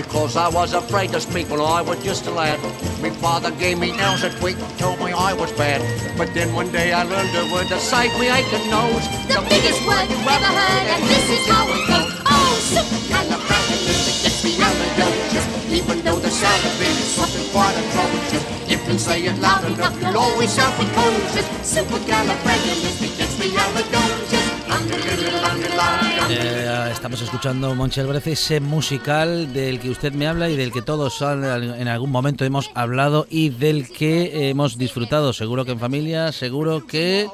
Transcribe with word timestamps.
Because 0.01 0.33
I 0.35 0.49
was 0.49 0.73
afraid 0.73 1.11
to 1.11 1.21
speak 1.21 1.51
when 1.51 1.61
I 1.61 1.81
was 1.81 2.03
just 2.03 2.25
a 2.25 2.31
lad. 2.31 2.59
My 3.01 3.11
father 3.21 3.51
gave 3.51 3.77
me 3.77 3.91
nails 3.95 4.23
a 4.23 4.31
tweak 4.39 4.57
and 4.57 4.79
told 4.79 4.97
me 4.99 5.11
I 5.13 5.33
was 5.33 5.51
bad. 5.53 5.79
But 6.17 6.33
then 6.33 6.55
one 6.55 6.71
day 6.71 6.91
I 6.91 7.03
learned 7.03 7.35
a 7.37 7.45
word 7.53 7.67
to 7.67 7.79
save 7.79 8.11
me 8.19 8.27
aching 8.27 8.67
nose. 8.69 9.07
The 9.29 9.41
biggest 9.47 9.85
word 9.85 10.09
you've 10.09 10.25
ever 10.25 10.51
heard, 10.59 10.87
and 10.93 11.03
this 11.05 11.29
is 11.29 11.45
how 11.45 11.67
it 11.69 11.85
goes. 11.85 12.09
Oh, 12.25 12.57
supercalifragilisticexpialidocious. 12.73 15.45
Even 15.69 16.01
though 16.01 16.17
the 16.17 16.31
sound 16.31 16.65
of 16.65 16.81
it 16.81 16.97
is 16.97 17.13
something 17.13 17.45
quite 17.53 17.77
atrocious. 17.77 18.41
If 18.73 18.81
you 18.89 18.97
say 18.97 19.21
it 19.21 19.37
loud 19.37 19.69
enough, 19.69 19.93
you'll 20.01 20.17
always 20.17 20.49
sound 20.51 20.73
precocious. 20.81 21.45
Supercalifragilisticexpialidocious. 21.61 24.40
Eh, 26.29 26.89
estamos 26.91 27.21
escuchando 27.21 27.75
Monchel 27.75 28.07
Brece, 28.07 28.33
ese 28.33 28.59
musical 28.59 29.51
del 29.53 29.79
que 29.79 29.89
usted 29.89 30.13
me 30.13 30.27
habla 30.27 30.49
y 30.49 30.55
del 30.55 30.71
que 30.71 30.81
todos 30.81 31.21
en 31.21 31.87
algún 31.87 32.11
momento 32.11 32.45
hemos 32.45 32.71
hablado 32.73 33.27
y 33.29 33.49
del 33.49 33.89
que 33.89 34.49
hemos 34.49 34.77
disfrutado, 34.77 35.33
seguro 35.33 35.65
que 35.65 35.71
en 35.71 35.79
familia, 35.79 36.31
seguro 36.31 36.85
que, 36.85 37.27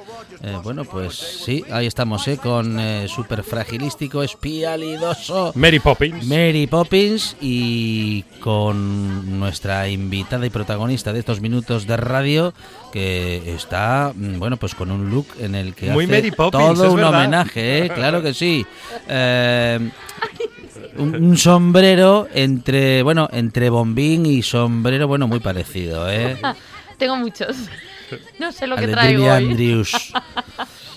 eh, 0.44 0.58
bueno, 0.64 0.84
pues 0.86 1.16
sí, 1.16 1.64
ahí 1.72 1.88
estamos, 1.88 2.28
eh, 2.28 2.38
con 2.38 2.80
eh, 2.80 3.08
super 3.08 3.44
fragilístico, 3.44 4.22
espialidoso. 4.24 5.52
Mary 5.56 5.80
Poppins. 5.80 6.26
Mary 6.26 6.68
Poppins 6.68 7.36
y 7.42 8.24
con 8.40 9.40
nuestra 9.40 9.90
invitada 9.90 10.46
y 10.46 10.50
protagonista 10.50 11.12
de 11.14 11.20
estos 11.20 11.42
minutos 11.42 11.88
de 11.88 11.98
radio 11.98 12.54
que 12.94 13.54
está, 13.56 14.14
mm, 14.16 14.40
bueno, 14.40 14.58
pues 14.58 14.76
con 14.76 14.92
un 14.92 15.10
look 15.10 15.28
en 15.40 15.56
el 15.56 15.74
que 15.74 15.90
Muy 15.92 16.06
hace 16.06 16.14
Mary 16.16 16.32
Poppins, 16.32 16.64
todo 16.64 16.86
es 16.86 16.90
un 16.92 16.96
verdad. 16.98 17.20
homenaje, 17.22 17.86
¿eh? 17.86 17.90
claro 17.96 18.22
que 18.22 18.34
sí. 18.34 18.66
Eh, 19.08 19.90
un, 20.98 21.16
un 21.16 21.38
sombrero 21.38 22.28
entre, 22.34 23.04
bueno, 23.04 23.28
entre 23.32 23.70
bombín 23.70 24.26
y 24.26 24.42
sombrero, 24.44 25.08
bueno, 25.08 25.28
muy 25.28 25.40
parecido, 25.40 26.10
¿eh? 26.12 26.38
Tengo 26.98 27.16
muchos. 27.18 27.56
No 28.40 28.52
sé 28.52 28.68
lo 28.68 28.76
que 28.76 28.88
traigo 28.88 29.24
hoy. 29.24 29.30
Andrews. 29.30 30.14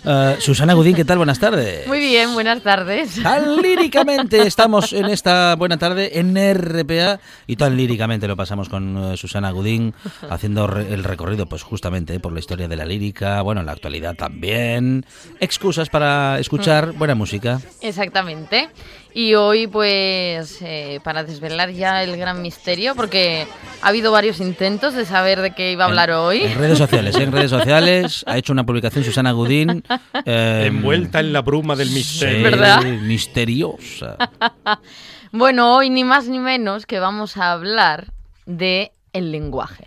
Eh, 0.02 0.36
Susana 0.38 0.72
Gudín, 0.72 0.96
¿qué 0.96 1.04
tal? 1.04 1.18
Buenas 1.18 1.38
tardes. 1.38 1.86
Muy 1.86 1.98
bien, 1.98 2.32
buenas 2.32 2.62
tardes. 2.62 3.22
Tan 3.22 3.56
líricamente 3.62 4.46
estamos 4.46 4.94
en 4.94 5.04
esta 5.04 5.54
buena 5.56 5.76
tarde 5.76 6.18
en 6.18 6.34
RPA 6.54 7.20
y 7.46 7.56
tan 7.56 7.76
líricamente 7.76 8.26
lo 8.26 8.34
pasamos 8.34 8.70
con 8.70 9.12
eh, 9.12 9.16
Susana 9.18 9.50
Gudín 9.50 9.92
haciendo 10.30 10.66
re- 10.68 10.90
el 10.94 11.04
recorrido 11.04 11.44
pues 11.44 11.62
justamente 11.62 12.14
eh, 12.14 12.18
por 12.18 12.32
la 12.32 12.38
historia 12.38 12.66
de 12.66 12.76
la 12.76 12.86
lírica, 12.86 13.42
bueno, 13.42 13.60
en 13.60 13.66
la 13.66 13.72
actualidad 13.72 14.14
también, 14.14 15.04
excusas 15.38 15.90
para 15.90 16.38
escuchar 16.38 16.92
buena 16.92 17.14
música. 17.14 17.60
Exactamente. 17.82 18.70
Y 19.12 19.34
hoy, 19.34 19.66
pues, 19.66 20.58
eh, 20.62 21.00
para 21.02 21.24
desvelar 21.24 21.70
ya 21.72 22.02
el 22.02 22.16
gran 22.16 22.42
misterio, 22.42 22.94
porque 22.94 23.46
ha 23.82 23.88
habido 23.88 24.12
varios 24.12 24.40
intentos 24.40 24.94
de 24.94 25.04
saber 25.04 25.40
de 25.40 25.50
qué 25.52 25.72
iba 25.72 25.84
a 25.84 25.88
hablar 25.88 26.10
En- 26.10 26.16
hoy. 26.16 26.42
En 26.44 26.58
redes 26.58 26.78
sociales, 26.78 27.16
¿eh? 27.16 27.22
en 27.24 27.32
redes 27.32 27.50
sociales 27.50 28.24
ha 28.26 28.38
hecho 28.38 28.52
una 28.52 28.64
publicación 28.64 29.04
Susana 29.04 29.32
Gudín 29.32 29.82
eh, 30.24 30.64
Envuelta 30.66 31.20
en 31.20 31.32
la 31.32 31.42
bruma 31.42 31.74
del 31.76 31.88
sí, 31.88 31.94
misterio. 31.94 32.42
¿Verdad? 32.44 32.82
misteriosa. 32.84 34.16
Bueno, 35.32 35.76
hoy 35.76 35.90
ni 35.90 36.02
más 36.02 36.26
ni 36.26 36.40
menos 36.40 36.86
que 36.86 36.98
vamos 36.98 37.36
a 37.36 37.52
hablar 37.52 38.06
de 38.46 38.90
el 39.12 39.30
lenguaje 39.30 39.86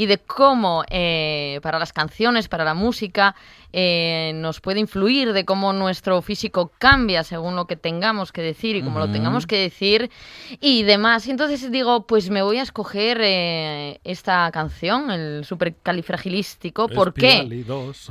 y 0.00 0.06
de 0.06 0.16
cómo 0.16 0.82
eh, 0.88 1.60
para 1.62 1.78
las 1.78 1.92
canciones, 1.92 2.48
para 2.48 2.64
la 2.64 2.72
música, 2.72 3.34
eh, 3.70 4.32
nos 4.34 4.62
puede 4.62 4.80
influir, 4.80 5.34
de 5.34 5.44
cómo 5.44 5.74
nuestro 5.74 6.22
físico 6.22 6.72
cambia 6.78 7.22
según 7.22 7.54
lo 7.54 7.66
que 7.66 7.76
tengamos 7.76 8.32
que 8.32 8.40
decir 8.40 8.76
y 8.76 8.82
cómo 8.82 8.98
lo 8.98 9.04
Ujú. 9.04 9.12
tengamos 9.12 9.46
que 9.46 9.58
decir 9.58 10.10
y 10.58 10.84
demás. 10.84 11.26
Y 11.26 11.32
entonces 11.32 11.70
digo, 11.70 12.06
pues 12.06 12.30
me 12.30 12.40
voy 12.40 12.56
a 12.56 12.62
escoger 12.62 13.20
eh, 13.20 14.00
esta 14.02 14.50
canción, 14.52 15.10
el 15.10 15.44
supercalifragilístico. 15.44 16.88
¿Por 16.88 17.12
qué? 17.12 17.62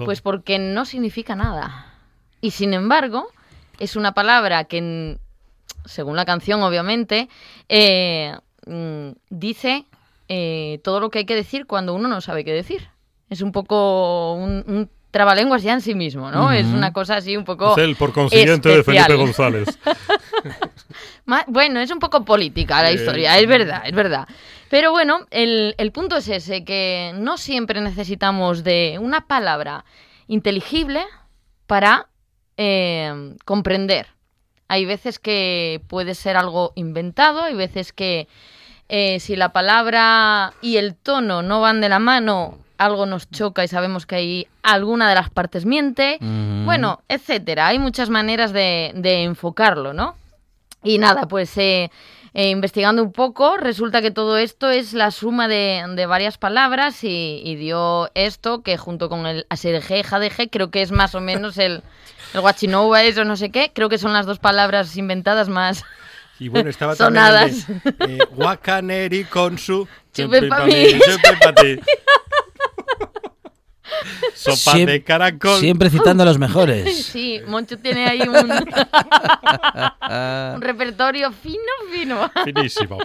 Pues 0.06 0.22
porque 0.22 0.60
no 0.60 0.86
significa 0.86 1.36
nada. 1.36 1.92
Y 2.40 2.52
sin 2.52 2.76
embargo, 2.76 3.30
es 3.80 3.96
una 3.96 4.14
palabra 4.14 4.66
que, 4.66 5.18
según 5.86 6.16
la 6.16 6.26
canción, 6.26 6.62
obviamente, 6.62 7.30
mm, 8.68 9.10
dice 9.32 9.86
eh, 10.30 10.80
todo 10.84 11.00
lo 11.00 11.10
que 11.10 11.20
hay 11.20 11.26
que 11.26 11.36
decir 11.36 11.66
cuando 11.66 11.94
uno 11.94 12.08
no 12.08 12.22
sabe 12.22 12.46
qué 12.46 12.54
decir. 12.54 12.88
Es 13.30 13.42
un 13.42 13.52
poco 13.52 14.34
un, 14.34 14.64
un 14.68 14.90
trabalenguas 15.12 15.64
ya 15.64 15.74
en 15.74 15.82
sí 15.82 15.96
mismo, 15.96 16.32
¿no? 16.32 16.52
Es 16.52 16.66
una 16.68 16.94
cosa 16.94 17.18
así 17.18 17.36
un 17.36 17.44
poco. 17.44 17.72
Es 17.72 17.84
él, 17.84 17.96
por 17.96 18.14
consiguiente, 18.14 18.70
de. 18.70 18.84
Felipe 18.84 19.16
González. 19.16 19.78
Bueno, 21.48 21.80
es 21.80 21.92
un 21.92 22.00
poco 22.00 22.26
política 22.26 22.82
la 22.82 22.90
Eh, 22.90 22.96
historia, 22.96 23.38
es 23.38 23.48
verdad, 23.48 23.84
es 23.86 23.94
verdad. 23.94 24.28
Pero 24.70 24.92
bueno, 24.92 25.28
el, 25.30 25.76
el 25.78 25.92
punto 25.92 26.18
es 26.18 26.28
ese, 26.28 26.64
que 26.64 27.12
no 27.16 27.38
siempre 27.38 27.82
necesitamos 27.82 28.64
de 28.64 28.98
una 29.00 29.28
palabra 29.28 29.86
inteligible 30.28 31.04
para 31.68 32.08
eh, 32.58 33.36
comprender. 33.46 34.08
Hay 34.68 34.86
veces 34.86 35.20
que 35.20 35.82
puede 35.88 36.16
ser 36.16 36.36
algo 36.36 36.74
inventado, 36.76 37.44
hay 37.44 37.54
veces 37.54 37.94
que 37.94 38.28
eh, 38.90 39.20
si 39.20 39.36
la 39.36 39.54
palabra 39.54 40.54
y 40.62 40.78
el 40.78 40.96
tono 40.96 41.42
no 41.44 41.62
van 41.62 41.80
de 41.80 41.90
la 41.90 42.00
mano, 42.00 42.58
algo 42.80 43.06
nos 43.06 43.30
choca 43.30 43.64
y 43.64 43.68
sabemos 43.68 44.06
que 44.06 44.16
hay 44.16 44.48
alguna 44.64 45.08
de 45.08 45.16
las 45.16 45.30
partes 45.30 45.66
miente. 45.66 46.18
Bueno, 46.66 47.02
etcétera. 47.08 47.68
Hay 47.68 47.78
muchas 47.78 48.10
maneras 48.10 48.52
de, 48.52 48.92
de 48.96 49.24
enfocarlo, 49.24 49.94
¿no? 49.94 50.16
Y 50.82 50.98
nada, 50.98 51.28
pues 51.28 51.56
eh, 51.58 51.92
eh, 52.34 52.50
investigando 52.50 53.04
un 53.04 53.12
poco, 53.12 53.58
resulta 53.58 54.02
que 54.02 54.12
todo 54.12 54.38
esto 54.38 54.70
es 54.70 54.94
la 54.94 55.12
suma 55.12 55.48
de, 55.48 55.84
de 55.96 56.06
varias 56.06 56.38
palabras 56.38 57.04
y, 57.04 57.42
y 57.44 57.56
dio 57.56 58.10
esto 58.16 58.64
que 58.64 58.78
junto 58.78 59.10
con 59.10 59.26
el 59.26 59.46
aserg, 59.50 59.84
jadg, 59.84 60.50
creo 60.50 60.72
que 60.72 60.82
es 60.82 60.92
más 60.92 61.16
o 61.16 61.22
menos 61.22 61.58
el, 61.58 61.84
el 62.34 62.42
guachinova, 62.42 63.04
eso 63.04 63.26
no 63.26 63.36
sé 63.36 63.50
qué, 63.50 63.72
creo 63.74 63.90
que 63.90 63.98
son 63.98 64.14
las 64.14 64.26
dos 64.26 64.40
palabras 64.40 64.96
inventadas 64.98 65.50
más... 65.50 65.84
Y 66.40 66.48
bueno, 66.50 66.70
estaba 66.70 66.96
Sonadas. 66.96 67.66
también 67.66 67.82
el 68.00 68.18
de, 68.18 68.24
eh, 68.24 68.28
Guacaneri 68.32 69.24
con 69.26 69.58
su 69.58 69.88
Chupe 70.14 70.48
pa' 70.48 70.66
mí. 70.66 70.74
chupe 70.94 71.38
pa' 71.44 71.54
ti. 71.54 71.80
Sopa 74.36 74.72
Siem- 74.78 74.86
de 74.86 75.04
caracol. 75.04 75.60
Siempre 75.60 75.90
citando 75.90 76.24
a 76.24 76.26
los 76.26 76.38
mejores. 76.40 77.06
Sí, 77.10 77.42
Moncho 77.48 77.78
tiene 77.80 78.06
ahí 78.08 78.22
un, 78.22 78.36
un 80.56 80.62
repertorio 80.62 81.32
fino, 81.32 81.58
fino. 81.92 82.32
Finísimo. 82.46 83.00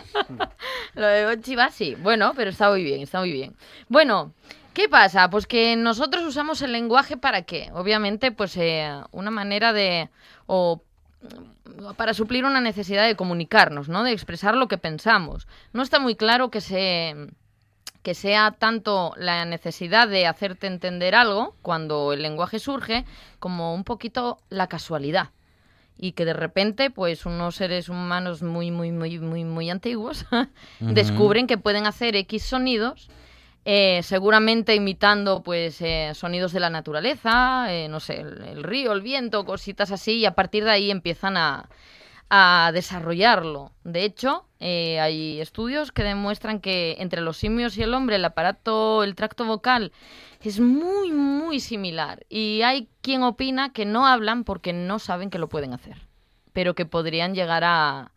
Lo 0.95 1.06
de 1.06 1.27
Bochi 1.34 1.55
va 1.56 1.71
sí. 1.71 1.97
Bueno, 1.99 2.33
pero 2.37 2.51
está 2.51 2.69
muy 2.71 2.84
bien, 2.84 3.01
está 3.03 3.19
muy 3.21 3.33
bien. 3.33 3.56
Bueno, 3.89 4.33
¿qué 4.75 4.89
pasa? 4.89 5.28
Pues 5.31 5.47
que 5.47 5.75
nosotros 5.77 6.22
usamos 6.25 6.61
el 6.62 6.72
lenguaje 6.72 7.16
para 7.16 7.43
qué? 7.43 7.71
Obviamente, 7.72 8.31
pues 8.31 8.56
eh, 8.56 8.93
una 9.11 9.31
manera 9.31 9.72
de... 9.72 10.11
o 10.47 10.83
para 11.97 12.15
suplir 12.15 12.45
una 12.45 12.61
necesidad 12.61 13.07
de 13.07 13.17
comunicarnos, 13.17 13.89
¿no? 13.89 14.05
De 14.05 14.12
expresar 14.12 14.55
lo 14.55 14.69
que 14.69 14.79
pensamos. 14.79 15.47
No 15.73 15.83
está 15.83 15.99
muy 15.99 16.15
claro 16.17 16.51
que 16.51 16.61
se 16.61 17.15
que 18.03 18.15
sea 18.15 18.51
tanto 18.51 19.15
la 19.17 19.47
necesidad 19.47 20.07
de 20.07 20.27
hacerte 20.27 20.67
entender 20.67 21.15
algo 21.15 21.57
cuando 21.63 22.13
el 22.13 22.21
lenguaje 22.21 22.59
surge 22.59 23.07
como 23.39 23.75
un 23.75 23.83
poquito 23.83 24.39
la 24.51 24.66
casualidad 24.66 25.31
y 25.97 26.13
que 26.13 26.27
de 26.27 26.34
repente 26.34 26.91
pues 26.91 27.25
unos 27.25 27.57
seres 27.57 27.89
humanos 27.89 28.43
muy 28.43 28.71
muy 28.71 28.93
muy 28.93 29.19
muy 29.21 29.45
muy 29.45 29.71
antiguos 29.71 30.27
descubren 30.81 31.47
que 31.47 31.57
pueden 31.57 31.87
hacer 31.87 32.15
X 32.15 32.45
sonidos 32.45 33.09
eh, 33.65 34.01
seguramente 34.03 34.75
imitando 34.75 35.43
pues 35.43 35.81
eh, 35.81 36.13
sonidos 36.15 36.53
de 36.53 36.61
la 36.61 36.71
naturaleza 36.71 37.66
eh, 37.72 37.89
no 37.89 37.99
sé 38.01 38.21
el, 38.21 38.43
el 38.43 38.63
río 38.63 38.93
el 38.93 39.01
viento 39.01 39.45
cositas 39.45 39.91
así 39.91 40.19
y 40.19 40.27
a 40.27 40.34
partir 40.34 40.65
de 40.65 40.71
ahí 40.71 40.91
empiezan 40.91 41.37
a, 41.37 41.69
a 42.31 42.71
desarrollarlo. 42.72 43.72
De 43.84 44.05
hecho, 44.05 44.47
eh, 44.59 44.99
hay 45.01 45.41
estudios 45.41 45.93
que 45.93 46.03
demuestran 46.03 46.59
que 46.61 46.97
entre 46.99 47.21
los 47.21 47.37
simios 47.37 47.77
y 47.77 47.83
el 47.83 47.95
hombre 47.95 48.16
el 48.16 48.25
aparato, 48.25 49.05
el 49.05 49.15
tracto 49.15 49.45
vocal 49.45 49.93
es 50.43 50.59
muy, 50.60 51.13
muy 51.13 51.60
similar. 51.60 52.25
Y 52.28 52.63
hay 52.63 52.89
quien 53.03 53.22
opina 53.22 53.72
que 53.72 53.84
no 53.84 54.07
hablan 54.07 54.45
porque 54.45 54.72
no 54.72 54.99
saben 54.99 55.31
que 55.31 55.39
lo 55.39 55.49
pueden 55.49 55.72
hacer, 55.75 55.97
pero 56.53 56.75
que 56.75 56.87
podrían 56.87 57.34
llegar 57.34 57.63
a, 57.65 58.13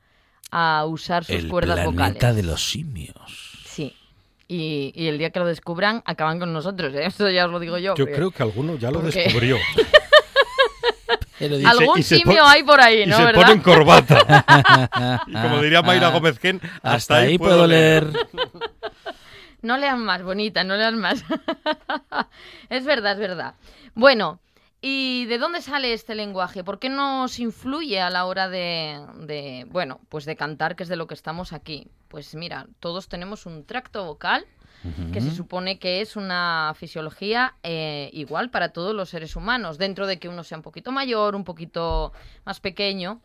a 0.51 0.85
usar 0.85 1.23
sus 1.23 1.35
El 1.35 1.47
cuerdas 1.49 1.79
planeta 1.81 1.91
vocales. 1.91 2.35
de 2.35 2.43
los 2.43 2.69
simios. 2.69 3.56
Y, 4.49 4.93
y 4.95 5.07
el 5.07 5.17
día 5.17 5.29
que 5.31 5.39
lo 5.39 5.45
descubran, 5.45 6.01
acaban 6.05 6.39
con 6.39 6.53
nosotros, 6.53 6.93
¿eh? 6.95 7.05
Eso 7.07 7.29
ya 7.29 7.45
os 7.45 7.51
lo 7.51 7.59
digo 7.59 7.77
yo. 7.77 7.95
Yo 7.95 8.05
porque 8.05 8.13
creo 8.13 8.31
que 8.31 8.43
alguno 8.43 8.75
ya 8.77 8.91
lo 8.91 9.01
porque- 9.01 9.23
descubrió. 9.23 9.57
Dice- 11.39 11.67
Algún 11.67 11.99
y 11.99 12.03
simio 12.03 12.43
hay 12.43 12.63
por 12.63 12.81
ahí, 12.81 13.03
y 13.03 13.05
¿no? 13.05 13.15
se 13.17 13.23
¿Verdad? 13.25 13.41
pone 13.41 13.53
en 13.53 13.61
corbata. 13.61 15.21
y 15.27 15.33
como 15.33 15.61
diría 15.61 15.83
Mayra 15.83 16.09
Gómez 16.09 16.39
Gen, 16.39 16.59
hasta, 16.81 17.17
ahí 17.17 17.37
puedo 17.37 17.67
leer. 17.67 18.07
No 19.61 19.77
leas 19.77 19.99
más, 19.99 20.23
bonita, 20.23 20.63
no 20.63 20.75
leas 20.75 20.93
más. 20.95 21.23
es 22.69 22.83
verdad, 22.85 23.11
es 23.13 23.19
verdad. 23.19 23.53
Bueno, 23.93 24.39
¿y 24.81 25.25
de 25.25 25.37
dónde 25.37 25.61
sale 25.61 25.93
este 25.93 26.15
lenguaje? 26.15 26.63
¿Por 26.63 26.79
qué 26.79 26.89
nos 26.89 27.39
influye 27.39 27.99
a 27.99 28.09
la 28.09 28.25
hora 28.25 28.49
de, 28.49 28.99
de, 29.19 29.65
bueno, 29.69 29.99
pues 30.09 30.25
de 30.25 30.35
cantar, 30.35 30.75
que 30.75 30.83
es 30.83 30.89
de 30.89 30.95
lo 30.95 31.07
que 31.07 31.13
estamos 31.13 31.53
aquí? 31.53 31.87
Pues 32.07 32.35
mira, 32.35 32.67
todos 32.79 33.07
tenemos 33.07 33.45
un 33.45 33.65
tracto 33.65 34.05
vocal 34.05 34.45
que 35.11 35.21
se 35.21 35.31
supone 35.31 35.79
que 35.79 36.01
es 36.01 36.15
una 36.15 36.73
fisiología 36.77 37.55
eh, 37.63 38.09
igual 38.13 38.51
para 38.51 38.69
todos 38.69 38.95
los 38.95 39.09
seres 39.09 39.35
humanos, 39.35 39.77
dentro 39.77 40.07
de 40.07 40.17
que 40.17 40.29
uno 40.29 40.43
sea 40.43 40.59
un 40.59 40.61
poquito 40.61 40.91
mayor, 40.91 41.35
un 41.35 41.43
poquito 41.43 42.13
más 42.45 42.59
pequeño. 42.59 43.19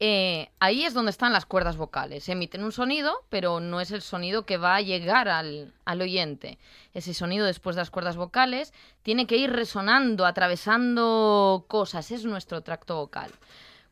Eh, 0.00 0.50
ahí 0.58 0.84
es 0.84 0.92
donde 0.92 1.10
están 1.10 1.32
las 1.32 1.46
cuerdas 1.46 1.76
vocales. 1.76 2.28
Emiten 2.28 2.64
un 2.64 2.72
sonido, 2.72 3.24
pero 3.28 3.60
no 3.60 3.80
es 3.80 3.90
el 3.92 4.02
sonido 4.02 4.44
que 4.44 4.56
va 4.56 4.76
a 4.76 4.80
llegar 4.80 5.28
al, 5.28 5.72
al 5.84 6.02
oyente. 6.02 6.58
Ese 6.92 7.14
sonido 7.14 7.46
después 7.46 7.76
de 7.76 7.82
las 7.82 7.90
cuerdas 7.90 8.16
vocales 8.16 8.72
tiene 9.02 9.26
que 9.26 9.36
ir 9.36 9.50
resonando, 9.50 10.26
atravesando 10.26 11.64
cosas. 11.68 12.10
Es 12.10 12.24
nuestro 12.24 12.62
tracto 12.62 12.96
vocal. 12.96 13.30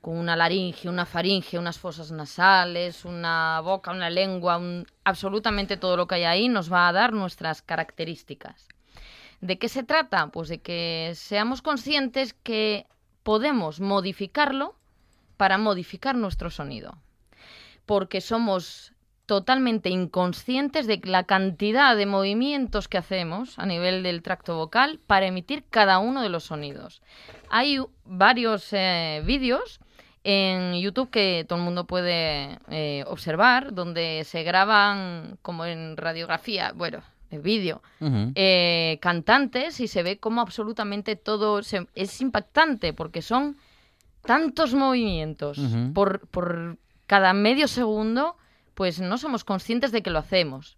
Con 0.00 0.16
una 0.16 0.34
laringe, 0.34 0.88
una 0.88 1.06
faringe, 1.06 1.58
unas 1.58 1.78
fosas 1.78 2.10
nasales, 2.10 3.04
una 3.04 3.60
boca, 3.60 3.92
una 3.92 4.10
lengua, 4.10 4.60
absolutamente 5.04 5.76
todo 5.76 5.96
lo 5.96 6.08
que 6.08 6.16
hay 6.16 6.24
ahí 6.24 6.48
nos 6.48 6.72
va 6.72 6.88
a 6.88 6.92
dar 6.92 7.12
nuestras 7.12 7.62
características. 7.62 8.66
¿De 9.40 9.58
qué 9.58 9.68
se 9.68 9.84
trata? 9.84 10.26
Pues 10.28 10.48
de 10.48 10.60
que 10.60 11.12
seamos 11.14 11.62
conscientes 11.62 12.34
que 12.34 12.86
podemos 13.22 13.78
modificarlo 13.78 14.74
para 15.42 15.58
modificar 15.58 16.14
nuestro 16.14 16.50
sonido. 16.50 16.98
Porque 17.84 18.20
somos 18.20 18.92
totalmente 19.26 19.88
inconscientes 19.90 20.86
de 20.86 21.00
la 21.02 21.24
cantidad 21.24 21.96
de 21.96 22.06
movimientos 22.06 22.86
que 22.86 22.96
hacemos 22.96 23.58
a 23.58 23.66
nivel 23.66 24.04
del 24.04 24.22
tracto 24.22 24.54
vocal 24.56 25.00
para 25.04 25.26
emitir 25.26 25.64
cada 25.68 25.98
uno 25.98 26.22
de 26.22 26.28
los 26.28 26.44
sonidos. 26.44 27.02
Hay 27.50 27.80
varios 28.04 28.68
eh, 28.72 29.20
vídeos 29.26 29.80
en 30.22 30.80
YouTube 30.80 31.10
que 31.10 31.44
todo 31.48 31.58
el 31.58 31.64
mundo 31.64 31.88
puede 31.88 32.60
eh, 32.70 33.02
observar, 33.08 33.74
donde 33.74 34.22
se 34.24 34.44
graban 34.44 35.38
como 35.42 35.64
en 35.66 35.96
radiografía, 35.96 36.70
bueno, 36.72 37.02
en 37.32 37.42
vídeo, 37.42 37.82
eh, 38.36 38.98
cantantes 39.02 39.80
y 39.80 39.88
se 39.88 40.04
ve 40.04 40.18
como 40.18 40.40
absolutamente 40.40 41.16
todo 41.16 41.64
se- 41.64 41.88
es 41.96 42.20
impactante 42.20 42.92
porque 42.92 43.22
son 43.22 43.56
tantos 44.24 44.74
movimientos 44.74 45.58
por, 45.94 46.26
por 46.28 46.76
cada 47.06 47.32
medio 47.32 47.68
segundo, 47.68 48.36
pues 48.74 49.00
no 49.00 49.18
somos 49.18 49.44
conscientes 49.44 49.92
de 49.92 50.02
que 50.02 50.10
lo 50.10 50.18
hacemos. 50.18 50.76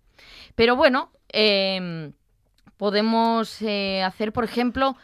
Pero 0.55 0.76
bueno, 0.76 1.11
em, 1.29 2.12
podemos 2.76 3.61
eh, 3.62 4.02
hacer, 4.02 4.32
por 4.32 4.44
ejemplo, 4.44 4.96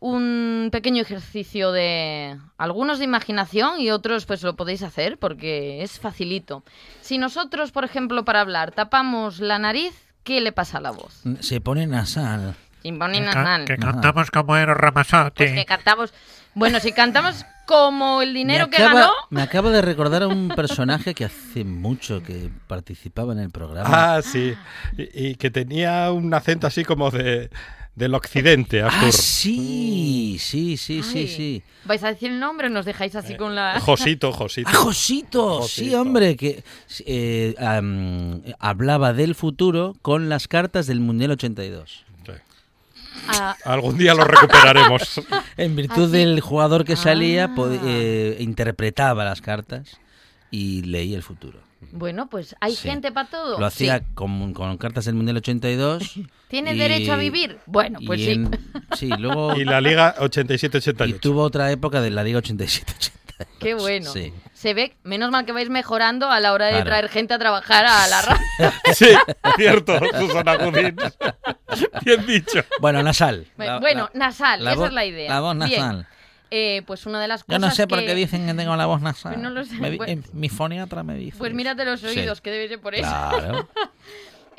un 0.00 0.68
pequeño 0.70 1.02
ejercicio 1.02 1.72
de 1.72 2.38
algunos 2.56 2.98
de 2.98 3.04
imaginación 3.04 3.80
y 3.80 3.90
otros 3.90 4.26
pues 4.26 4.42
lo 4.44 4.54
podéis 4.54 4.82
hacer 4.82 5.18
porque 5.18 5.82
es 5.82 5.98
facilito. 5.98 6.62
Si 7.00 7.18
nosotros, 7.18 7.72
por 7.72 7.84
ejemplo, 7.84 8.24
para 8.24 8.40
hablar 8.40 8.70
tapamos 8.72 9.40
la 9.40 9.58
nariz, 9.58 9.92
¿qué 10.22 10.40
le 10.40 10.52
pasa 10.52 10.78
a 10.78 10.80
la 10.80 10.92
voz? 10.92 11.22
Se 11.40 11.60
pone 11.60 11.86
nasal. 11.88 12.54
Sin 12.82 12.96
poner 12.96 13.24
Que, 13.24 13.30
ca- 13.30 13.42
nasal. 13.42 13.64
que 13.64 13.76
cantamos 13.76 14.30
como 14.30 14.56
en 14.56 14.68
Ramazzotti. 14.68 15.44
Pues 15.44 15.52
que 15.52 15.64
cantamos. 15.66 16.14
Bueno, 16.58 16.80
si 16.80 16.92
cantamos 16.92 17.44
como 17.66 18.22
el 18.22 18.32
dinero 18.34 18.68
que 18.70 18.78
ganó. 18.82 19.10
Me 19.30 19.42
acabo 19.42 19.70
de 19.70 19.82
recordar 19.82 20.22
a 20.22 20.26
un 20.28 20.48
personaje 20.48 21.14
que 21.14 21.24
hace 21.26 21.64
mucho 21.64 22.22
que 22.22 22.50
participaba 22.66 23.32
en 23.34 23.40
el 23.40 23.50
programa. 23.50 24.16
Ah, 24.16 24.22
sí. 24.22 24.54
Y, 24.96 25.28
y 25.28 25.34
que 25.36 25.50
tenía 25.50 26.10
un 26.10 26.32
acento 26.32 26.66
así 26.66 26.84
como 26.84 27.10
de 27.10 27.50
del 27.94 28.14
occidente, 28.14 28.80
Ah, 28.80 28.86
Artur. 28.86 29.12
sí, 29.12 30.36
sí, 30.38 30.76
sí, 30.76 31.02
sí, 31.02 31.18
Ay, 31.18 31.28
sí. 31.28 31.62
¿Vais 31.84 32.02
a 32.04 32.08
decir 32.08 32.30
el 32.30 32.38
nombre 32.38 32.68
o 32.68 32.70
nos 32.70 32.84
dejáis 32.86 33.16
así 33.16 33.36
con 33.36 33.56
la.? 33.56 33.80
Josito, 33.80 34.32
Josito. 34.32 34.68
Ah, 34.72 34.76
Josito, 34.76 35.62
sí, 35.64 35.92
hombre, 35.96 36.36
que 36.36 36.62
eh, 37.06 37.54
hablaba 38.60 39.12
del 39.12 39.34
futuro 39.34 39.96
con 40.00 40.28
las 40.28 40.46
cartas 40.46 40.86
del 40.86 41.00
Mundial 41.00 41.32
82. 41.32 42.04
Ah, 43.28 43.56
Algún 43.64 43.98
día 43.98 44.14
lo 44.14 44.24
recuperaremos. 44.24 45.20
En 45.56 45.74
virtud 45.76 46.04
Ah, 46.04 46.06
sí. 46.06 46.12
del 46.12 46.40
jugador 46.40 46.84
que 46.84 46.96
salía, 46.96 47.50
Ah. 47.56 47.78
eh, 47.84 48.36
interpretaba 48.40 49.24
las 49.24 49.40
cartas 49.40 49.98
y 50.50 50.82
leía 50.82 51.16
el 51.16 51.22
futuro. 51.22 51.60
bueno, 51.92 52.28
pues 52.28 52.56
hay 52.60 52.74
Sí. 52.74 52.88
gente 52.88 53.12
para 53.12 53.28
todo. 53.28 53.58
Lo 53.58 53.64
hacía 53.66 53.98
Sí. 54.00 54.04
con, 54.14 54.52
con 54.52 54.76
cartas 54.78 55.04
del 55.04 55.14
Mundial 55.14 55.36
82. 55.38 56.14
¿Tiene 56.48 56.74
y- 56.74 56.78
derecho 56.78 57.12
a 57.12 57.16
vivir? 57.16 57.58
Bueno, 57.66 57.98
pues 58.06 58.20
y 58.20 58.24
sí. 58.24 58.30
en- 58.32 58.50
sí, 58.96 59.08
luego... 59.18 59.54
y 59.56 59.64
la 59.64 59.80
Liga 59.80 60.14
y 60.18 60.22
87-88. 60.24 61.20
tuvo 61.20 61.42
otra 61.42 61.70
época 61.70 62.00
de 62.00 62.10
la 62.10 62.24
Liga 62.24 62.40
87-88. 62.40 63.10
Qué 63.60 63.74
bueno. 63.74 64.12
Sí. 64.12 64.32
Se 64.54 64.74
ve, 64.74 64.96
menos 65.04 65.30
mal 65.30 65.44
que 65.46 65.52
vais 65.52 65.68
mejorando 65.70 66.30
a 66.30 66.40
la 66.40 66.52
hora 66.52 66.66
de 66.66 66.72
Claro. 66.72 66.86
traer 66.86 67.08
gente 67.08 67.34
a 67.34 67.38
trabajar 67.38 67.84
a 67.86 68.06
la 68.08 68.22
radio. 68.22 68.42
Sí, 68.94 69.08
cierto, 69.56 69.98
Susana 70.18 70.56
Gudín. 70.56 70.96
Bien 72.04 72.26
dicho. 72.26 72.60
Bueno, 72.80 73.02
nasal. 73.02 73.46
La- 73.56 73.78
bueno, 73.78 74.10
la- 74.12 74.18
nasal, 74.18 74.64
la 74.64 74.72
esa 74.72 74.80
voz- 74.80 74.88
es 74.88 74.92
la 74.94 75.04
idea. 75.04 75.30
La 75.30 75.40
voz 75.40 75.56
Bien. 75.58 75.70
nasal. 75.80 76.06
Eh, 76.50 76.82
pues 76.86 77.04
una 77.04 77.20
de 77.20 77.28
las 77.28 77.40
Yo 77.42 77.46
cosas 77.46 77.60
no 77.60 77.70
sé 77.72 77.86
por 77.86 77.98
qué 78.00 78.14
dicen 78.14 78.46
que 78.46 78.54
tengo 78.54 78.74
la 78.74 78.86
voz 78.86 79.02
nasal. 79.02 79.34
Pues 79.34 79.42
no 79.42 79.50
lo 79.50 79.64
sé. 79.66 79.74
Me 79.74 79.88
eh, 80.06 80.18
mi 80.32 80.48
foniatra 80.48 81.02
me 81.02 81.14
dice. 81.14 81.36
Pues 81.36 81.52
mírate 81.52 81.84
los 81.84 82.00
Sí. 82.00 82.06
oídos, 82.06 82.40
que 82.40 82.50
debe 82.50 82.68
ser 82.68 82.80
por 82.80 82.94
eso. 82.94 83.06
Claro. 83.08 83.68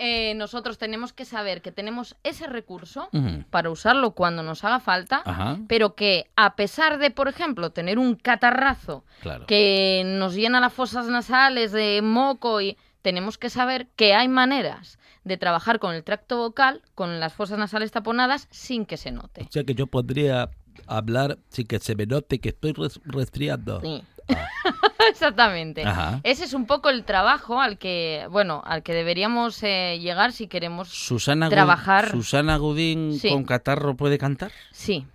Eh, 0.02 0.34
nosotros 0.36 0.78
tenemos 0.78 1.12
que 1.12 1.26
saber 1.26 1.62
que 1.62 1.72
tenemos 1.74 2.16
ese 2.24 2.48
recurso 2.48 3.10
para 3.50 3.70
usarlo 3.70 4.12
cuando 4.12 4.44
nos 4.44 4.64
haga 4.64 4.80
falta, 4.80 5.22
Ajá. 5.26 5.58
pero 5.68 5.94
que 5.94 6.30
a 6.38 6.56
pesar 6.56 6.98
de, 7.00 7.12
por 7.12 7.28
ejemplo, 7.28 7.72
tener 7.72 8.00
un 8.00 8.16
catarrazo 8.16 9.04
Claro. 9.22 9.46
que 9.46 10.04
nos 10.06 10.36
llena 10.36 10.62
las 10.62 10.72
fosas 10.72 11.08
nasales 11.08 11.74
de 11.74 12.02
moco 12.02 12.62
y 12.62 12.78
tenemos 13.02 13.38
que 13.38 13.50
saber 13.50 13.88
que 13.98 14.14
hay 14.14 14.28
maneras 14.30 14.98
de 15.26 15.36
trabajar 15.38 15.80
con 15.80 15.94
el 15.94 16.04
tracto 16.06 16.38
vocal, 16.38 16.82
con 16.96 17.20
las 17.20 17.34
fosas 17.34 17.60
nasales 17.60 17.92
taponadas, 17.92 18.48
sin 18.52 18.86
que 18.86 18.96
se 18.98 19.12
note. 19.12 19.44
O 19.50 19.52
sea 19.52 19.64
que 19.66 19.76
yo 19.76 19.86
podría 19.88 20.50
hablar 20.88 21.38
sin 21.50 21.68
que 21.68 21.80
se 21.80 21.96
me 21.96 22.06
note 22.06 22.40
que 22.40 22.50
estoy 22.50 22.72
res- 22.72 23.02
resfriando. 23.04 23.82
Sí. 23.82 24.02
Exactamente. 25.10 25.84
Ajá. 25.86 26.20
Ese 26.24 26.44
es 26.44 26.54
un 26.54 26.66
poco 26.66 26.90
el 26.90 27.04
trabajo 27.04 27.60
al 27.62 27.78
que, 27.78 28.28
bueno, 28.30 28.62
al 28.66 28.84
que 28.84 28.94
deberíamos 28.94 29.62
eh, 29.64 29.98
llegar 30.02 30.32
si 30.32 30.48
queremos. 30.48 30.90
Susana, 30.90 31.48
Gu- 31.48 31.52
Trabajar. 31.52 32.10
Susana 32.12 32.58
Gudín 32.58 33.18
Sí. 33.20 33.30
con 33.30 33.44
catarro 33.44 33.96
puede 33.96 34.18
cantar. 34.18 34.52
Sí. 34.72 35.06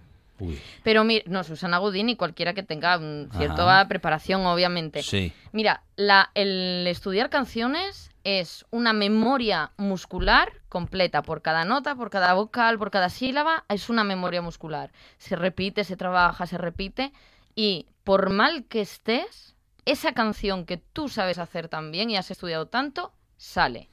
Uy. 0.41 0.61
Pero 0.83 1.05
mira, 1.05 1.25
no, 1.29 1.45
Susana 1.45 1.79
Godín 1.79 2.09
y 2.09 2.17
cualquiera 2.17 2.55
que 2.55 2.65
tenga 2.65 2.99
mm, 2.99 3.31
cierta 3.37 3.79
Ajá. 3.81 3.89
preparación, 3.89 4.45
obviamente. 4.47 5.03
Sí. 5.03 5.33
Mira, 5.53 5.83
la, 5.97 6.31
el 6.35 6.85
estudiar 6.89 7.31
canciones 7.31 8.11
es 8.25 8.65
una 8.71 8.93
memoria 8.93 9.71
muscular 9.77 10.51
completa 10.69 11.23
por 11.23 11.41
cada 11.41 11.65
nota, 11.65 11.95
por 11.95 12.11
cada 12.11 12.33
vocal, 12.35 12.79
por 12.79 12.91
cada 12.91 13.11
sílaba, 13.11 13.65
es 13.69 13.89
una 13.91 14.03
memoria 14.03 14.43
muscular. 14.43 14.91
Se 15.19 15.37
repite, 15.37 15.85
se 15.85 15.97
trabaja, 15.97 16.47
se 16.47 16.59
repite 16.59 17.13
y 17.55 17.87
por 18.05 18.31
mal 18.31 18.65
que 18.65 18.81
estés, 18.81 19.55
esa 19.85 20.13
canción 20.13 20.65
que 20.67 20.77
tú 20.79 21.09
sabes 21.09 21.39
hacer 21.39 21.69
tan 21.69 21.91
bien 21.93 22.11
y 22.11 22.17
has 22.17 22.31
estudiado 22.31 22.67
tanto, 22.67 23.13
sale. 23.37 23.89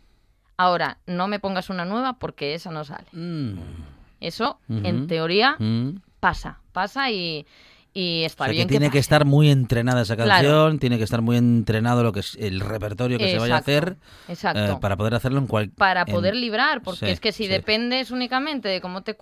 Ahora, 0.57 0.99
no 1.07 1.27
me 1.27 1.39
pongas 1.39 1.69
una 1.69 1.85
nueva 1.85 2.13
porque 2.19 2.53
esa 2.53 2.71
no 2.71 2.83
sale. 2.83 3.07
Mm. 3.13 3.57
Eso, 4.19 4.59
en 4.69 5.07
teoría, 5.07 5.55
Mm. 5.57 6.01
pasa, 6.19 6.59
pasa 6.71 7.09
y, 7.09 7.47
y 7.93 8.23
está 8.23 8.43
O 8.43 8.45
sea, 8.45 8.51
bien 8.53 8.67
que 8.67 8.73
tiene 8.73 8.91
que 8.91 8.99
estar 8.99 9.25
muy 9.25 9.49
entrenada 9.49 10.01
esa 10.03 10.15
Claro. 10.15 10.29
canción, 10.29 10.79
tiene 10.79 10.97
que 10.99 11.03
estar 11.03 11.21
muy 11.23 11.37
entrenado 11.37 12.03
lo 12.03 12.11
que 12.13 12.19
es 12.19 12.35
el 12.39 12.59
repertorio 12.59 13.17
que 13.17 13.31
se 13.31 13.39
vaya 13.39 13.55
a 13.55 13.59
hacer 13.59 13.97
Exacto. 14.27 14.73
eh, 14.73 14.77
para 14.79 14.95
poder 14.95 15.15
hacerlo 15.15 15.39
en 15.39 15.47
cualquier... 15.47 15.75
para 15.75 16.05
poder 16.05 16.35
librar, 16.35 16.83
porque 16.83 17.07
Sí, 17.07 17.11
es 17.11 17.19
que 17.19 17.31
si 17.31 17.45
sí. 17.45 17.49
dependes 17.49 18.11
únicamente 18.11 18.69
de 18.69 18.79
cómo 18.79 19.01
te 19.01 19.15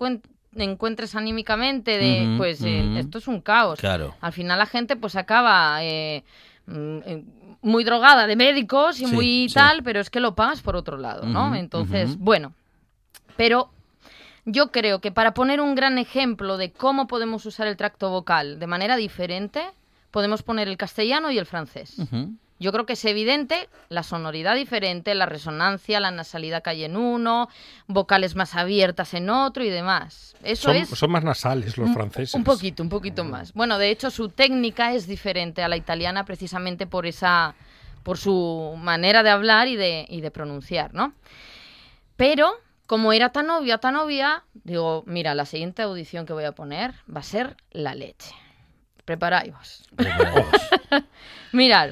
encuentres 0.56 1.14
anímicamente, 1.14 1.98
de, 1.98 2.34
pues 2.36 2.62
eh, 2.62 2.98
esto 2.98 3.18
es 3.18 3.28
un 3.28 3.40
caos. 3.40 3.78
Claro. 3.78 4.14
Al 4.20 4.32
final 4.32 4.58
la 4.58 4.66
gente 4.66 4.96
pues 4.96 5.16
acaba 5.16 5.82
eh, 5.84 6.24
mm, 6.66 6.98
eh, 7.04 7.24
muy 7.62 7.84
drogada 7.84 8.26
de 8.26 8.36
médicos 8.36 9.00
y 9.00 9.06
Sí, 9.06 9.14
muy 9.14 9.48
sí. 9.48 9.54
tal, 9.54 9.82
pero 9.82 10.00
es 10.00 10.10
que 10.10 10.20
lo 10.20 10.34
pagas 10.34 10.60
por 10.62 10.76
otro 10.76 10.96
lado, 10.96 11.24
¿no? 11.26 11.54
Entonces, 11.54 12.16
bueno, 12.18 12.52
pero 13.36 13.70
yo 14.44 14.72
creo 14.72 15.00
que 15.00 15.12
para 15.12 15.34
poner 15.34 15.60
un 15.60 15.74
gran 15.74 15.98
ejemplo 15.98 16.56
de 16.56 16.72
cómo 16.72 17.06
podemos 17.06 17.44
usar 17.46 17.66
el 17.66 17.76
tracto 17.76 18.10
vocal 18.10 18.58
de 18.58 18.66
manera 18.66 18.96
diferente, 18.96 19.62
podemos 20.10 20.42
poner 20.42 20.68
el 20.68 20.76
castellano 20.76 21.30
y 21.30 21.38
el 21.38 21.46
francés. 21.46 21.96
Yo 22.60 22.70
creo 22.72 22.86
que 22.86 22.92
es 22.92 23.04
evidente 23.06 23.68
la 23.88 24.02
sonoridad 24.04 24.54
diferente, 24.54 25.14
la 25.16 25.26
resonancia, 25.26 25.98
la 25.98 26.10
nasalidad 26.12 26.62
que 26.62 26.70
hay 26.70 26.84
en 26.84 26.96
uno, 26.96 27.48
vocales 27.88 28.36
más 28.36 28.54
abiertas 28.54 29.14
en 29.14 29.30
otro 29.30 29.64
y 29.64 29.70
demás. 29.70 30.36
Eso 30.42 30.64
Son, 30.68 30.76
es 30.76 30.88
son 30.90 31.10
más 31.10 31.24
nasales 31.24 31.76
los 31.78 31.88
un- 31.88 31.94
franceses. 31.94 32.34
Un 32.34 32.44
poquito, 32.44 32.82
un 32.82 32.88
poquito 32.90 33.24
más. 33.24 33.52
Bueno, 33.54 33.78
de 33.78 33.90
hecho, 33.90 34.10
su 34.10 34.28
técnica 34.28 34.92
es 34.94 35.06
diferente 35.08 35.62
a 35.62 35.68
la 35.68 35.76
italiana 35.76 36.24
precisamente 36.24 36.86
por 36.86 37.06
esa. 37.06 37.54
por 38.02 38.16
su 38.18 38.74
manera 38.78 39.22
de 39.22 39.30
hablar 39.30 39.66
y 39.68 39.76
de, 39.76 40.06
y 40.08 40.20
de 40.20 40.30
pronunciar, 40.30 40.94
¿no? 40.94 41.12
Pero, 42.16 42.52
como 42.86 43.12
era 43.12 43.30
tan 43.30 43.48
obvia, 43.50 43.78
tan 43.78 43.96
obvia, 43.96 44.44
digo, 44.52 45.02
mira, 45.06 45.34
la 45.34 45.44
siguiente 45.46 45.82
audición 45.82 46.26
que 46.26 46.32
voy 46.34 46.44
a 46.44 46.52
poner 46.52 46.92
va 47.14 47.20
a 47.20 47.22
ser 47.22 47.56
la 47.70 47.94
leche. 47.94 48.34
Preparaos. 49.04 49.82
Mirad, 51.52 51.90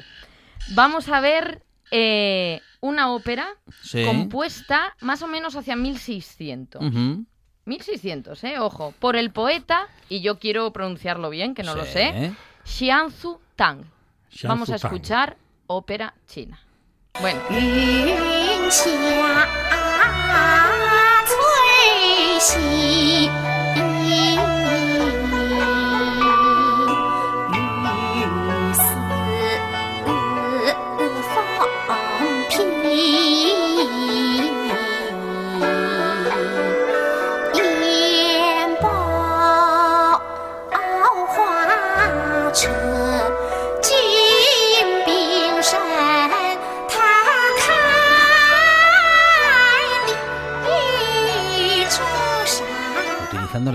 vamos 0.69 1.09
a 1.09 1.19
ver 1.19 1.63
eh, 1.91 2.61
una 2.81 3.11
ópera 3.13 3.47
Sí. 3.83 4.05
compuesta 4.05 4.95
más 5.01 5.21
o 5.21 5.27
menos 5.27 5.55
hacia 5.55 5.75
1600. 5.75 6.81
Ujú. 6.83 7.25
1600, 7.65 8.43
¿eh? 8.45 8.59
Ojo. 8.59 8.93
Por 8.99 9.15
el 9.15 9.31
poeta, 9.31 9.87
y 10.07 10.21
yo 10.21 10.39
quiero 10.39 10.71
pronunciarlo 10.73 11.29
bien, 11.29 11.53
que 11.55 11.63
no 11.63 11.75
lo 11.75 11.85
sé, 11.85 12.33
Xianzu 12.65 13.39
Tang. 13.55 13.83
Xianzu 14.29 14.47
Vamos 14.47 14.69
a 14.69 14.77
Tang. 14.77 14.91
escuchar 14.93 15.37
ópera 15.67 16.13
china. 16.27 16.59
Bueno, 17.21 17.41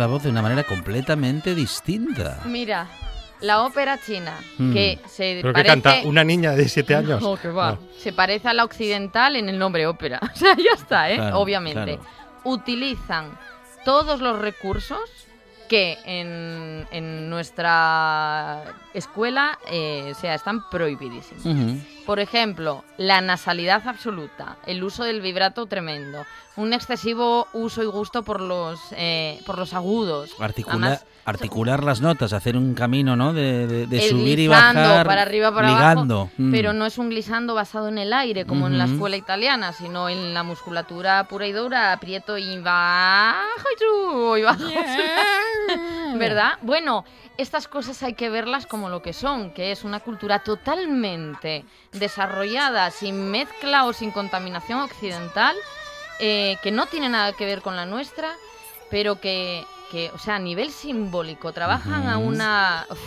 la 0.04 0.10
voz 0.10 0.22
de 0.22 0.28
una 0.28 0.42
manera 0.42 0.64
completamente 0.64 1.54
distinta. 1.54 2.38
mira, 2.44 2.86
la 3.40 3.62
ópera 3.62 3.98
china, 3.98 4.34
Mm. 4.58 4.72
que 4.74 4.98
se 5.08 5.38
¿Pero 5.40 5.54
parece... 5.54 5.68
canta? 5.80 5.94
¿Una 6.04 6.22
niña 6.24 6.50
de 6.52 6.68
siete 6.68 6.94
años? 6.94 7.22
No, 7.22 7.36
que 7.36 7.48
va. 7.48 7.72
No. 7.72 7.78
Se 7.98 8.12
parece 8.12 8.48
a 8.48 8.52
la 8.52 8.64
occidental 8.64 9.34
en 9.36 9.48
el 9.48 9.58
nombre 9.58 9.86
ópera. 9.86 10.20
O 10.34 10.36
sea, 10.36 10.54
ya 10.56 10.74
está, 10.74 11.10
¿eh? 11.10 11.16
Claro, 11.16 11.38
Obviamente. 11.40 11.96
claro. 11.96 12.02
Utilizan 12.44 13.38
todos 13.86 14.20
los 14.20 14.38
recursos 14.38 15.00
que 15.70 15.96
en, 16.04 16.86
en 16.90 17.30
nuestra 17.30 18.62
escuela 18.92 19.58
eh, 19.70 20.12
o 20.14 20.20
sea, 20.20 20.34
están 20.34 20.68
prohibidísimos. 20.68 21.42
Por 22.04 22.20
ejemplo, 22.20 22.84
la 22.98 23.22
nasalidad 23.22 23.88
absoluta, 23.88 24.58
el 24.66 24.84
uso 24.84 25.04
del 25.04 25.22
vibrato 25.22 25.64
tremendo, 25.64 26.26
un 26.56 26.72
excesivo 26.72 27.48
uso 27.52 27.82
y 27.82 27.86
gusto 27.86 28.22
por 28.22 28.40
los, 28.40 28.80
eh, 28.92 29.40
por 29.46 29.58
los 29.58 29.74
agudos. 29.74 30.30
Articular, 30.38 30.76
Además, 30.92 31.06
articular 31.24 31.82
las 31.82 32.00
notas, 32.00 32.32
hacer 32.32 32.56
un 32.56 32.74
camino, 32.74 33.16
¿no? 33.16 33.32
De, 33.32 33.86
de- 33.86 34.08
subir 34.08 34.38
y 34.38 34.46
bajar. 34.46 35.06
para 35.06 35.22
arriba 35.22 35.52
para 35.52 35.68
ligando. 35.68 36.14
abajo, 36.20 36.30
Mm. 36.36 36.50
pero 36.52 36.72
no 36.72 36.86
es 36.86 36.98
un 36.98 37.08
glissando 37.10 37.54
basado 37.54 37.88
en 37.88 37.98
el 37.98 38.12
aire 38.12 38.44
como 38.46 38.66
en 38.68 38.78
la 38.78 38.84
escuela 38.84 39.16
italiana, 39.16 39.72
sino 39.72 40.08
en 40.08 40.32
la 40.34 40.42
musculatura 40.42 41.24
pura 41.24 41.46
y 41.46 41.52
dura, 41.52 41.92
aprieto 41.92 42.38
y 42.38 42.58
bajo 42.60 43.66
y 43.74 43.78
subo 43.82 44.36
y 44.38 44.42
bajo. 44.42 44.62
¿Verdad? 46.16 46.52
Bueno, 46.62 47.04
estas 47.38 47.66
cosas 47.68 48.02
hay 48.02 48.14
que 48.14 48.30
verlas 48.30 48.66
como 48.66 48.88
lo 48.88 49.02
que 49.02 49.12
son, 49.12 49.50
que 49.52 49.72
es 49.72 49.82
una 49.84 50.00
cultura 50.00 50.40
totalmente 50.40 51.64
desarrollada, 51.92 52.90
sin 52.90 53.30
mezcla 53.30 53.86
o 53.86 53.92
sin 53.92 54.10
contaminación 54.12 54.80
occidental, 54.80 55.56
eh, 56.18 56.56
que 56.62 56.70
no 56.70 56.86
tiene 56.86 57.08
nada 57.08 57.32
que 57.32 57.46
ver 57.46 57.62
con 57.62 57.76
la 57.76 57.86
nuestra, 57.86 58.36
pero 58.90 59.20
que, 59.20 59.64
que, 59.90 60.10
o 60.10 60.18
sea, 60.18 60.36
a 60.36 60.38
nivel 60.38 60.70
simbólico, 60.70 61.52
trabajan 61.52 62.08
a 62.08 62.18
una... 62.18 62.86
uf, 62.90 62.98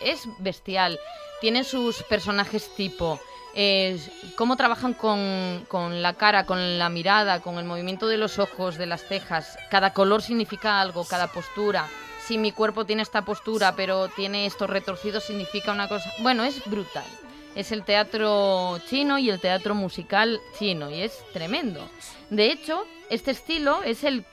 es 0.00 0.28
bestial. 0.38 0.98
Tienen 1.40 1.64
sus 1.64 2.02
personajes 2.04 2.74
tipo. 2.74 3.20
eh, 3.54 3.98
cómo 4.36 4.56
trabajan 4.56 4.94
con, 4.94 5.64
con 5.68 6.02
la 6.02 6.14
cara, 6.14 6.46
con 6.46 6.78
la 6.78 6.88
mirada, 6.88 7.40
con 7.40 7.58
el 7.58 7.64
movimiento 7.64 8.06
de 8.06 8.16
los 8.16 8.38
ojos, 8.38 8.76
de 8.76 8.86
las 8.86 9.04
cejas. 9.04 9.58
Cada 9.70 9.92
color 9.92 10.22
significa 10.22 10.80
algo, 10.80 11.04
cada 11.04 11.26
postura. 11.28 11.88
Si 12.24 12.38
mi 12.38 12.52
cuerpo 12.52 12.84
tiene 12.84 13.02
esta 13.02 13.22
postura, 13.22 13.74
pero 13.74 14.08
tiene 14.08 14.46
estos 14.46 14.68
retorcidos, 14.68 15.24
significa 15.24 15.72
una 15.72 15.88
cosa. 15.88 16.12
Bueno, 16.20 16.44
es 16.44 16.62
brutal. 16.66 17.06
Es 17.54 17.72
el 17.72 17.84
teatro 17.84 18.78
chino 18.88 19.18
y 19.18 19.30
el 19.30 19.40
teatro 19.40 19.74
musical 19.74 20.40
chino, 20.58 20.90
y 20.90 21.02
es 21.02 21.24
tremendo. 21.32 21.88
De 22.30 22.52
hecho, 22.52 22.84
este 23.10 23.32
estilo 23.32 23.82
es 23.82 24.04
el, 24.04 24.24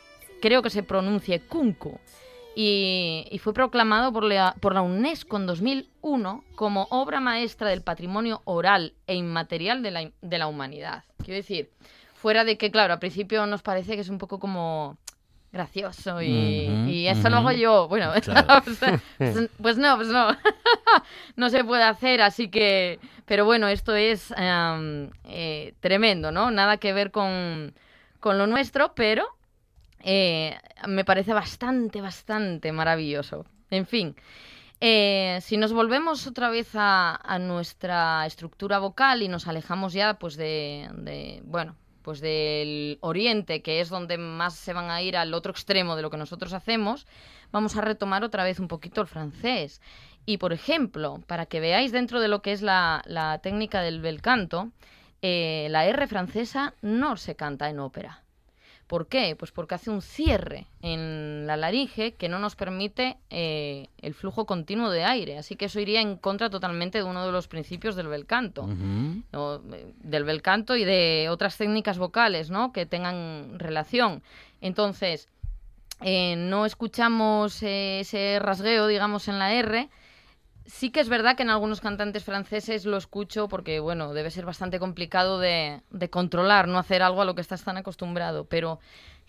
creo 0.42 0.62
que 0.62 0.70
se 0.70 0.84
pronuncie 0.84 1.40
kunku, 1.40 2.00
y, 2.56 3.28
y 3.30 3.40
fue 3.40 3.54
proclamado 3.54 4.14
por 4.14 4.24
la, 4.24 4.56
por 4.62 4.74
la 4.74 4.82
UNESCO 4.82 5.38
en 5.38 5.46
2001 5.46 6.44
como 6.56 6.88
obra 6.90 7.20
maestra 7.20 7.70
del 7.70 7.82
patrimonio 7.82 8.42
oral 8.46 8.94
e 9.08 9.16
inmaterial 9.16 9.84
de 9.84 9.92
la, 9.92 10.12
de 10.22 10.38
la 10.38 10.48
humanidad. 10.48 11.04
Quiero 11.18 11.36
decir, 11.36 11.70
fuera 12.14 12.46
de 12.46 12.58
que, 12.58 12.72
claro, 12.72 12.94
al 12.94 13.00
principio 13.00 13.46
nos 13.46 13.62
parece 13.62 13.96
que 13.96 14.02
es 14.02 14.10
un 14.10 14.18
poco 14.18 14.40
como 14.40 14.98
gracioso 15.56 16.22
y, 16.22 17.08
eso 17.08 17.30
lo 17.30 17.38
hago 17.38 17.52
yo. 17.52 17.88
Bueno, 17.88 18.12
Claro. 18.24 18.62
pues, 18.64 19.50
pues 19.62 19.78
no, 19.78 19.96
pues 19.96 20.10
no. 20.10 20.28
no 21.36 21.50
se 21.50 21.64
puede 21.64 21.84
hacer, 21.84 22.22
así 22.22 22.50
que... 22.50 23.00
Pero 23.26 23.46
bueno, 23.46 23.68
esto 23.68 23.96
es 23.96 24.32
em, 24.38 25.10
eh, 25.24 25.74
tremendo, 25.80 26.32
¿no? 26.32 26.52
Nada 26.52 26.78
que 26.78 26.94
ver 26.94 27.10
con, 27.10 27.74
con 28.20 28.38
lo 28.38 28.46
nuestro, 28.46 28.94
pero 28.94 29.26
eh, 30.02 30.56
me 30.88 31.04
parece 31.04 31.34
bastante, 31.34 32.02
bastante 32.02 32.72
maravilloso. 32.72 33.46
En 33.72 33.88
fin, 33.88 34.16
eh, 34.80 35.40
si 35.42 35.58
nos 35.58 35.74
volvemos 35.74 36.28
otra 36.28 36.50
vez 36.50 36.70
a, 36.76 37.16
a 37.16 37.40
nuestra 37.40 38.28
estructura 38.28 38.78
vocal 38.78 39.24
y 39.24 39.28
nos 39.28 39.48
alejamos 39.48 39.94
ya, 39.94 40.20
pues 40.20 40.36
de, 40.36 40.88
de, 40.98 41.42
bueno, 41.46 41.76
pues 42.06 42.22
del 42.22 43.00
oriente, 43.02 43.64
que 43.64 43.82
es 43.82 43.90
donde 43.90 44.20
más 44.20 44.54
se 44.54 44.74
van 44.74 44.92
a 44.92 45.02
ir 45.02 45.18
al 45.18 45.34
otro 45.34 45.52
extremo 45.52 45.96
de 45.96 46.04
lo 46.04 46.12
que 46.12 46.18
nosotros 46.18 46.54
hacemos, 46.54 47.08
vamos 47.52 47.76
a 47.76 47.82
retomar 47.82 48.24
otra 48.24 48.44
vez 48.44 48.60
un 48.60 48.68
poquito 48.68 49.02
el 49.02 49.08
francés. 49.08 49.82
Y 50.24 50.38
por 50.38 50.54
ejemplo, 50.54 51.24
para 51.26 51.48
que 51.48 51.60
veáis 51.60 51.92
dentro 51.92 52.22
de 52.22 52.28
lo 52.28 52.44
que 52.44 52.52
es 52.52 52.62
la, 52.62 53.02
técnica 53.42 53.82
del 53.82 54.02
bel 54.02 54.22
canto, 54.22 54.70
eh, 55.24 55.66
la 55.72 55.88
R 55.88 56.06
francesa 56.06 56.76
no 56.84 57.18
se 57.18 57.36
canta 57.36 57.72
en 57.72 57.80
ópera. 57.80 58.25
¿Por 58.88 59.08
qué? 59.08 59.36
Pues 59.36 59.52
porque 59.52 59.76
hace 59.76 59.90
un 59.90 60.04
cierre 60.04 60.68
en 60.82 61.48
la 61.48 61.58
laringe 61.58 62.14
que 62.14 62.30
no 62.30 62.38
nos 62.38 62.56
permite 62.56 63.18
eh, 63.32 63.90
el 64.00 64.14
flujo 64.14 64.46
continuo 64.46 64.92
de 64.92 65.04
aire. 65.04 65.40
Así 65.40 65.56
que 65.56 65.66
eso 65.66 65.80
iría 65.80 66.02
en 66.02 66.18
contra 66.18 66.52
totalmente 66.52 67.00
de 67.00 67.04
uno 67.04 67.26
de 67.26 67.32
los 67.32 67.48
principios 67.48 67.96
del 67.96 68.08
bel 68.08 68.28
canto. 68.28 68.70
O, 69.34 69.60
eh, 69.74 69.94
del 69.98 70.24
bel 70.24 70.44
canto 70.44 70.76
y 70.76 70.84
de 70.84 71.28
otras 71.32 71.58
técnicas 71.58 71.98
vocales, 71.98 72.52
¿no? 72.52 72.72
Que 72.72 72.86
tengan 72.86 73.58
relación. 73.58 74.22
Entonces, 74.62 75.30
eh, 76.02 76.36
no 76.38 76.66
escuchamos 76.66 77.64
eh, 77.64 78.02
ese 78.02 78.40
rasgueo, 78.40 78.88
digamos, 78.88 79.28
en 79.28 79.40
la 79.40 79.54
R. 79.54 79.90
Sí 80.66 80.90
que 80.90 81.00
es 81.00 81.10
verdad 81.10 81.36
que 81.36 81.44
en 81.44 81.52
algunos 81.52 81.80
cantantes 81.80 82.24
franceses 82.24 82.86
lo 82.86 82.98
escucho 82.98 83.48
porque, 83.48 83.80
bueno, 83.80 84.14
debe 84.14 84.32
ser 84.32 84.46
bastante 84.46 84.80
complicado 84.80 85.40
de, 85.40 85.82
de 85.92 86.10
controlar, 86.10 86.68
no 86.68 86.80
hacer 86.80 87.04
algo 87.04 87.22
a 87.22 87.26
lo 87.26 87.36
que 87.36 87.42
estás 87.42 87.64
tan 87.64 87.78
acostumbrado, 87.78 88.46
pero 88.46 88.80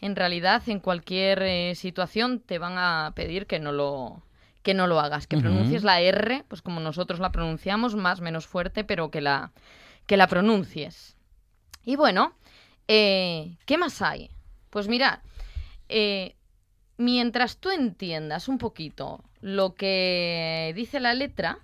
en 0.00 0.16
realidad 0.16 0.62
en 0.66 0.80
cualquier 0.80 1.42
eh, 1.42 1.74
situación 1.74 2.40
te 2.40 2.58
van 2.58 2.78
a 2.78 3.12
pedir 3.14 3.46
que 3.46 3.58
no 3.58 3.72
lo 3.72 4.22
que 4.62 4.74
no 4.74 4.88
lo 4.88 4.98
hagas, 4.98 5.28
que 5.28 5.38
pronuncies 5.38 5.84
la 5.84 6.00
R, 6.00 6.44
pues 6.48 6.60
como 6.60 6.80
nosotros 6.80 7.20
la 7.20 7.30
pronunciamos, 7.30 7.94
más 7.94 8.20
menos 8.20 8.48
fuerte, 8.48 8.82
pero 8.82 9.12
que 9.12 9.20
la 9.20 9.52
que 10.06 10.16
la 10.16 10.26
pronuncies. 10.26 11.16
Y 11.84 11.94
bueno, 11.94 12.32
eh, 12.88 13.56
¿qué 13.64 13.78
más 13.78 14.02
hay? 14.02 14.28
Pues 14.70 14.88
mirad, 14.88 15.20
eh, 15.88 16.34
mientras 16.96 17.58
tú 17.58 17.70
entiendas 17.70 18.48
un 18.48 18.58
poquito 18.58 19.22
lo 19.40 19.74
que 19.74 20.72
dice 20.74 21.00
la 21.00 21.14
letra, 21.14 21.58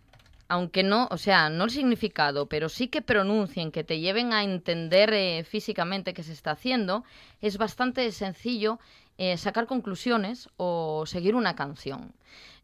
aunque 0.48 0.82
no, 0.82 1.08
o 1.10 1.16
sea, 1.16 1.48
no 1.48 1.64
el 1.64 1.70
significado, 1.70 2.46
pero 2.46 2.68
sí 2.68 2.88
que 2.88 3.00
pronuncien, 3.02 3.72
que 3.72 3.84
te 3.84 4.00
lleven 4.00 4.32
a 4.32 4.44
entender 4.44 5.12
eh, 5.14 5.44
físicamente 5.44 6.12
qué 6.14 6.22
se 6.22 6.32
está 6.32 6.50
haciendo, 6.52 7.04
es 7.40 7.56
bastante 7.56 8.10
sencillo 8.12 8.78
eh, 9.18 9.36
sacar 9.36 9.66
conclusiones 9.66 10.48
o 10.56 11.04
seguir 11.06 11.34
una 11.34 11.54
canción. 11.56 12.12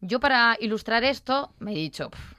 Yo 0.01 0.21
para 0.21 0.57
ilustrar 0.61 1.05
esto 1.05 1.51
me 1.59 1.73
he 1.73 1.77
dicho, 1.77 2.11
"Pf, 2.11 2.35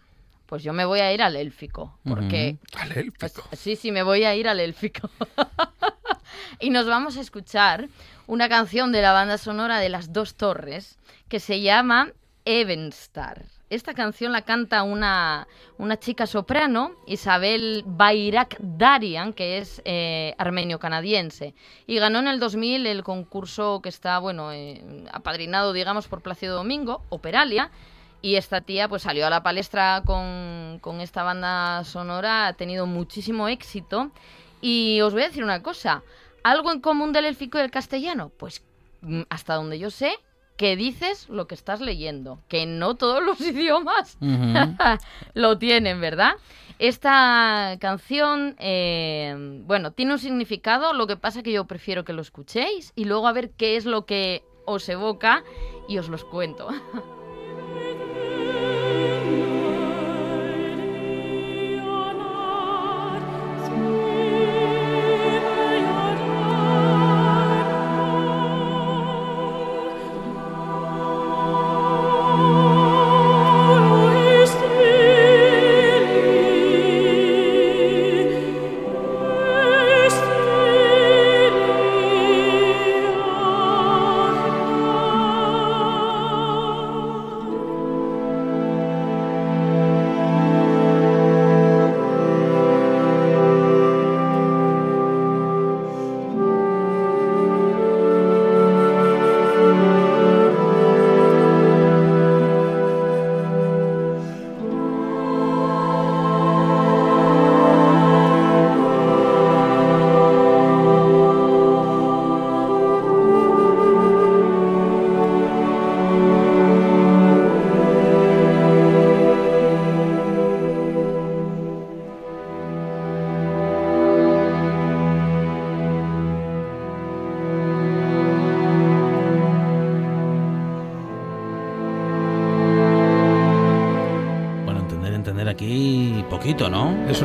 pues 0.45 0.63
yo 0.63 0.73
me 0.73 0.85
voy 0.85 0.99
a 0.99 1.13
ir 1.13 1.21
al 1.21 1.35
élfico, 1.35 1.97
porque 2.03 2.57
Al 2.75 2.87
pues, 2.89 2.97
élfico. 2.97 3.43
sí, 3.55 3.75
sí, 3.75 3.91
me 3.91 4.01
voy 4.03 4.23
a 4.23 4.35
ir 4.35 4.47
al 4.47 4.59
élfico. 4.59 5.09
y 6.59 6.69
nos 6.69 6.85
vamos 6.87 7.17
a 7.17 7.21
escuchar 7.21 7.87
una 8.27 8.49
canción 8.49 8.91
de 8.91 9.01
la 9.01 9.13
banda 9.13 9.37
sonora 9.37 9.79
de 9.79 9.89
Las 9.89 10.11
Dos 10.13 10.35
Torres 10.35 10.97
que 11.27 11.39
se 11.39 11.61
llama 11.61 12.11
Evenstar. 12.51 13.45
Esta 13.69 13.93
canción 13.93 14.31
la 14.31 14.41
canta 14.41 14.81
una, 14.81 15.47
una 15.77 15.99
chica 15.99 16.25
soprano, 16.25 16.93
Isabel 17.05 17.83
Bayrakdarian, 17.85 19.33
que 19.33 19.59
es 19.59 19.83
eh, 19.85 20.33
armenio-canadiense. 20.39 21.53
Y 21.85 21.99
ganó 21.99 22.17
en 22.17 22.27
el 22.27 22.39
2000 22.39 22.87
el 22.87 23.03
concurso 23.03 23.81
que 23.83 23.89
está, 23.89 24.17
bueno, 24.17 24.51
eh, 24.51 24.83
apadrinado, 25.11 25.73
digamos, 25.73 26.07
por 26.07 26.21
Plácido 26.21 26.55
Domingo, 26.55 27.03
Operalia. 27.09 27.69
Y 28.23 28.33
esta 28.33 28.61
tía 28.61 28.89
pues 28.89 29.03
salió 29.03 29.27
a 29.27 29.29
la 29.29 29.43
palestra 29.43 30.01
con, 30.03 30.79
con 30.81 31.01
esta 31.01 31.21
banda 31.21 31.83
sonora, 31.83 32.47
ha 32.47 32.53
tenido 32.53 32.87
muchísimo 32.87 33.47
éxito. 33.47 34.09
Y 34.59 35.01
os 35.01 35.13
voy 35.13 35.21
a 35.21 35.27
decir 35.27 35.43
una 35.43 35.61
cosa, 35.61 36.01
¿algo 36.41 36.71
en 36.71 36.81
común 36.81 37.13
del 37.13 37.25
élfico 37.25 37.59
y 37.59 37.61
el 37.61 37.69
castellano? 37.69 38.31
Pues 38.37 38.63
mm, 39.01 39.21
hasta 39.29 39.53
donde 39.53 39.77
yo 39.77 39.91
sé, 39.91 40.17
que 40.59 40.75
dices 40.75 41.29
lo 41.29 41.47
que 41.47 41.55
estás 41.55 41.79
leyendo, 41.79 42.37
que 42.49 42.65
no 42.65 42.95
todos 42.95 43.23
los 43.23 43.39
idiomas 43.53 44.17
lo 45.33 45.57
tienen, 45.57 46.01
¿verdad? 46.01 46.33
Esta 46.79 47.77
canción, 47.79 48.57
eh, 48.59 49.63
bueno, 49.65 49.91
tiene 49.91 50.11
un 50.11 50.19
significado, 50.19 50.91
lo 50.91 51.07
que 51.07 51.15
pasa 51.15 51.43
que 51.43 51.53
yo 51.53 51.63
prefiero 51.63 52.03
que 52.03 52.11
lo 52.11 52.21
escuchéis 52.21 52.91
y 52.97 53.05
luego 53.05 53.29
a 53.29 53.31
ver 53.31 53.51
qué 53.51 53.77
es 53.77 53.85
lo 53.85 54.05
que 54.05 54.43
os 54.65 54.89
evoca 54.89 55.45
y 55.87 55.97
os 55.97 56.09
los 56.09 56.25
cuento. 56.25 56.67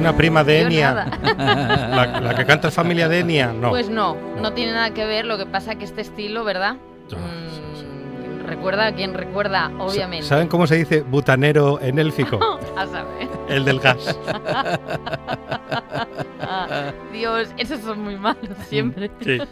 una 0.05 0.17
prima 0.17 0.45
de 0.45 0.69
nada. 0.69 1.07
La, 1.39 2.21
la 2.21 2.35
que 2.35 2.45
canta 2.45 2.69
es 2.69 2.75
familia 2.75 3.09
de 3.09 3.21
Enya. 3.21 3.53
No. 3.53 3.71
Pues 3.71 3.89
no, 3.89 4.17
no 4.41 4.53
tiene 4.53 4.73
nada 4.73 4.93
que 4.93 5.07
ver, 5.07 5.25
lo 5.25 5.39
que 5.39 5.47
pasa 5.47 5.77
que 5.77 5.85
este 5.85 6.03
estilo, 6.03 6.45
¿verdad? 6.45 6.77
Ah, 7.13 7.17
Mm, 7.17 8.47
recuerda 8.47 8.87
a 8.87 8.95
quien 8.95 9.15
recuerda, 9.15 9.71
obviamente. 9.79 10.27
¿Saben 10.27 10.49
cómo 10.49 10.67
se 10.67 10.77
dice 10.77 11.01
butanero 11.03 11.81
en 11.81 11.99
élfico? 11.99 12.39
A 12.77 12.87
saber. 12.87 13.29
El 13.49 13.65
del 13.65 13.81
gas. 13.81 14.19
Ah, 16.41 16.93
Dios, 17.13 17.49
esos 17.57 17.81
son 17.81 18.01
muy 18.03 18.17
malos 18.17 18.57
siempre. 18.69 19.11
Sí. 19.23 19.39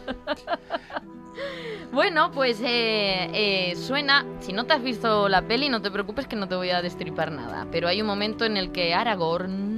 Bueno, 1.92 2.30
pues 2.32 2.58
eh, 2.64 3.28
eh, 3.34 3.76
suena. 3.76 4.24
Si 4.40 4.54
no 4.54 4.64
te 4.64 4.72
has 4.72 4.82
visto 4.82 5.28
la 5.28 5.42
peli, 5.42 5.68
no 5.68 5.82
te 5.82 5.90
preocupes 5.90 6.26
que 6.26 6.36
no 6.36 6.48
te 6.48 6.54
voy 6.54 6.70
a 6.70 6.80
destripar 6.80 7.30
nada. 7.30 7.66
Pero 7.70 7.86
hay 7.86 8.00
un 8.00 8.06
momento 8.06 8.46
en 8.46 8.56
el 8.56 8.72
que 8.72 8.94
Aragorn 8.94 9.71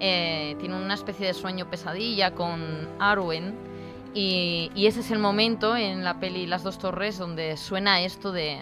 eh, 0.00 0.56
tiene 0.58 0.76
una 0.76 0.94
especie 0.94 1.26
de 1.26 1.34
sueño 1.34 1.68
pesadilla 1.70 2.34
con 2.34 2.88
Arwen. 2.98 3.54
Y, 4.14 4.70
y 4.74 4.86
ese 4.86 5.00
es 5.00 5.10
el 5.10 5.18
momento 5.18 5.76
en 5.76 6.02
la 6.04 6.18
peli 6.18 6.46
Las 6.46 6.62
dos 6.64 6.78
torres 6.78 7.18
donde 7.18 7.56
suena 7.56 8.00
esto 8.00 8.32
de, 8.32 8.58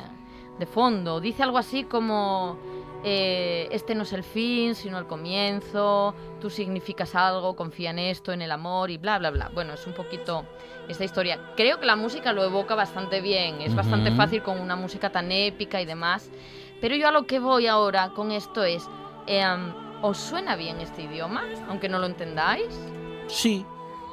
de 0.59 0.67
fondo. 0.67 1.21
Dice 1.21 1.43
algo 1.43 1.59
así 1.59 1.85
como. 1.85 2.59
eh, 3.05 3.69
este 3.71 3.95
no 3.95 4.03
es 4.03 4.13
el 4.13 4.25
fin, 4.25 4.75
sino 4.75 4.99
el 4.99 5.07
comienzo. 5.07 6.15
Tú 6.41 6.51
significas 6.51 7.15
algo, 7.15 7.55
confía 7.55 7.91
en 7.91 7.99
esto, 8.01 8.33
en 8.33 8.43
el 8.43 8.51
amor 8.51 8.91
y 8.91 8.99
bla, 8.99 9.19
bla, 9.19 9.31
bla. 9.31 9.51
Bueno, 9.55 9.75
es 9.75 9.87
un 9.87 9.95
poquito 9.95 10.45
esta 10.89 11.05
historia. 11.05 11.39
Creo 11.57 11.79
que 11.79 11.87
la 11.87 11.97
música 11.97 12.33
lo 12.33 12.43
evoca 12.45 12.75
bastante 12.75 13.21
bien. 13.21 13.61
Es 13.61 13.75
bastante 13.75 14.11
fácil 14.13 14.43
con 14.43 14.61
una 14.61 14.77
música 14.77 15.11
tan 15.11 15.31
épica 15.33 15.81
y 15.81 15.87
demás. 15.87 16.31
Pero 16.81 16.97
yo 16.97 17.09
a 17.09 17.13
lo 17.13 17.27
que 17.27 17.39
voy 17.39 17.67
ahora 17.69 18.11
con 18.11 18.33
esto 18.33 18.65
es. 18.65 18.91
em, 19.27 19.86
¿Os 20.03 20.19
suena 20.19 20.57
bien 20.57 20.81
este 20.81 21.03
idioma? 21.03 21.43
Aunque 21.69 21.89
no 21.89 21.99
lo 21.99 22.07
entendáis. 22.07 22.69
Sí, 23.29 23.65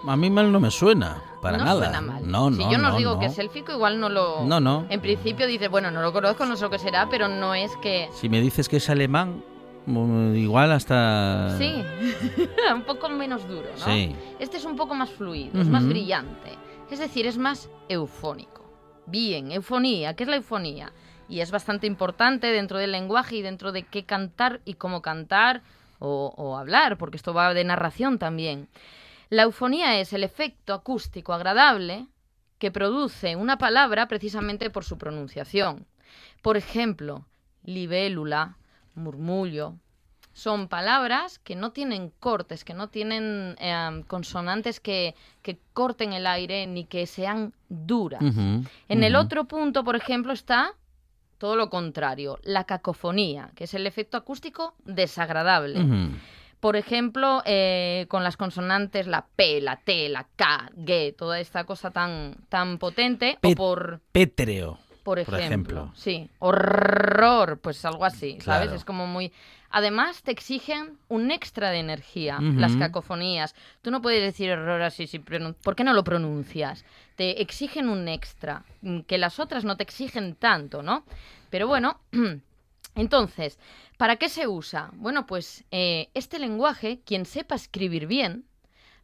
a 0.08 0.16
mí 0.16 0.30
mal 0.30 0.52
no 0.52 0.60
me 0.60 0.72
suena, 0.72 1.22
para 1.42 1.58
no 1.58 1.66
nada. 1.66 1.84
suena 1.84 2.02
mal. 2.02 2.30
No, 2.30 2.50
no, 2.50 2.56
si 2.56 2.64
yo 2.64 2.78
no, 2.78 2.92
no, 2.92 2.98
digo 2.98 3.14
no. 3.14 3.20
que 3.20 3.28
es 3.28 3.38
élfico, 3.38 3.72
igual 3.72 4.00
no 4.00 4.10
lo. 4.10 4.46
No, 4.46 4.60
no. 4.60 4.86
En 4.90 5.02
principio 5.02 5.48
dices, 5.48 5.70
bueno, 5.70 5.92
no 5.92 6.02
lo 6.02 6.12
conozco, 6.12 6.46
no 6.46 6.56
sé 6.56 6.64
lo 6.64 6.70
que 6.70 6.80
será, 6.80 7.08
pero 7.10 7.28
no 7.28 7.54
es 7.54 7.72
que. 7.78 8.10
Si 8.14 8.30
me 8.30 8.42
dices 8.42 8.68
que 8.70 8.78
es 8.78 8.90
alemán, 8.90 9.44
mm, 9.86 10.36
igual 10.36 10.72
hasta... 10.72 11.56
Sí, 11.58 11.84
un 12.74 12.84
poco 12.84 13.10
menos 13.10 13.48
duro, 13.48 13.70
¿no? 13.80 13.86
Sí. 13.86 14.16
Este 14.40 14.58
es 14.58 14.66
un 14.66 14.76
poco 14.76 14.96
más 14.96 15.10
fluido, 15.10 15.62
es 15.62 15.68
más 15.68 15.86
brillante. 15.88 16.58
Es 16.90 17.00
decir, 17.00 17.26
es 17.26 17.38
más 17.38 17.70
eufónico. 17.90 18.64
Bien, 19.06 19.52
eufonía. 19.52 20.16
¿Qué 20.16 20.24
es 20.24 20.30
la 20.30 20.36
eufonía? 20.38 20.92
Y 21.30 21.40
es 21.40 21.52
bastante 21.52 21.88
importante 21.88 22.48
dentro 22.48 22.78
del 22.78 22.92
lenguaje 22.92 23.38
y 23.38 23.42
dentro 23.42 23.72
de 23.72 23.84
qué 23.84 24.06
cantar 24.06 24.62
y 24.66 24.76
cómo 24.76 25.02
cantar 25.02 25.62
o, 26.00 26.34
o 26.36 26.58
hablar, 26.58 26.98
porque 26.98 27.18
esto 27.18 27.34
va 27.34 27.54
de 27.54 27.64
narración 27.64 28.20
también. 28.20 28.68
La 29.30 29.44
eufonía 29.44 30.00
es 30.00 30.14
el 30.14 30.24
efecto 30.24 30.74
acústico 30.74 31.34
agradable 31.34 32.08
que 32.60 32.72
produce 32.72 33.36
una 33.36 33.58
palabra 33.58 34.08
precisamente 34.08 34.70
por 34.70 34.84
su 34.84 34.98
pronunciación. 34.98 35.86
Por 36.42 36.58
ejemplo, 36.58 37.26
libélula, 37.64 38.58
murmullo, 38.96 39.76
son 40.34 40.68
palabras 40.68 41.40
que 41.40 41.56
no 41.56 41.72
tienen 41.72 42.12
cortes, 42.20 42.64
que 42.64 42.74
no 42.74 42.90
tienen 42.90 43.56
eh, 43.60 44.04
consonantes 44.08 44.80
que, 44.80 45.16
que 45.42 45.60
corten 45.74 46.14
el 46.14 46.26
aire 46.26 46.66
ni 46.66 46.86
que 46.86 47.06
sean 47.06 47.54
duras. 47.70 48.22
En 48.22 49.04
el 49.04 49.16
otro 49.16 49.46
punto, 49.46 49.84
por 49.84 49.96
ejemplo, 49.96 50.34
está 50.34 50.74
todo 51.38 51.56
lo 51.56 51.70
contrario, 51.70 52.40
la 52.44 52.64
cacofonía, 52.66 53.52
que 53.56 53.66
es 53.66 53.74
el 53.74 53.86
efecto 53.88 54.18
acústico 54.18 54.74
desagradable. 54.86 55.80
Por 56.60 56.78
ejemplo, 56.78 57.42
eh, 57.46 58.06
con 58.08 58.24
las 58.24 58.38
consonantes 58.38 59.06
la 59.08 59.26
P, 59.36 59.60
la 59.60 59.78
T, 59.82 60.08
la 60.08 60.26
K, 60.38 60.70
G, 60.78 61.14
toda 61.16 61.40
esta 61.42 61.66
cosa 61.66 61.92
tan, 61.92 62.38
tan 62.48 62.78
potente, 62.78 63.38
o 63.44 63.52
por, 63.56 64.00
Pétreo. 64.14 64.80
por 65.04 65.22
por 65.26 65.40
ejemplo, 65.40 65.40
ejemplo. 65.42 65.92
sí, 65.94 66.30
horror, 66.40 67.60
pues 67.60 67.84
algo 67.84 68.06
así, 68.06 68.38
¿sabes? 68.40 68.68
Claro. 68.68 68.74
Es 68.76 68.86
como 68.86 69.08
muy... 69.08 69.34
Además, 69.76 70.22
te 70.22 70.30
exigen 70.32 71.00
un 71.10 71.32
extra 71.32 71.72
de 71.72 71.80
energía, 71.80 72.38
las 72.40 72.76
cacofonías. 72.76 73.56
Tú 73.82 73.90
no 73.90 74.04
puedes 74.04 74.22
decir 74.22 74.52
horror 74.52 74.84
así, 74.84 75.08
sin 75.08 75.26
pronun- 75.26 75.56
¿por 75.64 75.76
qué 75.76 75.84
no 75.84 75.94
lo 75.94 76.04
pronuncias? 76.04 76.86
Te 77.16 77.42
exigen 77.42 77.90
un 77.90 78.08
extra, 78.08 78.64
mm, 78.82 79.02
que 79.02 79.18
las 79.18 79.40
otras 79.40 79.64
no 79.64 79.78
te 79.78 79.84
exigen 79.84 80.36
tanto, 80.36 80.82
¿no? 80.82 81.04
Pero 81.50 81.68
bueno, 81.68 82.00
entonces, 82.96 83.60
¿para 83.98 84.16
qué 84.16 84.30
se 84.30 84.48
usa? 84.48 84.92
Bueno, 84.94 85.26
pues 85.26 85.66
eh, 85.72 86.10
este 86.14 86.40
lenguaje, 86.40 87.02
quien 87.06 87.26
sepa 87.26 87.56
escribir 87.56 88.08
bien, 88.08 88.46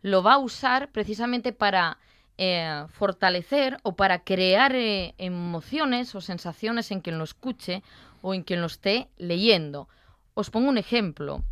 lo 0.02 0.24
va 0.24 0.34
a 0.34 0.40
usar 0.40 0.90
precisamente 0.92 1.52
para 1.52 1.98
eh, 2.38 2.86
fortalecer 2.90 3.78
o 3.84 3.96
para 3.96 4.24
crear 4.24 4.74
eh, 4.74 5.14
emociones 5.18 6.16
o 6.16 6.22
sensaciones 6.22 6.90
en 6.92 7.02
quien 7.02 7.18
lo 7.18 7.26
escuche 7.26 7.84
o 8.22 8.34
en 8.34 8.44
quien 8.44 8.62
lo 8.62 8.68
esté 8.68 9.10
leyendo. 9.18 9.90
os 10.36 10.50
pongo 10.50 10.70
un 10.70 10.78
ejemplo. 10.78 11.44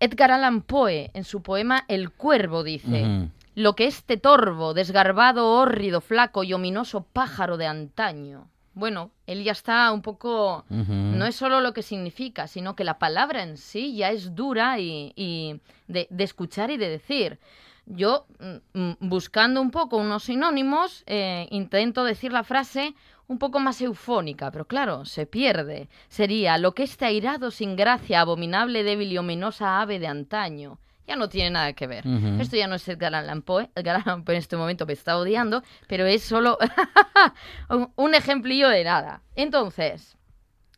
Edgar 0.00 0.32
Allan 0.32 0.62
Poe, 0.62 1.10
en 1.14 1.24
su 1.24 1.42
poema 1.42 1.84
El 1.86 2.10
Cuervo, 2.10 2.64
dice. 2.64 3.30
Lo 3.54 3.74
que 3.74 3.86
este 3.86 4.16
torvo, 4.16 4.74
desgarbado, 4.74 5.48
hórrido, 5.52 6.00
flaco 6.00 6.44
y 6.44 6.52
ominoso 6.52 7.02
pájaro 7.02 7.56
de 7.56 7.66
antaño. 7.66 8.48
Bueno, 8.74 9.10
él 9.26 9.42
ya 9.42 9.52
está 9.52 9.90
un 9.92 10.00
poco. 10.00 10.64
No 10.68 11.26
es 11.26 11.34
solo 11.34 11.60
lo 11.60 11.72
que 11.72 11.82
significa, 11.82 12.46
sino 12.46 12.76
que 12.76 12.84
la 12.84 12.98
palabra 12.98 13.42
en 13.42 13.56
sí 13.56 13.96
ya 13.96 14.10
es 14.10 14.34
dura 14.34 14.78
y, 14.78 15.12
y 15.16 15.60
de, 15.88 16.06
de 16.08 16.24
escuchar 16.24 16.70
y 16.70 16.76
de 16.76 16.88
decir. 16.88 17.38
Yo, 17.86 18.26
mm, 18.38 18.80
mm, 18.80 18.96
buscando 19.00 19.60
un 19.60 19.72
poco 19.72 19.96
unos 19.96 20.24
sinónimos, 20.24 21.02
eh, 21.06 21.48
intento 21.50 22.04
decir 22.04 22.32
la 22.32 22.44
frase 22.44 22.94
un 23.26 23.38
poco 23.38 23.58
más 23.58 23.80
eufónica, 23.80 24.50
pero 24.52 24.66
claro, 24.66 25.04
se 25.04 25.26
pierde. 25.26 25.88
Sería 26.08 26.56
lo 26.56 26.72
que 26.72 26.84
este 26.84 27.04
airado 27.04 27.50
sin 27.50 27.74
gracia, 27.74 28.20
abominable, 28.20 28.84
débil 28.84 29.12
y 29.12 29.18
ominosa 29.18 29.80
ave 29.80 29.98
de 29.98 30.06
antaño. 30.06 30.78
Ya 31.10 31.16
no 31.16 31.28
tiene 31.28 31.50
nada 31.50 31.72
que 31.72 31.88
ver. 31.88 32.04
Esto 32.38 32.54
ya 32.54 32.68
no 32.68 32.76
es 32.76 32.86
Edgar 32.86 33.12
Allan 33.16 33.42
Poe. 33.42 33.68
Edgar 33.74 33.96
Allan 33.96 34.22
Poe 34.22 34.36
en 34.36 34.38
este 34.38 34.56
momento 34.56 34.86
me 34.86 34.92
está 34.92 35.18
odiando, 35.18 35.64
pero 35.88 36.06
es 36.06 36.22
solo 36.22 36.56
un- 37.96 38.14
ejemplillo 38.14 38.68
de 38.68 38.84
nada. 38.84 39.20
Entonces, 39.34 40.16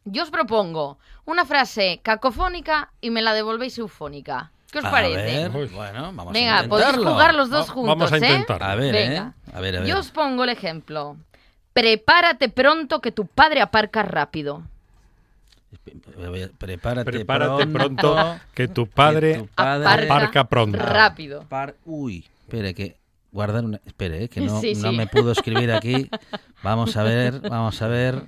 yo 0.06 0.22
os 0.22 0.30
propongo 0.30 0.98
una 1.26 1.44
frase 1.44 2.00
cacofónica 2.02 2.92
y 3.02 3.10
me 3.10 3.20
la 3.20 3.34
devolvéis 3.34 3.76
eufónica. 3.76 4.52
¿Qué 4.70 4.78
os 4.78 4.86
A 4.86 4.90
parece? 4.90 5.48
ver, 5.50 5.68
bueno, 5.68 6.12
vamos 6.14 6.32
Venga, 6.32 6.60
a 6.60 6.64
podéis 6.66 6.96
jugar 6.96 7.34
los 7.34 7.50
dos 7.50 7.68
Va- 7.68 7.72
juntos, 7.74 7.88
vamos 7.98 8.12
a 8.12 8.16
¿eh? 8.16 8.18
intentarlo. 8.20 8.64
A 8.66 8.74
ver, 8.74 8.92
Venga. 8.94 9.34
¿eh? 9.48 9.50
A 9.54 9.60
ver, 9.60 9.76
a 9.76 9.80
ver. 9.80 9.88
Yo 9.90 9.98
os 9.98 10.10
pongo 10.12 10.44
el 10.44 10.48
ejemplo. 10.50 11.18
Prepárate 11.74 12.48
pronto 12.48 13.02
que 13.02 13.12
tu 13.12 13.26
padre 13.26 13.60
aparca 13.60 14.02
rápido. 14.02 14.62
Prepárate, 16.58 17.10
Prepárate 17.10 17.66
pronto 17.66 18.16
que 18.54 18.68
tu 18.68 18.86
padre 18.86 19.32
que 19.34 19.38
tu 19.40 19.46
padre 19.48 19.86
Aparca 19.86 20.04
aparca 20.14 20.44
pronto. 20.48 20.78
Rápido. 20.78 21.42
par- 21.48 21.76
Uy, 21.84 22.26
espere 22.42 22.74
que 22.74 22.96
guardar 23.30 23.64
una, 23.64 23.80
espere, 23.86 24.24
eh, 24.24 24.28
que 24.28 24.40
no, 24.42 24.60
Sí, 24.60 24.74
no 24.74 24.90
sí. 24.90 24.96
me 24.96 25.06
pudo 25.06 25.32
escribir 25.32 25.72
aquí. 25.72 26.10
Vamos 26.62 26.96
a 26.96 27.02
ver, 27.02 27.40
vamos 27.40 27.80
a 27.82 27.86
ver 27.88 28.22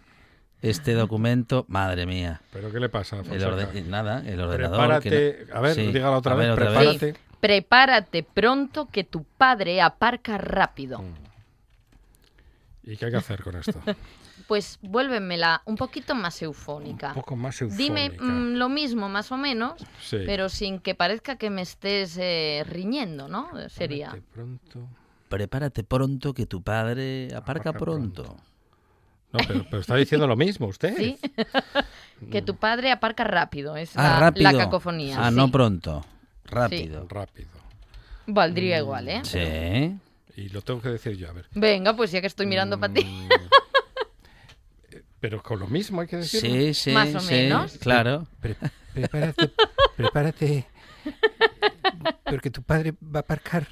este 0.63 0.95
documento. 0.95 1.67
Madre 1.69 2.07
mía, 2.07 2.41
¿Pero 2.53 2.73
qué 2.73 2.81
le 2.81 2.89
pasa? 2.89 3.19
el 3.31 3.45
orden- 3.45 3.89
nada, 3.89 4.23
el 4.27 4.41
ordenador. 4.41 4.79
Prepárate. 4.79 5.11
que 5.11 5.47
no- 5.51 5.57
A 5.57 5.61
ver, 5.61 5.75
Sí, 5.75 5.87
dígalo 5.93 6.17
otra 6.17 6.33
a 6.33 6.37
vez. 6.37 6.47
ver, 6.47 6.53
otra 6.53 6.65
vez. 6.71 6.79
Prepárate. 6.99 7.13
Sí. 7.13 7.19
Prepárate 7.41 8.23
pronto 8.23 8.87
que 8.91 9.05
tu 9.05 9.25
padre 9.25 9.83
aparca 9.83 10.39
rápido. 10.39 11.01
Mm. 11.01 11.15
¿Y 12.85 12.97
qué 12.97 13.05
hay 13.07 13.11
que 13.11 13.17
hacer 13.19 13.43
con 13.43 13.57
esto? 13.57 13.79
Pues 14.49 14.79
vuélvemela 14.83 15.63
un 15.65 15.77
poquito 15.77 16.15
más 16.15 16.41
eufónica. 16.43 17.09
Un 17.09 17.15
poco 17.15 17.37
más 17.37 17.61
eufónica. 17.63 17.83
Dime 17.83 18.11
mm, 18.11 18.55
lo 18.57 18.69
mismo, 18.69 19.09
más 19.09 19.31
o 19.33 19.37
menos, 19.37 19.75
Sí. 20.03 20.19
pero 20.27 20.49
sin 20.49 20.81
que 20.81 20.95
parezca 20.95 21.37
que 21.37 21.51
me 21.51 21.63
estés 21.63 22.17
eh, 22.21 22.63
riñendo, 22.69 23.29
¿no? 23.29 23.49
Sería. 23.71 24.11
Prepárate 24.11 24.33
pronto. 24.35 24.89
Prepárate 25.29 25.85
pronto 25.85 26.35
que 26.35 26.47
tu 26.47 26.63
padre 26.63 27.29
aparca, 27.35 27.71
Aparca 27.71 27.73
pronto. 27.73 28.23
pronto. 28.25 28.43
No, 29.33 29.41
pero, 29.49 29.65
pero 29.69 29.81
está 29.81 29.97
diciendo 29.97 30.27
lo 30.27 30.37
mismo 30.37 30.67
usted. 30.67 30.95
Sí. 30.99 31.19
que 32.31 32.43
tu 32.43 32.57
padre 32.57 32.93
aparca 32.93 33.25
rápido. 33.25 33.77
Es 33.77 33.97
Ah, 33.97 34.03
la, 34.03 34.21
rápido. 34.21 34.53
la 34.53 34.59
cacofonía. 34.59 35.17
Ah, 35.27 35.31
sí. 35.31 35.37
no 35.37 35.51
pronto. 35.51 36.05
Rápido. 36.45 37.07
Rápido. 37.09 37.51
Valdría 38.27 38.79
igual, 38.79 39.09
¿eh? 39.09 39.21
Sí. 39.25 39.99
Y 40.41 40.49
lo 40.51 40.63
tengo 40.63 40.81
que 40.81 40.89
decir 40.89 41.17
yo, 41.17 41.29
a 41.31 41.33
ver. 41.33 41.47
Venga, 41.55 41.95
pues 41.95 42.11
ya 42.13 42.21
que 42.21 42.27
estoy 42.27 42.47
mirando 42.47 42.79
para 42.79 42.93
ti. 42.95 43.07
Mm, 45.25 45.31
Pero 45.31 45.43
con 45.43 45.59
lo 45.59 45.67
mismo 45.67 46.01
hay 46.03 46.07
que 46.07 46.17
decirlo. 46.19 46.51
Sí, 46.55 46.75
sí, 46.75 46.91
Más 46.93 47.15
o 47.15 47.21
sí, 47.21 47.33
menos. 47.35 47.79
Claro. 47.79 48.27
Pre- 48.41 48.57
prepárate, 48.93 49.51
prepárate. 49.97 50.67
Porque 52.25 52.51
tu 52.51 52.63
padre 52.63 52.93
va 53.03 53.21
a 53.21 53.23
aparcar 53.23 53.67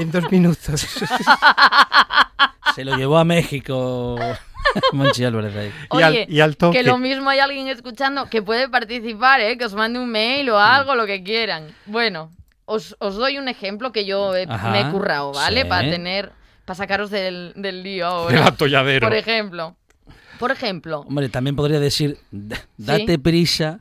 en, 0.00 0.10
dos 0.10 0.30
minutos. 0.30 0.86
Se 2.74 2.84
lo 2.84 2.96
llevó 2.96 3.18
a 3.18 3.24
México 3.24 4.16
Monchi 4.92 5.24
Álvarez 5.24 5.54
ahí. 5.56 5.72
Y 5.92 6.02
al- 6.02 6.26
y 6.28 6.40
al 6.40 6.56
toque. 6.56 6.78
que 6.78 6.84
lo 6.84 6.98
mismo 6.98 7.30
hay 7.30 7.38
alguien 7.40 7.68
escuchando 7.68 8.28
que 8.28 8.42
puede 8.42 8.68
participar, 8.68 9.40
¿eh? 9.40 9.56
Que 9.58 9.64
os 9.66 9.74
mande 9.74 9.98
un 9.98 10.08
mail 10.10 10.50
o 10.50 10.58
algo, 10.58 10.94
lo 10.96 11.06
que 11.06 11.22
quieran. 11.22 11.68
Bueno, 11.86 12.30
os, 12.64 12.96
os 12.98 13.14
doy 13.16 13.38
un 13.38 13.48
ejemplo 13.48 13.92
que 13.92 14.04
yo 14.04 14.34
he- 14.34 14.46
Ajá, 14.48 14.70
me 14.70 14.80
he 14.80 14.90
currado, 14.90 15.32
¿vale? 15.32 15.62
sí. 15.62 15.68
Para 15.68 15.88
tener, 15.90 16.32
para 16.64 16.76
sacaros 16.76 17.10
del, 17.10 17.52
del 17.56 17.82
lío 17.84 18.26
Del 18.26 18.38
ahora. 18.38 18.48
atolladero. 18.48 19.06
Por 19.08 19.16
ejemplo. 19.16 19.76
Por 20.38 20.50
ejemplo, 20.50 21.00
Hombre, 21.00 21.28
también 21.28 21.56
podría 21.56 21.80
decir, 21.80 22.18
"D- 22.30 22.56
date 22.76 23.18
prisa, 23.18 23.78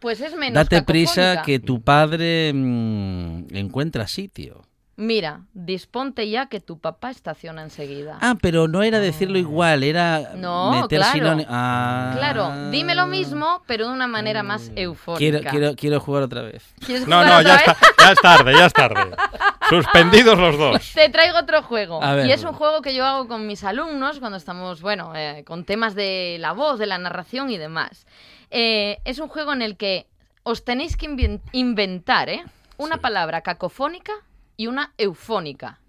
pues 0.00 0.20
es 0.20 0.34
menos 0.36 0.54
date 0.54 0.82
prisa 0.82 1.42
que 1.44 1.58
tu 1.58 1.80
padre 1.82 2.52
mm, 2.54 3.46
encuentra 3.56 4.06
sitio. 4.06 4.62
Mira, 4.96 5.40
disponte 5.54 6.28
ya 6.30 6.46
que 6.46 6.60
tu 6.60 6.78
papá 6.78 7.10
estaciona 7.10 7.62
enseguida. 7.62 8.16
Ah, 8.20 8.36
pero 8.40 8.68
no 8.68 8.84
era 8.84 9.00
decirlo 9.00 9.38
igual, 9.38 9.82
era 9.82 10.34
No, 10.36 10.70
meter 10.82 11.00
claro. 11.00 11.12
sinónimo- 11.12 11.46
Ah. 11.50 12.14
Claro, 12.16 12.70
dime 12.70 12.94
lo 12.94 13.06
mismo, 13.06 13.62
pero 13.66 13.88
de 13.88 13.92
una 13.92 14.06
manera 14.06 14.44
más 14.44 14.70
eufónica. 14.76 15.18
Quiero, 15.18 15.50
quiero, 15.50 15.74
quiero 15.74 16.00
jugar 16.00 16.22
otra 16.22 16.42
vez. 16.42 16.62
¿Quieres 16.86 17.08
No, 17.08 17.16
jugar 17.22 17.42
no, 17.42 17.42
ya, 17.42 17.52
vez? 17.56 17.66
está, 17.66 17.76
ya 18.04 18.12
es 18.12 18.18
tarde, 18.20 18.52
ya 18.56 18.66
es 18.66 18.72
tarde. 18.72 19.16
Suspendidos 19.68 20.38
los 20.38 20.56
dos. 20.58 20.92
Te 20.94 21.08
traigo 21.08 21.38
otro 21.38 21.62
juego. 21.62 22.00
A 22.02 22.14
ver. 22.14 22.26
Y 22.26 22.32
es 22.32 22.44
un 22.44 22.52
juego 22.52 22.80
que 22.80 22.94
yo 22.94 23.04
hago 23.04 23.26
con 23.26 23.46
mis 23.48 23.64
alumnos 23.64 24.20
cuando 24.20 24.38
estamos, 24.38 24.80
bueno, 24.80 25.12
eh, 25.16 25.42
con 25.44 25.64
temas 25.64 25.96
de 25.96 26.36
la 26.38 26.52
voz, 26.52 26.78
de 26.78 26.86
la 26.86 26.98
narración 26.98 27.50
y 27.50 27.58
demás. 27.58 28.06
Eh, 28.52 28.98
es 29.04 29.18
un 29.18 29.26
juego 29.28 29.52
en 29.52 29.62
el 29.62 29.76
que 29.76 30.06
os 30.44 30.64
tenéis 30.64 30.96
que 30.96 31.40
inventar, 31.52 32.28
¿eh? 32.28 32.44
Una 32.76 32.98
palabra 32.98 33.40
cacofónica 33.40 34.12
y 34.56 34.66
una 34.66 34.92
eufónica. 34.98 35.80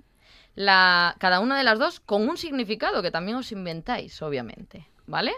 La, 0.56 1.16
cada 1.20 1.40
una 1.42 1.58
de 1.58 1.64
las 1.64 1.78
dos 1.80 2.00
con 2.00 2.28
un 2.30 2.38
significado 2.38 3.02
que 3.02 3.12
también 3.12 3.38
os 3.38 3.52
inventáis, 3.52 4.22
obviamente. 4.22 4.88
¿Vale? 5.08 5.34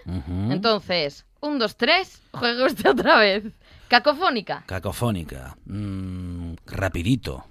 Entonces, 0.49 1.25
un, 1.41 1.59
dos, 1.59 1.75
tres, 1.75 2.21
juegue 2.31 2.63
usted 2.65 2.89
otra 2.91 3.17
vez. 3.17 3.43
Cacofónica. 3.89 4.63
Cacofónica. 4.65 5.57
Mm, 5.65 6.53
rapidito. 6.67 7.45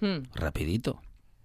Hmm, 0.00 0.18
Rapidito. 0.34 1.00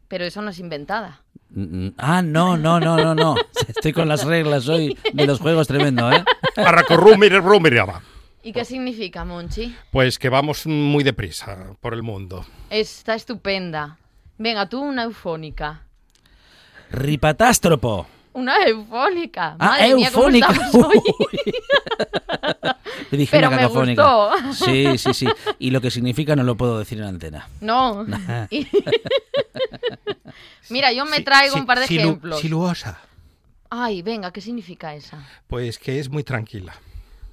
pero 0.09 0.25
eso 0.25 0.41
no 0.41 0.49
es 0.49 0.59
inventada. 0.59 1.21
Mm, 1.51 1.85
mm, 1.85 1.93
Ah, 1.97 2.21
no, 2.21 2.57
no, 2.57 2.79
no, 2.81 2.97
no, 2.97 3.15
no. 3.15 3.35
Estoy 3.69 3.93
con 3.93 4.09
las 4.09 4.25
reglas 4.25 4.67
hoy 4.67 4.97
de 5.13 5.25
los 5.25 5.39
juegos 5.39 5.67
tremendo, 5.67 6.11
¿eh? 6.11 6.25
¿Y 8.43 8.53
qué 8.53 8.65
significa, 8.65 9.23
Monchi? 9.23 9.75
Pues 9.91 10.17
que 10.17 10.29
vamos 10.29 10.65
muy 10.65 11.03
deprisa 11.03 11.75
por 11.79 11.93
el 11.93 12.01
mundo. 12.03 12.45
Está 12.69 13.13
estupenda. 13.15 13.97
Venga, 14.37 14.67
tú 14.67 14.81
una 14.81 15.03
eufónica. 15.03 15.83
Ripatástropo. 16.91 18.07
Una 18.33 18.57
eufónica. 18.65 19.55
Ah, 19.59 19.65
Madre 19.71 19.95
mía, 19.95 20.09
¿cómo 20.11 20.25
eufónica. 20.29 20.51
estamos 20.53 20.75
hoy? 20.87 21.01
Le 23.11 23.17
dije 23.17 23.31
Pero 23.31 23.47
una 23.49 23.57
me 23.57 23.61
cacofónica. 23.63 24.13
gustó. 24.47 24.65
Sí, 24.65 24.97
sí, 24.97 25.13
sí. 25.13 25.27
Y 25.59 25.69
lo 25.71 25.81
que 25.81 25.91
significa 25.91 26.35
no 26.35 26.43
lo 26.43 26.55
puedo 26.55 26.79
decir 26.79 26.97
en 26.99 27.03
antena. 27.05 27.47
No. 27.59 28.05
Y- 28.49 28.67
Mira, 30.69 30.93
yo 30.93 31.05
me 31.05 31.19
traigo 31.21 31.55
un 31.55 31.65
par 31.65 31.79
de 31.79 31.85
Silu- 31.87 31.99
ejemplos. 31.99 32.39
Siluosa. 32.39 32.99
Ay, 33.69 34.01
venga, 34.01 34.31
¿qué 34.31 34.39
significa 34.41 34.95
esa? 34.95 35.27
Pues 35.47 35.77
que 35.77 35.99
es 35.99 36.09
muy 36.09 36.23
tranquila. 36.23 36.73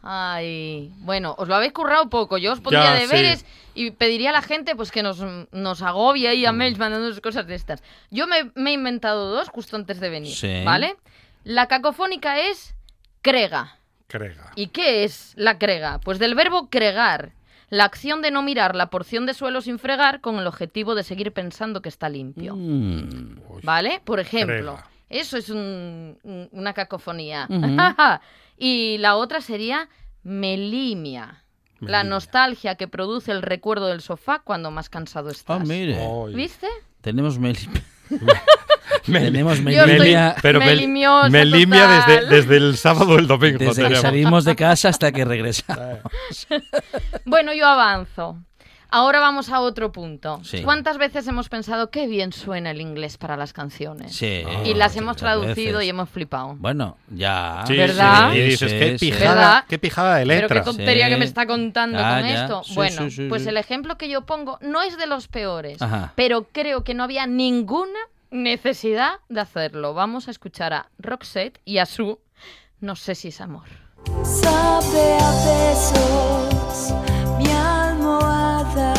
Ay, 0.03 0.93
bueno, 0.99 1.35
os 1.39 1.49
lo 1.49 1.55
habéis 1.55 1.73
currado 1.73 2.09
poco. 2.09 2.39
Yo 2.39 2.53
os 2.53 2.61
pondría 2.61 2.95
Ya, 2.95 3.01
deberes 3.01 3.41
sí. 3.41 3.47
y 3.75 3.91
pediría 3.91 4.31
a 4.31 4.33
la 4.33 4.43
gente 4.43 4.75
pues 4.77 4.91
que 4.91 5.03
nos, 5.03 5.19
nos 5.53 5.83
agobie 5.83 6.29
ahí 6.29 6.47
a 6.47 6.53
mails 6.53 6.79
mandándonos 6.79 7.21
cosas 7.21 7.47
de 7.47 7.55
estas. 7.55 7.83
Yo 8.11 8.27
me, 8.27 8.51
me 8.55 8.71
he 8.71 8.75
inventado 8.75 9.31
dos 9.31 9.49
justo 9.49 9.77
antes 9.77 10.01
de 10.01 10.09
venir, 10.09 10.35
Sí. 10.35 10.63
¿vale? 10.65 10.97
La 11.45 11.67
cacofónica 11.67 12.41
es 12.41 12.75
crega. 13.23 13.77
Crega. 14.07 14.53
¿Y 14.57 14.69
qué 14.69 15.05
es 15.05 15.35
la 15.37 15.59
crega? 15.59 16.01
Pues 16.03 16.19
del 16.19 16.35
verbo 16.35 16.69
cregar, 16.71 17.33
la 17.69 17.85
acción 17.85 18.23
de 18.23 18.31
no 18.31 18.41
mirar 18.43 18.75
la 18.75 18.89
porción 18.89 19.27
de 19.27 19.35
suelo 19.35 19.61
sin 19.61 19.79
fregar 19.79 20.21
con 20.23 20.39
el 20.39 20.47
objetivo 20.47 20.95
de 20.95 21.03
seguir 21.05 21.33
pensando 21.33 21.83
que 21.83 21.91
está 21.91 22.09
limpio. 22.09 22.55
Mm, 22.57 23.41
¿Vale? 23.63 24.01
Por 24.05 24.21
ejemplo, 24.21 24.77
Crega. 24.77 24.87
eso 25.11 25.37
es 25.37 25.51
un- 25.51 26.17
un- 26.23 26.49
una 26.53 26.73
cacofonía. 26.73 27.47
y 28.59 28.99
la 28.99 29.17
otra 29.17 29.41
sería 29.41 29.89
melimia. 30.23 31.45
La 31.81 31.99
Melimia. 31.99 32.05
nostalgia 32.05 32.75
que 32.75 32.89
produce 32.89 33.31
el 33.31 33.41
recuerdo 33.43 33.87
del 33.87 34.01
sofá 34.01 34.41
cuando 34.41 34.71
más 34.73 34.89
cansado 34.91 35.31
estás. 35.31 35.61
Ah, 35.61 35.65
mire. 35.65 35.99
¿Viste? 36.35 36.67
Tenemos 37.01 37.39
meli... 37.39 37.61
Me- 39.07 39.21
Tenemos 39.21 39.59
Yo 39.61 39.71
estoy- 39.71 39.87
melimia 39.87 40.35
Pero 40.43 40.59
me, 40.59 40.67
Melimiosa 40.67 41.29
me 41.29 41.45
limia 41.45 41.83
total. 41.83 42.07
desde, 42.29 42.37
desde 42.37 42.57
el 42.57 42.77
sábado 42.77 43.13
o 43.13 43.19
el 43.19 43.27
domingo. 43.27 43.59
desde 43.59 43.87
que 43.89 43.97
salimos 43.97 44.45
de 44.45 44.57
casa 44.57 44.89
hasta 44.89 45.13
que 45.13 45.25
regresamos. 45.25 46.01
Bueno, 47.25 47.53
yo 47.55 47.67
avanzo. 47.67 48.39
Ahora 48.91 49.21
vamos 49.21 49.51
a 49.51 49.61
otro 49.61 49.93
punto. 49.93 50.41
Sí. 50.45 50.63
¿Cuántas 50.63 50.97
veces 50.97 51.27
hemos 51.29 51.49
pensado 51.51 51.91
qué 51.91 52.07
bien 52.07 52.33
suena 52.33 52.71
el 52.71 52.81
inglés 52.81 53.19
para 53.19 53.37
las 53.37 53.53
canciones? 53.53 54.17
Sí. 54.17 54.43
Y 54.65 54.73
las 54.75 54.97
hemos 54.97 55.17
traducido 55.19 55.79
veces. 55.79 55.87
y 55.87 55.91
hemos 55.91 56.09
flipado. 56.09 56.57
Bueno, 56.59 56.97
ya. 57.11 57.65
Sí, 57.67 57.77
¿Verdad? 57.77 58.33
sí, 58.33 58.39
Y 58.39 58.43
dices, 58.43 58.71
Sí, 58.71 58.79
qué 58.79 58.99
sí. 58.99 59.11
pijada, 59.11 59.35
¿Verdad? 59.35 59.65
qué 59.69 59.79
pijada 59.79 60.17
de 60.17 60.27
Pero 60.27 60.49
qué 60.49 60.55
letra. 60.55 60.65
tontería 60.65 61.05
Sí. 61.07 61.11
que 61.13 61.17
me 61.19 61.25
está 61.27 61.47
contando 61.47 61.99
con 61.99 62.07
ya. 62.23 62.43
esto. 62.45 62.63
Sí, 62.65 62.75
bueno, 62.75 63.03
sí, 63.03 63.11
sí, 63.11 63.27
pues 63.29 63.43
sí. 63.43 63.49
el 63.51 63.57
ejemplo 63.59 63.99
que 63.99 64.09
yo 64.09 64.23
pongo 64.25 64.59
no 64.63 64.81
es 64.83 64.97
de 64.97 65.07
los 65.07 65.29
peores, 65.29 65.83
Ajá. 65.83 66.13
pero 66.17 66.47
creo 66.51 66.83
que 66.83 66.95
no 66.95 67.05
había 67.05 67.27
ninguna 67.27 67.99
necesidad 68.31 69.13
de 69.29 69.41
hacerlo. 69.41 69.93
Vamos 69.95 70.29
a 70.29 70.31
escuchar 70.31 70.73
a 70.73 70.89
Roxette 70.99 71.61
y 71.65 71.79
a 71.79 71.87
su 71.87 72.19
No 72.81 72.95
sé 72.97 73.15
si 73.17 73.29
es 73.29 73.41
amor. 73.41 73.65
Sabe 74.23 75.19
a 75.21 75.31
besos 75.45 76.95
mi 77.39 77.51
almohada, 77.51 78.48
other 78.77 78.98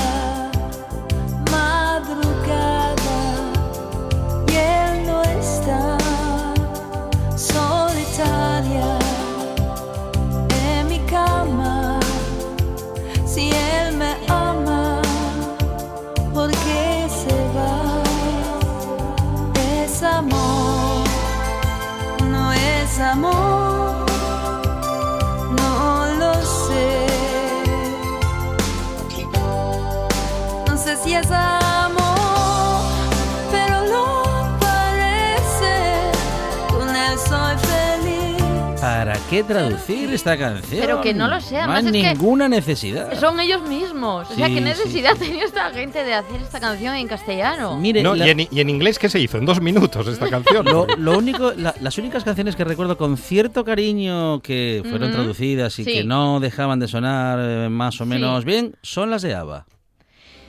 traducir 39.49 40.13
esta 40.13 40.37
canción? 40.37 40.79
Pero 40.81 41.01
que 41.01 41.13
no 41.13 41.27
lo 41.27 41.41
sé, 41.41 41.55
No 41.65 41.73
hay 41.73 41.85
es 41.85 41.91
que 41.91 42.01
ninguna 42.13 42.47
necesidad. 42.47 43.19
Son 43.19 43.39
ellos 43.39 43.61
mismos. 43.67 44.29
o 44.31 44.33
sea, 44.35 44.47
Sí, 44.47 44.53
¿qué 44.53 44.59
sí. 44.59 44.63
necesidad 44.63 45.15
tenía 45.17 45.43
esta 45.43 45.69
gente 45.71 46.03
de 46.05 46.13
hacer 46.13 46.41
esta 46.41 46.59
canción 46.59 46.95
en 46.95 47.07
castellano? 47.07 47.75
Mire, 47.77 48.01
No, 48.03 48.15
la- 48.15 48.27
y, 48.27 48.29
en, 48.29 48.39
y 48.51 48.59
en 48.61 48.69
inglés, 48.69 48.97
¿qué 48.99 49.09
se 49.09 49.19
hizo? 49.19 49.37
En 49.37 49.45
dos 49.45 49.59
minutos 49.59 50.07
esta 50.07 50.29
canción. 50.29 50.65
Lo, 50.65 50.87
lo 50.97 51.17
único, 51.17 51.51
la- 51.57 51.75
las 51.81 51.97
únicas 51.97 52.23
canciones 52.23 52.55
que 52.55 52.63
recuerdo 52.63 52.97
con 52.97 53.17
cierto 53.17 53.65
cariño 53.65 54.39
que 54.41 54.83
fueron 54.89 55.11
traducidas 55.11 55.77
y 55.79 55.83
Sí. 55.83 55.91
que 55.93 56.03
no 56.03 56.39
dejaban 56.39 56.79
de 56.79 56.87
sonar 56.87 57.39
eh, 57.41 57.69
más 57.69 57.99
o 57.99 58.03
Sí. 58.05 58.09
menos 58.09 58.45
bien 58.45 58.75
son 58.81 59.09
las 59.09 59.21
de 59.23 59.35
ABBA. 59.35 59.65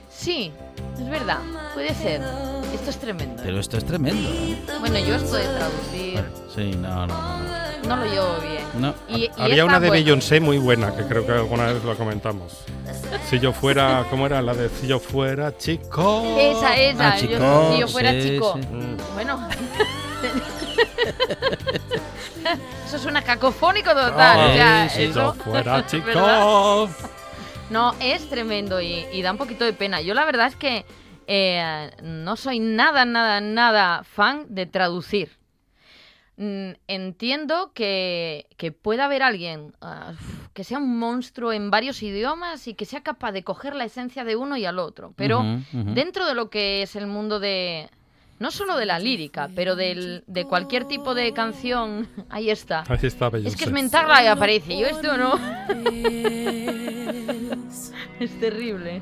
Sí, 0.09 0.51
es 0.99 1.09
verdad. 1.09 1.39
Puede 1.73 1.93
ser. 1.95 2.21
Esto 2.75 2.89
es 2.91 2.99
tremendo. 2.99 3.41
Pero 3.43 3.59
esto 3.59 3.77
es 3.77 3.85
tremendo. 3.85 4.29
Bueno, 4.79 4.99
yo 4.99 5.15
esto 5.15 5.35
de 5.35 5.43
traducir 5.43 6.23
Sí, 6.55 6.71
no, 6.77 7.07
no, 7.07 7.39
no. 7.39 7.70
No 7.95 8.05
lo 8.05 8.11
llevo 8.11 8.35
bien. 8.41 8.63
No. 8.79 8.93
Y- 9.09 9.25
y 9.25 9.31
Había 9.37 9.65
una 9.65 9.79
de 9.79 9.87
bueno, 9.89 10.03
Beyoncé 10.03 10.39
muy 10.39 10.57
buena, 10.57 10.95
que 10.95 11.03
creo 11.05 11.25
que 11.25 11.31
alguna 11.33 11.65
vez 11.73 11.83
lo 11.83 11.95
comentamos. 11.95 12.63
Si 13.29 13.39
yo 13.39 13.53
fuera, 13.53 14.05
¿cómo 14.09 14.25
era? 14.25 14.41
La 14.41 14.53
de 14.53 14.69
si 14.69 14.87
yo 14.87 14.99
fuera 14.99 15.57
chico. 15.57 16.23
Esa, 16.39 16.75
esa. 16.77 17.11
Ah, 17.13 17.17
yo- 17.17 17.73
si 17.73 17.79
yo 17.79 17.87
fuera 17.87 18.11
sí, 18.11 18.21
chico. 18.29 18.57
sí. 18.59 18.67
Mm. 18.67 18.97
Bueno. 19.13 19.47
eso 22.85 22.97
es 22.97 23.05
una 23.05 23.21
cacofónico 23.21 23.91
total. 23.91 24.13
Ah, 24.19 24.47
o 24.49 24.53
sea. 24.53 24.89
Si 24.89 25.11
yo 25.13 25.33
fuera 25.33 25.73
¿verdad? 25.83 25.85
chico. 25.87 26.89
No, 27.69 27.95
es 28.01 28.27
tremendo 28.29 28.81
y, 28.81 29.05
y 29.13 29.21
da 29.21 29.31
un 29.31 29.37
poquito 29.37 29.63
de 29.63 29.71
pena. 29.73 30.01
Yo 30.01 30.13
la 30.13 30.25
verdad 30.25 30.47
es 30.47 30.55
que 30.57 30.85
eh, 31.27 31.89
no 32.03 32.35
soy 32.35 32.59
nada, 32.59 33.05
nada, 33.05 33.39
nada 33.39 34.03
fan 34.03 34.45
de 34.49 34.65
traducir. 34.65 35.37
Mm, 36.43 36.71
Entiendo 36.87 37.71
que, 37.75 38.47
que 38.57 38.71
pueda 38.71 39.05
haber 39.05 39.21
alguien 39.21 39.75
ah, 39.79 40.13
que 40.53 40.63
sea 40.63 40.79
un 40.79 40.97
monstruo 40.97 41.53
en 41.53 41.69
varios 41.69 42.01
idiomas 42.01 42.67
y 42.67 42.73
que 42.73 42.85
sea 42.85 43.01
capaz 43.03 43.31
de 43.31 43.43
coger 43.43 43.75
la 43.75 43.85
esencia 43.85 44.23
de 44.23 44.35
uno 44.35 44.57
y 44.57 44.65
al 44.65 44.79
otro. 44.79 45.13
Pero 45.15 45.43
dentro 45.71 46.25
de 46.25 46.33
lo 46.33 46.49
que 46.49 46.81
es 46.81 46.95
el 46.95 47.05
mundo 47.05 47.39
de... 47.39 47.91
No 48.39 48.49
solo 48.49 48.75
de 48.75 48.87
la 48.87 48.97
lírica, 48.97 49.51
pero 49.55 49.75
del- 49.75 50.23
de 50.25 50.45
cualquier 50.45 50.85
tipo 50.85 51.13
de 51.13 51.31
canción, 51.31 52.07
ahí 52.31 52.49
está. 52.49 52.85
Ahí 52.89 52.97
está 53.03 53.29
Beyoncé. 53.29 53.49
Es 53.49 53.55
que 53.55 53.65
es 53.65 53.71
mentarla 53.71 54.23
y 54.23 54.27
aparece. 54.27 54.75
Yo 54.79 54.87
esto 54.87 55.15
no. 55.15 55.35
es 58.19 58.39
terrible. 58.39 58.99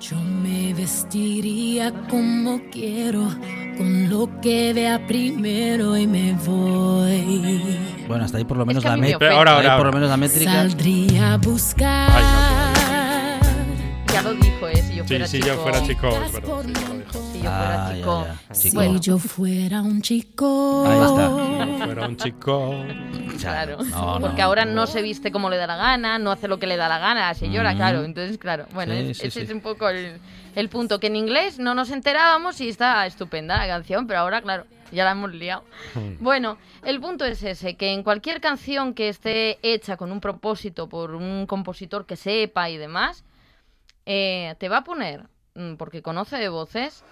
Yo 0.00 0.16
me 0.16 0.72
vestiría 0.72 1.92
como 2.08 2.60
quiero, 2.72 3.28
con 3.76 4.08
lo 4.08 4.40
que 4.40 4.72
vea 4.72 5.06
primero 5.06 5.96
y 5.96 6.06
me 6.06 6.32
voy. 6.32 7.62
Bueno, 8.08 8.24
hasta 8.24 8.38
ahí 8.38 8.44
por 8.44 8.56
lo 8.56 8.64
menos 8.64 8.82
la 8.82 8.96
mí 8.96 9.02
me. 9.02 9.18
Pero 9.18 9.36
ahora, 9.36 9.56
ahora, 9.56 9.76
por 9.76 9.86
lo 9.86 9.92
menos 9.92 10.08
la 10.08 10.16
métrica. 10.16 10.52
Saldría 10.52 11.34
a 11.34 11.36
buscar. 11.36 12.10
Ya 14.12 14.22
lo 14.22 14.32
dijo, 14.34 14.68
¿eh? 14.68 14.82
Si 14.82 14.94
yo 14.96 15.04
Sí, 15.04 15.08
fuera 15.08 15.26
si 15.26 15.36
chico. 15.38 15.46
yo 15.48 15.56
fuera 15.62 15.82
chico, 15.86 16.10
sí. 16.32 16.99
Si 17.40 17.44
yo 17.46 17.50
fuera 17.50 17.86
Ah, 17.86 17.90
ya, 17.90 17.96
chico. 17.96 18.26
ya, 18.26 18.54
chico. 18.54 18.74
Bueno, 18.74 18.98
Si 18.98 19.00
yo 19.10 19.18
fuera 19.18 19.80
un 19.82 20.02
chico. 20.02 20.84
Ahí 20.86 20.98
está. 21.00 21.28
Si 21.28 21.78
yo 21.78 21.84
fuera 21.86 22.06
un 22.08 22.16
chico. 22.16 22.74
claro. 23.40 23.76
No, 23.84 24.18
no. 24.18 24.20
Porque 24.20 24.42
ahora 24.42 24.64
no 24.64 24.86
se 24.86 25.00
viste 25.02 25.32
como 25.32 25.48
le 25.50 25.56
da 25.56 25.66
la 25.66 25.76
gana, 25.76 26.18
no 26.18 26.30
hace 26.30 26.48
lo 26.48 26.58
que 26.58 26.66
le 26.66 26.76
da 26.76 26.88
la 26.88 26.98
gana 26.98 27.24
a 27.26 27.28
la 27.32 27.34
señora, 27.34 27.72
Mm. 27.72 27.76
claro. 27.76 28.04
Entonces, 28.04 28.36
claro. 28.38 28.66
Bueno, 28.74 28.92
Sí, 28.92 28.98
es- 29.10 29.18
sí, 29.18 29.26
ese 29.28 29.40
sí. 29.40 29.46
es 29.46 29.52
un 29.52 29.60
poco 29.62 29.88
el, 29.88 30.20
el 30.54 30.68
punto. 30.68 31.00
Que 31.00 31.06
en 31.06 31.16
inglés 31.16 31.58
no 31.58 31.74
nos 31.74 31.90
enterábamos 31.90 32.60
y 32.60 32.68
está 32.68 33.06
estupenda 33.06 33.56
la 33.56 33.66
canción, 33.66 34.06
pero 34.06 34.20
ahora, 34.20 34.42
claro, 34.42 34.66
ya 34.92 35.04
la 35.04 35.12
hemos 35.12 35.32
liado. 35.32 35.64
Bueno, 36.18 36.58
el 36.84 37.00
punto 37.00 37.24
es 37.24 37.42
ese, 37.42 37.76
que 37.76 37.92
en 37.92 38.02
cualquier 38.02 38.40
canción 38.40 38.92
que 38.92 39.08
esté 39.08 39.58
hecha 39.62 39.96
con 39.96 40.10
un 40.12 40.20
propósito 40.20 40.88
por 40.88 41.14
un 41.14 41.46
compositor 41.46 42.04
que 42.06 42.16
sepa 42.16 42.68
y 42.70 42.76
demás, 42.76 43.24
eh, 44.06 44.54
te 44.58 44.68
va 44.68 44.78
a 44.78 44.84
poner, 44.84 45.24
mm, 45.54 45.74
porque 45.76 46.02
conoce 46.02 46.36
de 46.38 46.48
voces, 46.48 47.04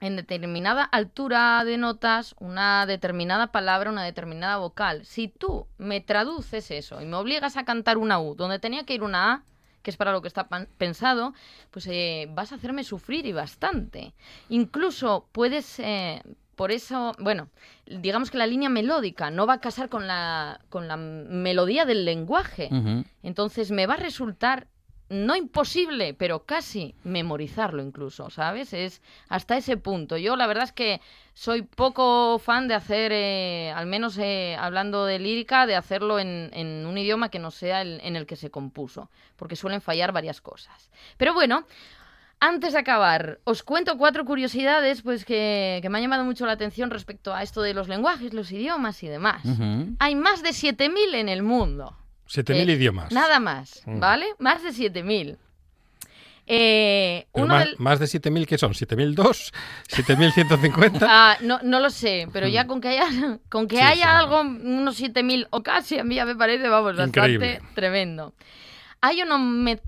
en 0.00 0.16
determinada 0.16 0.84
altura 0.84 1.64
de 1.64 1.78
notas, 1.78 2.34
una 2.38 2.86
determinada 2.86 3.48
palabra, 3.48 3.90
una 3.90 4.04
determinada 4.04 4.58
vocal. 4.58 5.04
Si 5.06 5.28
tú 5.28 5.66
me 5.78 6.00
traduces 6.00 6.70
eso 6.70 7.00
y 7.00 7.06
me 7.06 7.16
obligas 7.16 7.56
a 7.56 7.64
cantar 7.64 7.96
una 7.96 8.20
U 8.20 8.34
donde 8.34 8.58
tenía 8.58 8.84
que 8.84 8.94
ir 8.94 9.02
una 9.02 9.32
A, 9.32 9.42
que 9.82 9.90
es 9.90 9.96
para 9.96 10.12
lo 10.12 10.20
que 10.20 10.28
está 10.28 10.48
pensado, 10.78 11.32
pues 11.70 11.86
eh, 11.86 12.28
vas 12.34 12.52
a 12.52 12.56
hacerme 12.56 12.82
sufrir 12.84 13.24
y 13.24 13.32
bastante. 13.32 14.12
Incluso 14.48 15.28
puedes, 15.30 15.78
eh, 15.78 16.22
por 16.56 16.72
eso, 16.72 17.14
bueno, 17.20 17.48
digamos 17.86 18.30
que 18.30 18.36
la 18.36 18.48
línea 18.48 18.68
melódica 18.68 19.30
no 19.30 19.46
va 19.46 19.54
a 19.54 19.60
casar 19.60 19.88
con 19.88 20.08
la, 20.08 20.60
con 20.70 20.88
la 20.88 20.96
melodía 20.96 21.84
del 21.86 22.04
lenguaje. 22.04 22.68
Entonces 23.22 23.70
me 23.70 23.86
va 23.86 23.94
a 23.94 23.98
resultar 23.98 24.66
no 25.08 25.36
imposible, 25.36 26.14
pero 26.14 26.44
casi 26.44 26.94
memorizarlo 27.04 27.82
incluso, 27.82 28.30
¿sabes? 28.30 28.72
Es 28.72 29.02
hasta 29.28 29.56
ese 29.56 29.76
punto. 29.76 30.16
Yo 30.16 30.36
la 30.36 30.46
verdad 30.46 30.64
es 30.64 30.72
que 30.72 31.00
soy 31.34 31.62
poco 31.62 32.38
fan 32.38 32.66
de 32.66 32.74
hacer, 32.74 33.12
eh, 33.12 33.72
al 33.74 33.86
menos 33.86 34.18
eh, 34.18 34.56
hablando 34.58 35.04
de 35.04 35.18
lírica, 35.18 35.66
de 35.66 35.76
hacerlo 35.76 36.18
en, 36.18 36.50
en 36.52 36.86
un 36.86 36.98
idioma 36.98 37.28
que 37.28 37.38
no 37.38 37.50
sea 37.50 37.82
el 37.82 38.00
en 38.02 38.16
el 38.16 38.26
que 38.26 38.36
se 38.36 38.50
compuso, 38.50 39.10
porque 39.36 39.56
suelen 39.56 39.80
fallar 39.80 40.12
varias 40.12 40.40
cosas. 40.40 40.90
Pero 41.16 41.34
bueno, 41.34 41.66
antes 42.40 42.74
de 42.74 42.78
acabar, 42.78 43.40
os 43.44 43.62
cuento 43.62 43.96
cuatro 43.96 44.24
curiosidades 44.24 45.02
pues 45.02 45.24
que, 45.24 45.78
que 45.82 45.88
me 45.88 45.98
han 45.98 46.02
llamado 46.02 46.24
mucho 46.24 46.46
la 46.46 46.52
atención 46.52 46.90
respecto 46.90 47.34
a 47.34 47.42
esto 47.42 47.62
de 47.62 47.74
los 47.74 47.88
lenguajes, 47.88 48.34
los 48.34 48.52
idiomas 48.52 49.02
y 49.02 49.08
demás. 49.08 49.42
Hay 49.98 50.14
más 50.16 50.42
de 50.42 50.50
7.000 50.50 51.14
en 51.14 51.28
el 51.28 51.42
mundo. 51.42 51.96
7000 52.26 52.68
Eh, 52.68 52.72
idiomas. 52.74 53.12
Nada 53.12 53.40
más, 53.40 53.82
Mm. 53.86 54.00
¿vale? 54.00 54.26
Más 54.38 54.62
de 54.62 54.72
7000. 54.72 55.38
Eh, 56.48 57.26
uno 57.32 57.46
más, 57.48 57.64
del- 57.64 57.74
más 57.78 57.98
de 57.98 58.06
7000, 58.06 58.46
¿qué 58.46 58.56
son? 58.56 58.72
¿7002? 58.72 59.52
¿7150? 59.88 61.00
Ah, 61.10 61.36
no, 61.40 61.58
no 61.64 61.80
lo 61.80 61.90
sé, 61.90 62.28
pero 62.32 62.46
ya 62.46 62.68
con 62.68 62.80
que 62.80 62.88
haya, 62.88 63.06
con 63.48 63.66
que 63.66 63.76
Mm. 63.76 63.78
Sí, 63.78 63.84
haya 63.84 63.94
sí. 64.04 64.10
algo, 64.10 64.40
unos 64.42 64.96
7000 64.96 65.48
o 65.50 65.62
casi, 65.64 65.98
a 65.98 66.04
mí 66.04 66.14
ya 66.14 66.24
me 66.24 66.36
parece, 66.36 66.68
vamos, 66.68 66.94
Increíble. 67.00 67.48
bastante 67.54 67.74
tremendo. 67.74 68.32
Hay 69.00 69.20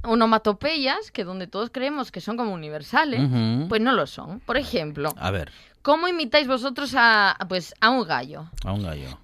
onomatopeyas 0.02 1.10
que 1.12 1.24
donde 1.24 1.46
todos 1.46 1.70
creemos 1.70 2.10
que 2.12 2.20
son 2.20 2.36
como 2.36 2.52
universales, 2.52 3.20
pues 3.68 3.80
no 3.80 3.92
lo 3.92 4.06
son. 4.06 4.40
Por 4.40 4.56
ejemplo, 4.58 5.14
A 5.16 5.30
ver, 5.30 5.50
¿cómo 5.82 6.08
imitáis 6.08 6.46
vosotros 6.46 6.94
a, 6.96 7.36
pues, 7.48 7.74
a 7.80 7.90
un 7.90 8.06
gallo? 8.06 8.50
a 8.64 8.72
un 8.72 8.82
gallo. 8.82 9.18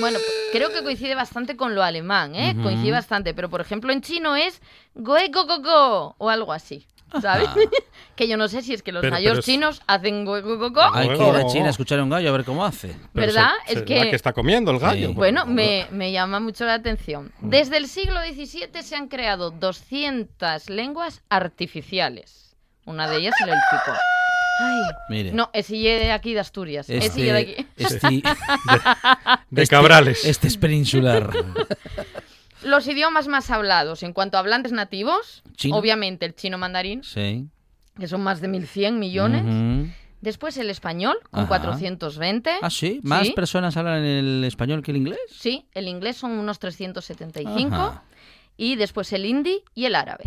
Bueno, 0.00 0.18
pues, 0.18 0.32
creo 0.52 0.70
que 0.72 0.82
coincide 0.82 1.14
bastante 1.14 1.56
con 1.56 1.74
lo 1.74 1.82
alemán, 1.82 2.34
¿eh? 2.34 2.52
Ujú. 2.54 2.64
Coincide 2.64 2.92
bastante, 2.92 3.32
pero 3.34 3.48
por 3.48 3.60
ejemplo 3.60 3.92
en 3.92 4.00
chino 4.02 4.34
es 4.36 4.60
goe 4.94 5.28
go 5.28 5.46
go 5.46 5.60
go 5.62 6.14
o 6.18 6.30
algo 6.30 6.52
así. 6.52 6.86
¿sabes? 7.22 7.48
que 8.16 8.26
yo 8.26 8.36
no 8.36 8.48
sé 8.48 8.60
si 8.62 8.74
es 8.74 8.82
que 8.82 8.90
los 8.90 9.02
Pero- 9.02 9.12
gallos 9.14 9.30
pero 9.30 9.38
es- 9.40 9.44
chinos 9.46 9.82
hacen 9.86 10.24
go- 10.24 10.42
go- 10.42 10.58
go- 10.58 10.70
go. 10.72 10.82
Hay 10.94 11.06
que 11.08 11.14
ir 11.28 11.36
a 11.36 11.46
China 11.46 11.66
a 11.68 11.70
escuchar 11.70 12.00
a 12.00 12.02
un 12.02 12.10
gallo 12.10 12.28
a 12.28 12.32
ver 12.32 12.44
cómo 12.44 12.64
hace. 12.64 12.88
Pero 13.12 13.26
¿Verdad? 13.28 13.50
se- 13.66 13.72
Es 13.74 13.78
será 13.86 14.02
que- 14.10 14.16
está 14.16 14.32
comiendo 14.32 14.72
el 14.72 14.80
gallo. 14.80 15.08
Sí. 15.10 15.14
Bueno, 15.14 15.46
me, 15.46 15.86
me 15.92 16.10
llama 16.10 16.40
mucho 16.40 16.64
la 16.64 16.74
atención. 16.74 17.30
Mm. 17.40 17.50
Desde 17.50 17.76
el 17.76 17.86
siglo 17.86 18.18
XVII 18.20 18.82
se 18.82 18.96
han 18.96 19.06
creado 19.06 19.52
200 19.52 20.68
lenguas 20.70 21.22
artificiales. 21.28 22.56
Una 22.84 23.08
de 23.08 23.18
ellas 23.18 23.34
el 23.44 23.50
élfico. 23.50 23.92
Ay, 24.60 24.82
Mire. 25.08 25.32
no, 25.32 25.50
ye 25.52 25.98
de 25.98 26.12
aquí 26.12 26.34
de 26.34 26.40
Asturias. 26.40 26.88
Ese 26.88 27.20
ye 27.20 27.32
de 27.32 27.38
aquí. 27.38 27.66
este, 27.76 28.08
de 29.50 29.62
este- 29.62 29.66
cabrales. 29.74 30.24
Este 30.24 30.48
es 30.48 30.56
peninsular. 30.56 31.30
Los 32.62 32.86
idiomas 32.88 33.28
más 33.28 33.50
hablados 33.50 34.02
en 34.02 34.12
cuanto 34.14 34.36
a 34.38 34.40
hablantes 34.40 34.72
nativos, 34.72 35.42
Chino. 35.56 35.76
obviamente 35.76 36.24
el 36.24 36.34
chino 36.34 36.56
mandarín, 36.56 37.02
Sí. 37.04 37.46
que 37.98 38.08
son 38.08 38.22
más 38.22 38.40
de 38.40 38.48
1.100 38.48 38.92
millones. 38.98 39.92
Después 40.22 40.56
el 40.56 40.70
español, 40.70 41.18
con 41.30 41.40
Ajá. 41.40 41.48
420. 41.48 42.50
Ah, 42.62 42.70
sí. 42.70 43.00
¿Más 43.02 43.26
Sí. 43.26 43.32
personas 43.34 43.76
hablan 43.76 44.02
el 44.02 44.42
español 44.44 44.82
que 44.82 44.92
el 44.92 44.96
inglés? 44.96 45.18
Sí, 45.30 45.66
el 45.74 45.86
inglés 45.88 46.16
son 46.16 46.30
unos 46.30 46.58
375. 46.58 47.74
Ajá. 47.74 48.02
Y 48.56 48.76
después 48.76 49.12
el 49.12 49.26
hindi 49.26 49.62
y 49.74 49.84
el 49.84 49.94
árabe. 49.94 50.24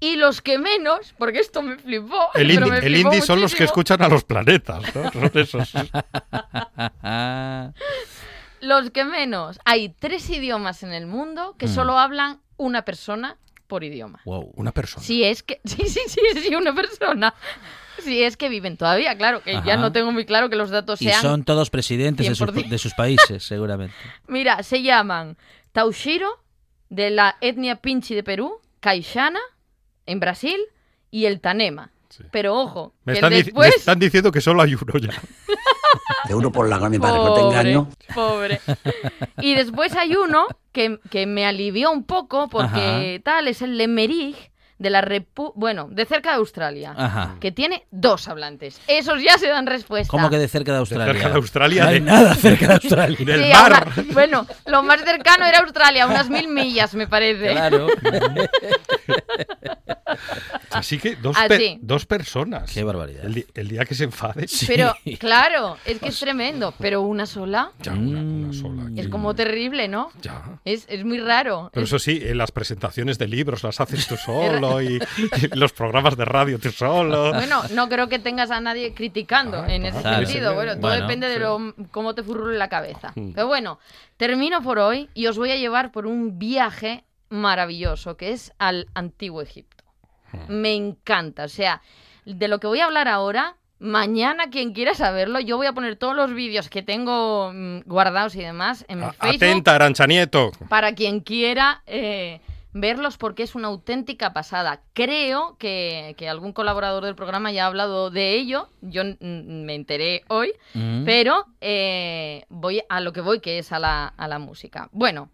Y 0.00 0.16
los 0.16 0.42
que 0.42 0.58
menos, 0.58 1.14
porque 1.18 1.38
esto 1.40 1.62
me 1.62 1.76
flipó. 1.78 2.28
El 2.34 2.50
indie, 2.50 2.70
me 2.70 2.76
el 2.78 2.82
flipó 2.82 3.08
indie 3.08 3.22
son 3.22 3.40
los 3.40 3.54
que 3.54 3.64
escuchan 3.64 4.02
a 4.02 4.08
los 4.08 4.24
planetas, 4.24 4.82
¿no? 4.94 5.10
Son 5.12 5.30
esos. 5.34 5.72
Los 8.60 8.90
que 8.90 9.04
menos. 9.04 9.58
Hay 9.64 9.90
tres 9.90 10.28
idiomas 10.30 10.82
en 10.82 10.92
el 10.92 11.06
mundo 11.06 11.54
que 11.58 11.66
Mm. 11.66 11.74
solo 11.74 11.98
hablan 11.98 12.40
una 12.56 12.82
persona 12.82 13.36
por 13.66 13.84
idioma. 13.84 14.20
wow. 14.24 14.52
Una 14.56 14.72
persona. 14.72 15.04
Si 15.04 15.24
es 15.24 15.42
que. 15.42 15.60
Sí, 15.64 15.86
sí, 15.88 16.00
sí, 16.08 16.20
sí, 16.42 16.54
una 16.54 16.74
persona. 16.74 17.34
Si 18.02 18.22
es 18.22 18.36
que 18.36 18.48
viven 18.48 18.76
todavía, 18.76 19.16
claro, 19.16 19.42
que 19.42 19.60
ya 19.64 19.76
no 19.76 19.90
tengo 19.90 20.12
muy 20.12 20.26
claro 20.26 20.50
que 20.50 20.56
los 20.56 20.70
datos 20.70 21.00
Y 21.00 21.06
sean. 21.06 21.22
son 21.22 21.44
todos 21.44 21.70
presidentes 21.70 22.28
de 22.28 22.34
sus, 22.34 22.46
100%. 22.48 22.68
de 22.68 22.78
sus 22.78 22.94
países, 22.94 23.42
seguramente. 23.44 23.94
Mira, 24.28 24.62
se 24.62 24.82
llaman 24.82 25.36
Taushiro, 25.72 26.28
de 26.90 27.10
la 27.10 27.36
etnia 27.40 27.76
Pinchi 27.76 28.14
de 28.14 28.22
Perú, 28.22 28.60
Caixana, 28.80 29.40
en 30.06 30.20
Brasil, 30.20 30.56
y 31.10 31.26
el 31.26 31.40
Tanema. 31.40 31.90
Sí. 32.08 32.24
Pero 32.30 32.54
ojo, 32.54 32.94
Me 33.04 33.12
que 33.12 33.18
están, 33.18 33.30
me 33.32 33.38
diciendo 33.98 34.30
que 34.32 34.40
solo 34.40 34.62
hay 34.62 34.74
uno 34.74 34.98
ya. 34.98 35.10
De 36.28 36.34
uno 36.34 36.50
por 36.50 36.68
la 36.68 36.78
mi 36.88 36.98
padre, 36.98 37.18
no 37.18 37.34
te 37.34 37.40
Pobre, 37.40 37.58
engaño. 37.58 37.88
pobre. 38.14 38.60
Y 39.40 39.54
después 39.54 39.94
hay 39.96 40.14
uno 40.16 40.46
que, 40.72 40.98
que 41.10 41.26
me 41.26 41.46
alivió 41.46 41.90
un 41.90 42.04
poco 42.04 42.48
porque 42.48 43.20
tal, 43.24 43.48
es 43.48 43.62
el 43.62 43.76
Lemmerich 43.76 44.50
de 44.78 44.90
la 44.90 45.00
Repu 45.00 45.52
bueno, 45.56 45.88
de 45.90 46.04
cerca 46.06 46.30
de 46.30 46.36
Australia, 46.36 46.94
Ajá. 46.96 47.36
que 47.40 47.52
tiene 47.52 47.86
dos 47.90 48.28
hablantes. 48.28 48.80
Esos 48.86 49.22
ya 49.22 49.38
se 49.38 49.48
dan 49.48 49.66
respuesta. 49.66 50.10
¿Cómo 50.10 50.28
que 50.30 50.38
de 50.38 50.48
cerca 50.48 50.72
de 50.72 50.78
Australia? 50.78 51.12
cerca 51.14 51.28
de 51.30 51.34
Australia, 51.36 51.82
No 51.84 51.88
hay 51.88 51.94
de- 51.94 52.00
nada 52.00 52.34
cerca 52.34 52.66
de 52.68 52.74
Australia. 52.74 53.16
Del 53.26 53.44
Sí, 53.44 53.50
mar. 53.52 53.72
ahora- 53.72 53.92
bueno, 54.12 54.46
lo 54.66 54.82
más 54.82 55.00
cercano 55.02 55.46
era 55.46 55.60
Australia, 55.60 56.06
unas 56.06 56.28
mil 56.30 56.48
millas, 56.48 56.94
me 56.94 57.06
parece. 57.08 57.50
Claro. 57.52 57.86
Así 60.70 60.98
que 60.98 61.16
dos, 61.16 61.36
Ah, 61.38 61.48
dos 61.80 62.06
personas. 62.06 62.70
Qué 62.72 62.82
barbaridad. 62.84 63.24
El, 63.54 63.68
día 63.68 63.84
que 63.84 63.94
se 63.94 64.04
enfade. 64.04 64.46
Pero, 64.66 64.94
claro, 65.18 65.76
es 65.84 65.98
que 65.98 66.08
es 66.08 66.18
tremendo, 66.20 66.74
pero 66.78 67.02
una 67.02 67.26
sola 67.26 67.72
Ya, 67.80 67.92
una, 67.92 68.20
una 68.20 68.52
sola. 68.52 68.84
es 68.96 69.08
como 69.08 69.34
terrible, 69.34 69.88
¿no? 69.88 70.10
Ya. 70.22 70.58
Es, 70.64 70.84
es 70.88 71.04
muy 71.04 71.18
raro. 71.18 71.70
Pero 71.72 71.84
Es- 71.84 71.90
eso 71.90 71.98
sí, 71.98 72.20
en 72.22 72.38
las 72.38 72.52
presentaciones 72.52 73.18
de 73.18 73.26
libros 73.28 73.62
las 73.62 73.80
haces 73.80 74.06
tú 74.06 74.16
solo 74.16 74.65
y, 74.82 74.98
y 74.98 75.48
los 75.56 75.72
programas 75.72 76.16
de 76.16 76.24
radio 76.24 76.58
tú 76.58 76.70
solo. 76.70 77.32
Bueno, 77.32 77.62
no 77.74 77.88
creo 77.88 78.08
que 78.08 78.18
tengas 78.18 78.50
a 78.50 78.60
nadie 78.60 78.94
criticando 78.94 79.58
Ah, 79.62 79.72
en 79.72 79.86
ese 79.86 80.00
claro. 80.00 80.26
sentido. 80.26 80.54
Bueno, 80.54 80.72
todo 80.72 80.80
Bueno, 80.82 81.02
depende 81.06 81.28
de 81.28 81.38
lo, 81.38 81.74
cómo 81.90 82.14
te 82.14 82.22
furrule 82.22 82.58
la 82.58 82.68
cabeza. 82.68 83.12
Mm. 83.14 83.32
Pero 83.32 83.46
bueno, 83.46 83.78
termino 84.16 84.62
por 84.62 84.78
hoy 84.78 85.08
y 85.14 85.26
os 85.26 85.36
voy 85.38 85.50
a 85.50 85.56
llevar 85.56 85.92
por 85.92 86.06
un 86.06 86.38
viaje 86.38 87.04
maravilloso 87.28 88.16
que 88.16 88.32
es 88.32 88.52
al 88.58 88.86
antiguo 88.94 89.42
Egipto. 89.42 89.84
Mm. 90.32 90.52
Me 90.52 90.74
encanta. 90.74 91.44
O 91.44 91.48
sea, 91.48 91.80
de 92.24 92.48
lo 92.48 92.58
que 92.60 92.66
voy 92.66 92.80
a 92.80 92.86
hablar 92.86 93.08
ahora, 93.08 93.56
mañana 93.78 94.48
quien 94.50 94.72
quiera 94.72 94.94
saberlo, 94.94 95.38
yo 95.40 95.56
voy 95.56 95.66
a 95.66 95.72
poner 95.72 95.96
todos 95.96 96.16
los 96.16 96.32
vídeos 96.32 96.68
que 96.70 96.82
tengo 96.82 97.52
mm, 97.54 97.80
guardados 97.84 98.34
y 98.34 98.40
demás 98.40 98.84
en 98.88 99.02
A- 99.02 99.12
Facebook 99.12 99.36
Atenta, 99.36 99.74
Arancha 99.74 100.06
Nieto. 100.06 100.50
para 100.68 100.94
quien 100.94 101.20
quiera 101.20 101.82
eh, 101.86 102.40
verlos 102.78 103.16
porque 103.16 103.42
es 103.42 103.54
una 103.54 103.68
auténtica 103.68 104.32
pasada. 104.32 104.82
Creo 104.92 105.56
que, 105.58 106.14
que 106.18 106.28
algún 106.28 106.52
colaborador 106.52 107.04
del 107.04 107.14
programa 107.14 107.50
ya 107.52 107.64
ha 107.64 107.66
hablado 107.68 108.10
de 108.10 108.34
ello, 108.34 108.68
yo 108.82 109.02
me 109.20 109.74
enteré 109.74 110.22
hoy, 110.28 110.52
Mm. 110.74 111.04
pero 111.04 111.46
eh, 111.60 112.44
voy 112.48 112.82
a 112.88 113.00
lo 113.00 113.12
que 113.12 113.20
voy, 113.22 113.40
que 113.40 113.58
es 113.58 113.72
a 113.72 113.78
la, 113.78 114.06
a 114.06 114.28
la 114.28 114.38
música. 114.38 114.88
Bueno, 114.92 115.30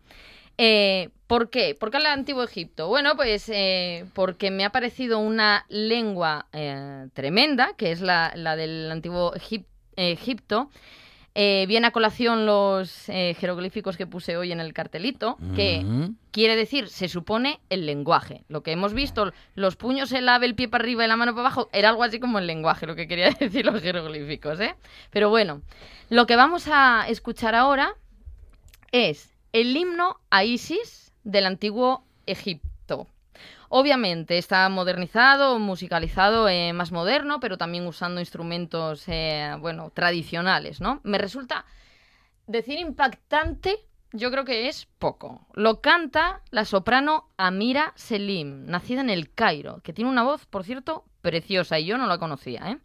eh, 0.58 1.08
¿por 1.26 1.50
qué? 1.50 1.74
¿Por 1.74 1.90
qué 1.90 1.96
al 1.96 2.06
antiguo 2.06 2.44
Egipto? 2.44 2.86
Bueno, 2.88 3.16
pues 3.16 3.48
eh, 3.48 4.04
porque 4.14 4.50
me 4.50 4.64
ha 4.64 4.70
parecido 4.70 5.18
una 5.18 5.64
lengua 5.68 6.46
eh, 6.52 7.08
tremenda, 7.14 7.72
que 7.76 7.90
es 7.90 8.00
la, 8.02 8.32
la 8.36 8.54
del 8.54 8.90
antiguo 8.90 9.32
Egip- 9.34 9.66
Egipto. 9.96 10.70
Eh, 11.34 11.64
viene 11.66 11.86
a 11.86 11.92
colación 11.92 12.44
los 12.44 13.08
eh, 13.08 13.34
jeroglíficos 13.38 13.96
que 13.96 14.06
puse 14.06 14.36
hoy 14.36 14.52
en 14.52 14.60
el 14.60 14.74
cartelito, 14.74 15.38
que 15.56 16.10
quiere 16.30 16.56
decir, 16.56 16.88
se 16.88 17.08
supone, 17.08 17.60
el 17.70 17.86
lenguaje. 17.86 18.44
Lo 18.48 18.62
que 18.62 18.72
hemos 18.72 18.92
visto, 18.92 19.32
los 19.54 19.76
puños, 19.76 20.12
el 20.12 20.28
ave, 20.28 20.44
el 20.44 20.54
pie 20.54 20.68
para 20.68 20.82
arriba 20.82 21.04
y 21.04 21.08
la 21.08 21.16
mano 21.16 21.32
para 21.32 21.46
abajo, 21.46 21.70
era 21.72 21.88
algo 21.88 22.02
así 22.02 22.20
como 22.20 22.38
el 22.38 22.46
lenguaje, 22.46 22.86
lo 22.86 22.94
que 22.94 23.08
quería 23.08 23.30
decir 23.40 23.64
los 23.64 23.80
jeroglíficos, 23.80 24.60
¿eh? 24.60 24.74
Pero 25.10 25.30
bueno, 25.30 25.62
lo 26.10 26.26
que 26.26 26.36
vamos 26.36 26.68
a 26.70 27.06
escuchar 27.08 27.54
ahora 27.54 27.94
es 28.90 29.32
el 29.52 29.74
himno 29.74 30.20
a 30.30 30.44
Isis 30.44 31.12
del 31.24 31.46
antiguo 31.46 32.04
Egipto. 32.26 32.71
Obviamente 33.74 34.36
está 34.36 34.68
modernizado, 34.68 35.58
musicalizado, 35.58 36.46
eh, 36.46 36.74
más 36.74 36.92
moderno, 36.92 37.40
pero 37.40 37.56
también 37.56 37.86
usando 37.86 38.20
instrumentos, 38.20 39.04
eh, 39.06 39.56
bueno, 39.60 39.90
tradicionales, 39.94 40.82
¿no? 40.82 41.00
Me 41.04 41.16
resulta 41.16 41.64
decir 42.46 42.78
impactante, 42.78 43.78
yo 44.12 44.30
creo 44.30 44.44
que 44.44 44.68
es 44.68 44.86
poco. 44.98 45.46
Lo 45.54 45.80
canta 45.80 46.42
la 46.50 46.66
soprano 46.66 47.30
Amira 47.38 47.94
Selim, 47.96 48.66
nacida 48.66 49.00
en 49.00 49.08
el 49.08 49.32
Cairo, 49.32 49.80
que 49.82 49.94
tiene 49.94 50.10
una 50.10 50.22
voz, 50.22 50.44
por 50.44 50.64
cierto, 50.64 51.06
preciosa 51.22 51.78
y 51.78 51.86
yo 51.86 51.96
no 51.96 52.06
la 52.06 52.18
conocía, 52.18 52.72
¿eh? 52.72 52.78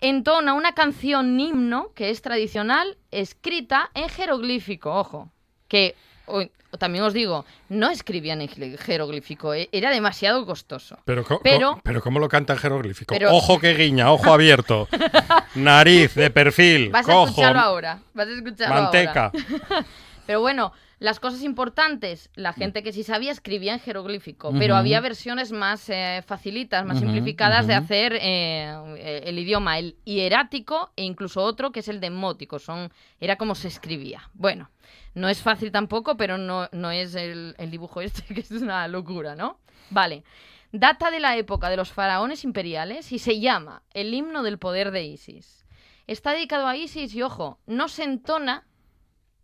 Entona 0.00 0.54
una 0.54 0.72
canción 0.72 1.38
himno 1.38 1.92
que 1.92 2.08
es 2.08 2.22
tradicional, 2.22 2.96
escrita 3.10 3.90
en 3.92 4.08
jeroglífico, 4.08 4.94
ojo, 4.94 5.30
que 5.68 5.96
o- 6.26 6.44
también 6.78 7.04
os 7.04 7.12
digo, 7.12 7.44
no 7.68 7.90
escribían 7.90 8.40
en 8.40 8.48
je- 8.48 8.78
jeroglífico, 8.78 9.52
eh, 9.54 9.68
era 9.72 9.90
demasiado 9.90 10.46
costoso. 10.46 10.98
Pero, 11.04 11.24
Pero- 11.42 11.80
pero 11.82 12.00
¿cómo 12.00 12.18
lo 12.18 12.28
canta 12.28 12.54
en 12.54 12.58
jeroglífico? 12.60 13.14
Pero- 13.14 13.30
Ojo 13.34 13.58
que 13.60 13.74
guiña, 13.74 14.10
ojo 14.10 14.32
abierto. 14.32 14.88
Nariz 15.54 16.14
de 16.14 16.30
perfil, 16.30 16.90
Vas 16.90 17.08
a 17.08 17.24
escucharlo 17.24 17.60
ahora, 17.60 17.98
vas 18.14 18.26
a 18.28 18.30
escucharlo 18.32 18.74
manteca. 18.82 19.32
ahora. 19.34 19.84
Pero 20.26 20.40
bueno, 20.40 20.72
las 20.98 21.18
cosas 21.18 21.42
importantes, 21.42 22.30
la 22.36 22.52
gente 22.52 22.82
que 22.82 22.92
sí 22.92 23.02
sabía 23.02 23.32
escribía 23.32 23.72
en 23.72 23.80
jeroglífico, 23.80 24.52
pero 24.56 24.76
había 24.76 25.00
versiones 25.00 25.50
más 25.50 25.88
eh, 25.88 26.22
facilitas, 26.24 26.86
más 26.86 27.00
simplificadas 27.00 27.66
de 27.66 27.74
hacer 27.74 28.16
eh, 28.20 29.22
el 29.24 29.38
idioma, 29.38 29.78
el 29.78 29.96
hierático 30.04 30.92
e 30.94 31.02
incluso 31.02 31.42
otro 31.42 31.72
que 31.72 31.80
es 31.80 31.88
el 31.88 32.00
demótico, 32.00 32.60
son, 32.60 32.92
era 33.20 33.36
como 33.36 33.56
se 33.56 33.66
escribía. 33.66 34.30
Bueno, 34.34 34.70
no 35.14 35.28
es 35.28 35.42
fácil 35.42 35.72
tampoco, 35.72 36.16
pero 36.16 36.38
no, 36.38 36.68
no 36.70 36.92
es 36.92 37.16
el, 37.16 37.56
el 37.58 37.70
dibujo 37.70 38.00
este, 38.00 38.32
que 38.32 38.40
es 38.40 38.50
una 38.52 38.86
locura, 38.86 39.34
¿no? 39.34 39.58
Vale. 39.90 40.22
Data 40.70 41.10
de 41.10 41.20
la 41.20 41.36
época 41.36 41.68
de 41.68 41.76
los 41.76 41.92
faraones 41.92 42.44
imperiales 42.44 43.12
y 43.12 43.18
se 43.18 43.40
llama 43.40 43.82
El 43.92 44.14
himno 44.14 44.42
del 44.42 44.58
poder 44.58 44.90
de 44.90 45.04
Isis. 45.04 45.66
Está 46.06 46.32
dedicado 46.32 46.66
a 46.66 46.76
Isis 46.76 47.14
y, 47.14 47.22
ojo, 47.22 47.58
no 47.66 47.88
se 47.88 48.04
entona 48.04 48.64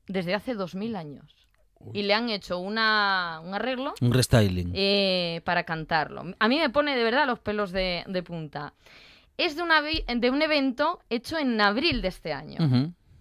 desde 0.09 0.35
hace 0.35 0.55
2000 0.55 0.97
años. 0.97 1.35
Y 1.94 2.03
le 2.03 2.12
han 2.12 2.29
hecho 2.29 2.59
una, 2.59 3.40
un 3.44 3.55
arreglo 3.55 3.94
Un 4.01 4.12
restyling. 4.12 4.73
eh, 4.75 5.40
para 5.44 5.62
cantarlo. 5.62 6.25
A 6.40 6.49
mí 6.49 6.59
me 6.59 6.71
pone 6.71 6.97
de 6.97 7.05
verdad 7.05 7.25
los 7.27 7.38
pelos 7.38 7.71
de, 7.71 8.03
de 8.09 8.23
punta. 8.25 8.75
Es 9.37 9.55
de, 9.55 9.62
una, 9.62 9.81
vi- 9.81 10.05
de 10.12 10.31
un 10.31 10.42
evento 10.42 10.99
hecho 11.09 11.38
en 11.38 11.61
abril 11.61 12.03
de 12.03 12.09
este 12.09 12.33
año. 12.33 12.59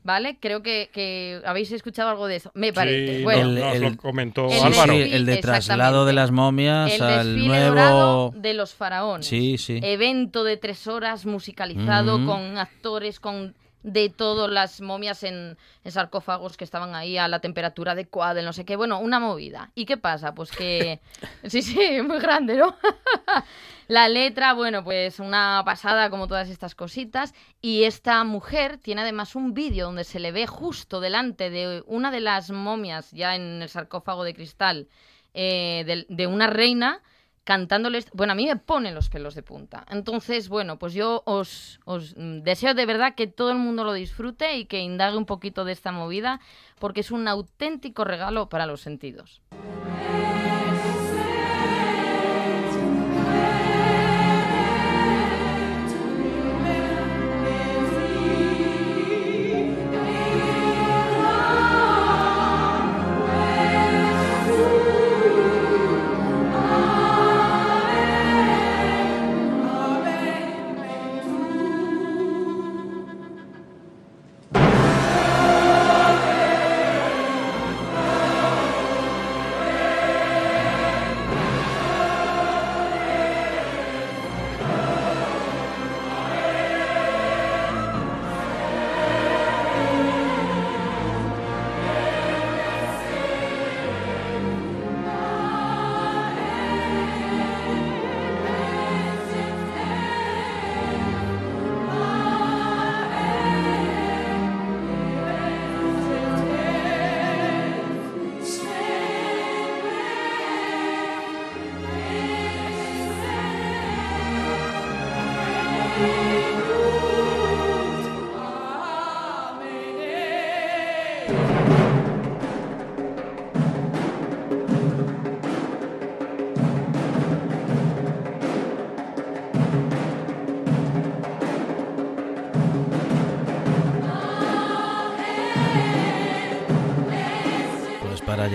¿Vale? 0.04 0.38
Creo 0.40 0.64
que, 0.64 0.90
que 0.94 1.42
habéis 1.46 1.70
escuchado 1.74 2.10
algo 2.10 2.28
de 2.28 2.38
eso. 2.38 2.50
Me 2.56 2.72
parece. 2.74 3.18
Sí, 3.18 3.24
bueno, 3.24 3.42
El- 3.72 3.82
lo 3.84 3.98
comentó 3.98 4.48
el 4.50 4.64
Álvaro. 4.64 4.94
Sí, 4.94 5.02
el 5.12 5.26
de 5.26 5.38
traslado 5.38 6.06
de 6.06 6.14
las 6.14 6.32
momias 6.32 6.94
el 6.94 7.02
al 7.04 7.46
nuevo. 7.46 8.34
de 8.36 8.54
los 8.54 8.74
faraones. 8.74 9.28
Sí, 9.28 9.58
sí. 9.60 9.80
Evento 9.84 10.44
de 10.46 10.56
tres 10.58 10.88
horas 10.88 11.26
musicalizado 11.26 12.18
Mm. 12.20 12.26
con 12.26 12.58
actores, 12.58 13.20
con 13.20 13.54
de 13.84 14.10
todas 14.10 14.50
las 14.50 14.82
momias 14.82 15.24
en, 15.24 15.58
en 15.84 15.92
sarcófagos 15.92 16.58
que 16.58 16.64
estaban 16.64 16.96
ahí 16.96 17.18
a 17.18 17.28
la 17.28 17.40
temperatura 17.40 17.94
adecuada, 17.94 18.42
no 18.42 18.54
sé 18.54 18.66
qué. 18.66 18.76
Bueno, 18.76 19.00
una 19.00 19.20
movida. 19.20 19.72
¿Y 19.76 19.86
qué 19.86 19.98
pasa? 19.98 20.34
Pues 20.34 20.52
que... 20.52 21.00
sí, 21.46 21.62
sí, 21.62 22.02
muy 22.02 22.20
grande, 22.20 22.56
¿no? 22.56 22.76
La 23.88 24.10
letra, 24.10 24.54
bueno, 24.54 24.84
pues 24.84 25.20
una 25.22 25.62
pasada 25.64 26.10
como 26.10 26.28
todas 26.28 26.50
estas 26.50 26.76
cositas. 26.76 27.34
Y 27.62 27.84
esta 27.84 28.24
mujer 28.26 28.78
tiene 28.78 29.02
además 29.02 29.36
un 29.36 29.54
vídeo 29.54 29.86
donde 29.86 30.04
se 30.04 30.20
le 30.20 30.34
ve 30.34 30.46
justo 30.46 31.00
delante 31.00 31.50
de 31.50 31.84
una 31.88 32.12
de 32.12 32.20
las 32.20 32.52
momias 32.52 33.12
ya 33.12 33.36
en 33.36 33.62
el 33.62 33.70
sarcófago 33.70 34.26
de 34.26 34.34
cristal 34.34 34.90
eh, 35.34 35.84
de, 35.86 36.06
de 36.10 36.28
una 36.28 36.48
reina 36.48 37.02
cantándoles, 37.48 38.12
bueno, 38.12 38.34
a 38.34 38.36
mí 38.36 38.46
me 38.46 38.58
ponen 38.58 38.94
los 38.94 39.08
pelos 39.08 39.34
de 39.34 39.42
punta. 39.42 39.86
Entonces, 39.90 40.50
bueno, 40.50 40.78
pues 40.78 40.94
yo 40.94 41.24
os, 41.26 41.80
os 41.86 42.14
deseo 42.18 42.74
de 42.74 42.86
verdad 42.86 43.16
que 43.16 43.26
todo 43.26 43.52
el 43.52 43.58
mundo 43.58 43.86
lo 43.86 43.94
disfrute 43.94 44.58
y 44.58 44.66
que 44.66 44.82
indague 44.82 45.16
un 45.16 45.26
poquito 45.26 45.64
de 45.64 45.72
esta 45.72 45.94
movida, 45.94 46.42
porque 46.78 47.00
es 47.00 47.10
un 47.10 47.26
auténtico 47.26 48.04
regalo 48.04 48.50
para 48.50 48.66
los 48.66 48.82
sentidos. 48.82 49.42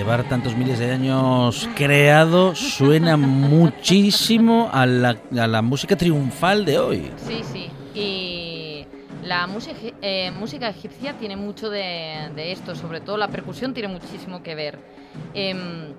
Llevar 0.03 0.25
tantos 0.25 0.57
miles 0.57 0.81
de 0.81 0.91
años 0.91 1.69
creado, 1.77 2.57
suena 2.57 3.17
muchísimo 3.17 4.69
a 4.73 4.85
la, 4.85 5.17
a 5.39 5.47
la 5.47 5.63
música 5.63 5.95
triunfal 5.95 6.65
de 6.65 6.77
hoy. 6.77 7.13
Sí, 7.19 7.41
sí. 7.53 7.71
Y 7.95 8.85
la 9.25 9.47
música, 9.47 9.77
eh, 10.03 10.33
música 10.33 10.69
egipcia 10.69 11.13
tiene 11.13 11.37
mucho 11.37 11.71
de, 11.71 12.31
de 12.35 12.51
esto, 12.51 12.75
sobre 12.75 13.01
todo 13.01 13.17
la 13.17 13.29
percusión 13.29 13.75
tiene 13.75 13.89
muchísimo 13.89 14.43
que 14.43 14.57
ver. 14.57 14.77
Em, 15.35 15.93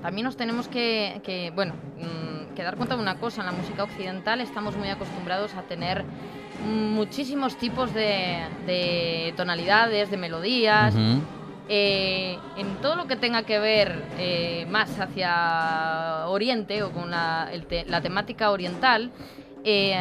también 0.00 0.26
nos 0.26 0.36
tenemos 0.36 0.68
que, 0.68 1.20
que, 1.24 1.50
bueno, 1.52 1.74
mm, 1.98 2.54
que 2.54 2.62
dar 2.62 2.76
cuenta 2.76 2.94
de 2.94 3.02
una 3.02 3.16
cosa, 3.16 3.40
en 3.40 3.46
la 3.46 3.52
música 3.52 3.82
occidental 3.82 4.40
estamos 4.40 4.76
muy 4.76 4.90
acostumbrados 4.90 5.54
a 5.54 5.62
tener 5.62 6.04
muchísimos 6.64 7.56
tipos 7.56 7.92
de, 7.94 8.44
de 8.64 9.34
tonalidades, 9.36 10.08
de 10.08 10.16
melodías. 10.16 10.94
Ujú. 10.94 11.39
Eh, 11.72 12.36
en 12.56 12.66
todo 12.82 12.96
lo 12.96 13.06
que 13.06 13.14
tenga 13.14 13.44
que 13.44 13.60
ver 13.60 14.02
eh, 14.18 14.66
más 14.68 14.98
hacia 14.98 16.26
Oriente 16.26 16.82
o 16.82 16.90
con 16.90 17.12
la, 17.12 17.48
el 17.52 17.64
te- 17.66 17.84
la 17.86 18.00
temática 18.00 18.50
oriental, 18.50 19.12
eh, 19.62 19.96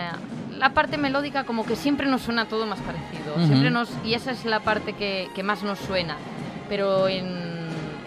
la 0.58 0.74
parte 0.74 0.98
melódica 0.98 1.44
como 1.44 1.64
que 1.66 1.76
siempre 1.76 2.08
nos 2.08 2.24
suena 2.24 2.46
todo 2.46 2.66
más 2.66 2.80
parecido. 2.80 3.36
Siempre 3.46 3.70
nos, 3.70 3.90
y 4.04 4.16
esa 4.16 4.32
es 4.32 4.46
la 4.46 4.62
parte 4.62 4.94
que, 4.94 5.28
que 5.36 5.44
más 5.44 5.62
nos 5.62 5.78
suena. 5.80 6.16
Pero 6.70 7.08
en, 7.08 7.49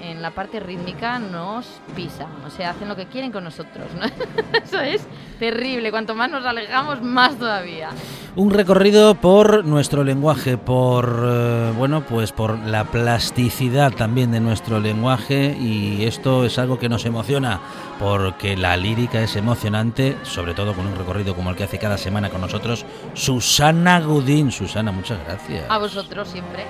en 0.03 0.21
la 0.21 0.33
parte 0.33 0.59
rítmica 0.59 1.19
nos 1.21 1.67
pisan, 1.95 2.27
o 2.45 2.51
sea, 2.51 2.71
hacen 2.71 2.89
lo 2.89 2.97
que 2.97 3.07
quieren 3.07 3.31
con 3.31 3.45
nosotros. 3.45 3.87
¿no? 3.95 4.05
Eso 4.65 4.81
es 4.81 5.07
terrible. 5.39 5.91
Cuanto 5.91 6.15
más 6.15 6.31
nos 6.31 6.45
alejamos, 6.45 7.03
más 7.03 7.39
todavía. 7.39 7.91
Un 8.35 8.51
recorrido 8.51 9.15
por 9.15 9.65
nuestro 9.65 10.03
lenguaje, 10.03 10.59
por 10.59 11.23
eh, 11.25 11.73
bueno, 11.77 12.05
pues 12.05 12.33
por 12.33 12.59
la 12.59 12.85
plasticidad 12.85 13.93
también 13.93 14.33
de 14.33 14.41
nuestro 14.41 14.81
lenguaje 14.81 15.57
y 15.59 16.05
esto 16.05 16.45
es 16.45 16.59
algo 16.59 16.79
que 16.79 16.89
nos 16.89 17.05
emociona 17.05 17.61
porque 18.01 18.57
la 18.57 18.77
lírica 18.77 19.23
es 19.23 19.37
emocionante, 19.37 20.17
sobre 20.23 20.55
todo 20.55 20.75
con 20.75 20.87
un 20.87 20.97
recorrido 20.97 21.37
como 21.37 21.51
el 21.51 21.57
que 21.57 21.65
hace 21.65 21.79
cada 21.79 21.99
semana 21.99 22.31
con 22.31 22.41
nosotros 22.41 22.85
Susana 23.15 24.01
Gudín. 24.01 24.51
Susana, 24.51 24.91
muchas 24.91 25.23
gracias. 25.25 25.67
A 25.69 25.79
vosotros 25.79 26.29
siempre. 26.29 26.65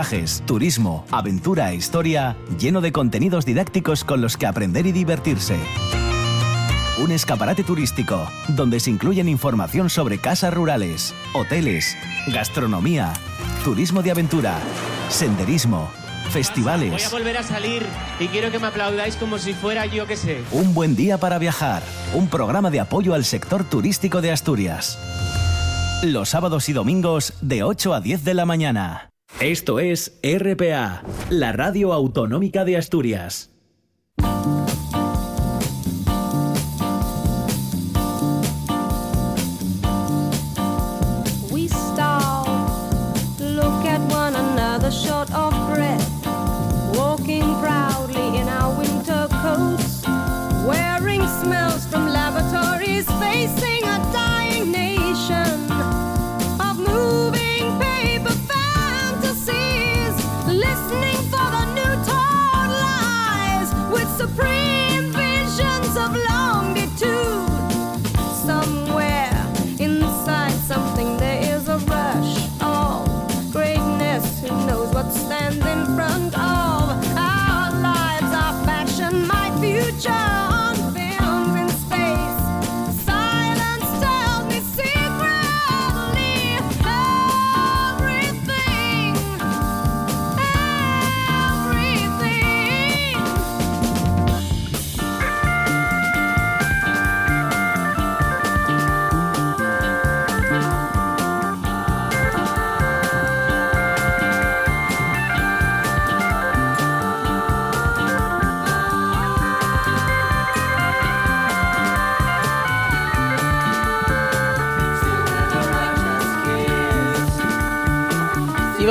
Viajes, 0.00 0.42
turismo, 0.46 1.04
aventura 1.10 1.72
e 1.72 1.74
historia 1.74 2.34
lleno 2.58 2.80
de 2.80 2.90
contenidos 2.90 3.44
didácticos 3.44 4.02
con 4.02 4.22
los 4.22 4.38
que 4.38 4.46
aprender 4.46 4.86
y 4.86 4.92
divertirse. 4.92 5.58
Un 7.04 7.12
escaparate 7.12 7.64
turístico 7.64 8.26
donde 8.48 8.80
se 8.80 8.88
incluyen 8.88 9.28
información 9.28 9.90
sobre 9.90 10.16
casas 10.16 10.54
rurales, 10.54 11.14
hoteles, 11.34 11.98
gastronomía, 12.28 13.12
turismo 13.62 14.02
de 14.02 14.12
aventura, 14.12 14.58
senderismo, 15.10 15.90
Voy 15.92 16.32
festivales. 16.32 17.06
a 17.06 17.10
volver 17.10 17.36
a 17.36 17.42
salir 17.42 17.84
y 18.18 18.28
quiero 18.28 18.50
que 18.50 18.58
me 18.58 18.68
aplaudáis 18.68 19.16
como 19.16 19.36
si 19.36 19.52
fuera 19.52 19.84
yo 19.84 20.06
que 20.06 20.16
sé. 20.16 20.40
Un 20.50 20.72
buen 20.72 20.96
día 20.96 21.18
para 21.18 21.38
viajar. 21.38 21.82
Un 22.14 22.28
programa 22.28 22.70
de 22.70 22.80
apoyo 22.80 23.12
al 23.12 23.26
sector 23.26 23.64
turístico 23.64 24.22
de 24.22 24.32
Asturias. 24.32 24.98
Los 26.02 26.30
sábados 26.30 26.70
y 26.70 26.72
domingos 26.72 27.34
de 27.42 27.64
8 27.64 27.92
a 27.92 28.00
10 28.00 28.24
de 28.24 28.32
la 28.32 28.46
mañana. 28.46 29.09
Esto 29.40 29.80
es 29.80 30.20
RPA, 30.22 31.02
la 31.30 31.52
radio 31.52 31.94
autonómica 31.94 32.66
de 32.66 32.76
Asturias. 32.76 33.49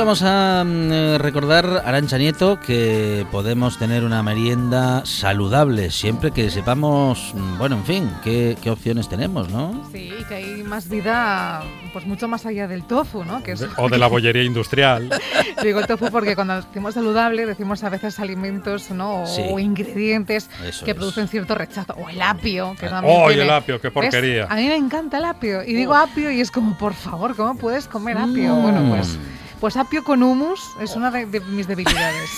Vamos 0.00 0.22
a 0.22 0.64
mm, 0.64 0.92
eh, 0.92 1.18
recordar, 1.18 1.82
Arancha 1.84 2.16
Nieto, 2.16 2.58
que 2.58 3.26
podemos 3.30 3.78
tener 3.78 4.02
una 4.04 4.22
merienda 4.22 5.02
saludable 5.04 5.90
siempre 5.90 6.30
que 6.30 6.50
sepamos, 6.50 7.32
mm, 7.34 7.58
bueno, 7.58 7.76
en 7.76 7.84
fin, 7.84 8.10
qué, 8.24 8.56
qué 8.62 8.70
opciones 8.70 9.08
tenemos, 9.10 9.50
¿no? 9.50 9.86
Sí, 9.92 10.10
que 10.26 10.34
hay 10.36 10.62
más 10.62 10.88
vida, 10.88 11.62
pues 11.92 12.06
mucho 12.06 12.28
más 12.28 12.46
allá 12.46 12.66
del 12.66 12.84
tofu, 12.84 13.24
¿no? 13.24 13.42
Que 13.42 13.52
es- 13.52 13.66
O 13.76 13.88
de 13.90 13.98
la 13.98 14.06
bollería 14.06 14.42
industrial. 14.42 15.10
Digo 15.62 15.82
tofu 15.86 16.06
porque 16.10 16.34
cuando 16.34 16.56
decimos 16.62 16.94
saludable 16.94 17.44
decimos 17.44 17.84
a 17.84 17.90
veces 17.90 18.18
alimentos 18.20 18.90
¿no? 18.90 19.22
o, 19.24 19.26
Sí. 19.26 19.42
ingredientes 19.58 20.48
que 20.84 20.90
es. 20.92 20.96
producen 20.96 21.28
cierto 21.28 21.54
rechazo. 21.54 21.92
O 21.94 22.08
el 22.08 22.22
apio, 22.22 22.74
que 22.80 22.88
también 22.88 23.14
¡Oh, 23.18 23.28
tiene- 23.28 23.42
el 23.42 23.50
apio! 23.50 23.78
¡Qué 23.80 23.88
¿Ves? 23.88 23.92
porquería! 23.94 24.46
A 24.48 24.54
mí 24.56 24.66
me 24.66 24.76
encanta 24.76 25.18
el 25.18 25.24
apio. 25.26 25.62
Y 25.62 25.74
digo 25.74 25.94
apio 25.94 26.30
y 26.30 26.40
es 26.40 26.50
como, 26.50 26.76
por 26.78 26.94
favor, 26.94 27.36
¿cómo 27.36 27.56
puedes 27.56 27.86
comer 27.86 28.16
apio? 28.16 28.54
Bueno, 28.54 28.82
pues... 28.96 29.18
Pues 29.60 29.76
apio 29.76 30.02
con 30.02 30.22
humus 30.22 30.60
es 30.80 30.96
una 30.96 31.10
de, 31.10 31.26
de 31.26 31.40
mis 31.40 31.66
debilidades. 31.68 32.30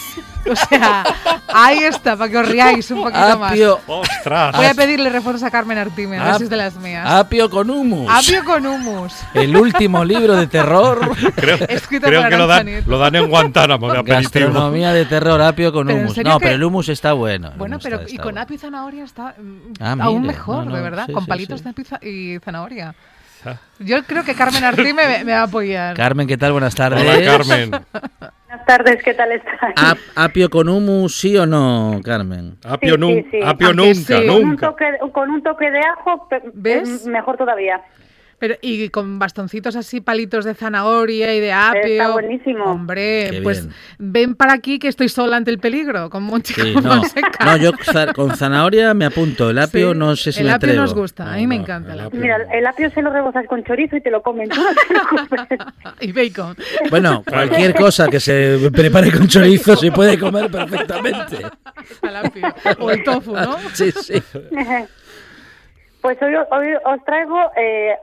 O 0.50 0.56
sea, 0.56 1.04
ahí 1.54 1.78
está, 1.84 2.16
para 2.16 2.28
que 2.28 2.36
os 2.38 2.48
riáis 2.48 2.90
un 2.90 3.02
poquito 3.04 3.38
más. 3.38 3.52
Apio. 3.52 3.78
¡Ostras! 3.86 4.56
Voy 4.56 4.66
a 4.66 4.74
pedirle 4.74 5.08
refuerzos 5.08 5.44
a 5.44 5.50
Carmen 5.52 5.78
Artime, 5.78 6.18
a 6.18 6.36
ver 6.36 6.48
de 6.48 6.56
las 6.56 6.74
mías. 6.74 7.08
Apio 7.08 7.48
con 7.48 7.70
humus. 7.70 8.08
Apio 8.10 8.44
con 8.44 8.66
humus. 8.66 9.12
El 9.34 9.56
último 9.56 10.04
libro 10.04 10.34
de 10.34 10.48
terror. 10.48 10.98
Creo, 11.36 11.56
Escrito 11.68 12.08
creo 12.08 12.22
por 12.22 12.30
que 12.30 12.36
lo 12.36 12.46
dan, 12.48 12.82
lo 12.86 12.98
dan 12.98 13.14
en 13.14 13.28
Guantánamo 13.30 13.92
de. 13.92 14.02
Gastronomía 14.02 14.92
de 14.92 15.04
terror, 15.04 15.40
apio 15.42 15.72
con 15.72 15.88
humus. 15.90 16.16
No, 16.18 16.38
que- 16.40 16.46
pero 16.46 16.56
el 16.56 16.64
humus 16.64 16.88
está 16.88 17.12
bueno. 17.12 17.52
el 17.52 17.58
Bueno, 17.58 17.78
pero 17.80 17.96
está- 17.98 18.08
y 18.10 18.14
está 18.14 18.22
con 18.24 18.32
bueno. 18.32 18.40
apio 18.42 18.56
y 18.56 18.58
zanahoria 18.58 19.04
está 19.04 19.34
mm, 19.38 19.72
Ah, 19.80 19.96
aún 20.00 20.22
mire, 20.22 20.32
mejor, 20.34 20.64
no, 20.64 20.70
no, 20.70 20.76
de 20.76 20.82
verdad, 20.82 21.06
sí, 21.06 21.12
con 21.12 21.22
sí, 21.22 21.28
palitos 21.28 21.60
sí. 21.60 21.64
de 21.64 21.70
apio 21.70 21.84
y 22.02 22.34
y 22.34 22.38
zanahoria. 22.40 22.94
Yo 23.78 24.02
creo 24.04 24.24
que 24.24 24.34
Carmen 24.34 24.62
Artime 24.64 24.92
me, 24.94 25.24
me 25.24 25.32
va 25.32 25.40
a 25.40 25.44
apoyar. 25.44 25.96
Carmen, 25.96 26.26
¿qué 26.26 26.36
tal? 26.36 26.52
Buenas 26.52 26.74
tardes. 26.74 27.00
Hola, 27.02 27.24
Carmen. 27.24 27.70
Buenas 27.70 28.66
tardes, 28.66 29.02
¿qué 29.02 29.14
tal 29.14 29.32
estás? 29.32 29.72
Ap- 29.76 29.98
¿Apio 30.14 30.50
con 30.50 30.68
humus, 30.68 31.16
sí 31.18 31.36
o 31.36 31.46
no, 31.46 32.00
Carmen? 32.04 32.56
Apio, 32.64 32.96
Sí, 32.96 33.00
sí, 33.22 33.28
sí. 33.32 33.40
apio 33.44 33.72
nunca, 33.72 33.94
sí. 33.94 34.26
Con 34.26 34.30
un, 34.36 34.42
nunca. 34.50 34.66
toque, 34.68 34.84
con 35.12 35.30
un 35.30 35.42
toque 35.42 35.70
de 35.70 35.80
ajo, 35.80 36.28
pe- 36.28 36.42
¿Ves? 36.54 36.88
es 36.88 37.06
mejor 37.06 37.36
todavía. 37.36 37.80
Pero, 38.42 38.56
y 38.60 38.88
con 38.88 39.20
bastoncitos 39.20 39.76
así, 39.76 40.00
palitos 40.00 40.44
de 40.44 40.54
zanahoria 40.54 41.32
y 41.32 41.38
de 41.38 41.52
apio. 41.52 41.80
Está 41.84 42.10
buenísimo. 42.10 42.64
Hombre, 42.64 43.28
Qué 43.30 43.40
pues 43.40 43.62
bien. 43.68 43.74
ven 44.00 44.34
para 44.34 44.52
aquí 44.54 44.80
que 44.80 44.88
estoy 44.88 45.08
sola 45.08 45.36
ante 45.36 45.52
el 45.52 45.60
peligro, 45.60 46.10
con 46.10 46.24
Monchi 46.24 46.52
Sí, 46.52 46.74
no. 46.82 47.56
Yo 47.58 47.70
con 48.16 48.34
zanahoria 48.34 48.94
me 48.94 49.04
apunto. 49.04 49.50
El 49.50 49.60
apio 49.60 49.92
Sí, 49.92 49.98
no 50.00 50.16
sé 50.16 50.32
si 50.32 50.40
el 50.40 50.46
me 50.46 50.52
apio 50.54 50.70
atrevo. 50.70 50.82
nos 50.82 50.92
gusta, 50.92 51.32
a 51.32 51.36
mí 51.36 51.42
No, 51.42 51.48
me 51.50 51.54
encanta 51.54 51.92
el 51.92 52.00
el 52.00 52.06
apio. 52.06 52.20
Mira, 52.20 52.36
el 52.52 52.66
apio 52.66 52.90
se 52.90 53.00
lo 53.00 53.10
rebozas 53.12 53.46
con 53.46 53.62
chorizo 53.62 53.94
y 53.94 54.00
te 54.00 54.10
lo 54.10 54.20
comen. 54.22 54.50
Y 56.00 56.10
bacon. 56.10 56.56
Bueno, 56.90 57.22
cualquier 57.24 57.76
cosa 57.76 58.08
que 58.08 58.18
se 58.18 58.58
prepare 58.74 59.12
con 59.12 59.28
chorizo 59.28 59.76
se 59.76 59.92
puede 59.92 60.18
comer 60.18 60.50
perfectamente. 60.50 61.46
El 62.02 62.16
apio. 62.16 62.52
O 62.80 62.90
el 62.90 63.04
tofu, 63.04 63.36
¿no? 63.36 63.56
Sí, 63.72 63.92
sí. 63.92 64.20
Pues 66.02 66.20
hoy, 66.20 66.34
hoy 66.34 66.66
os 66.84 67.04
traigo 67.04 67.36
eh, 67.56 67.94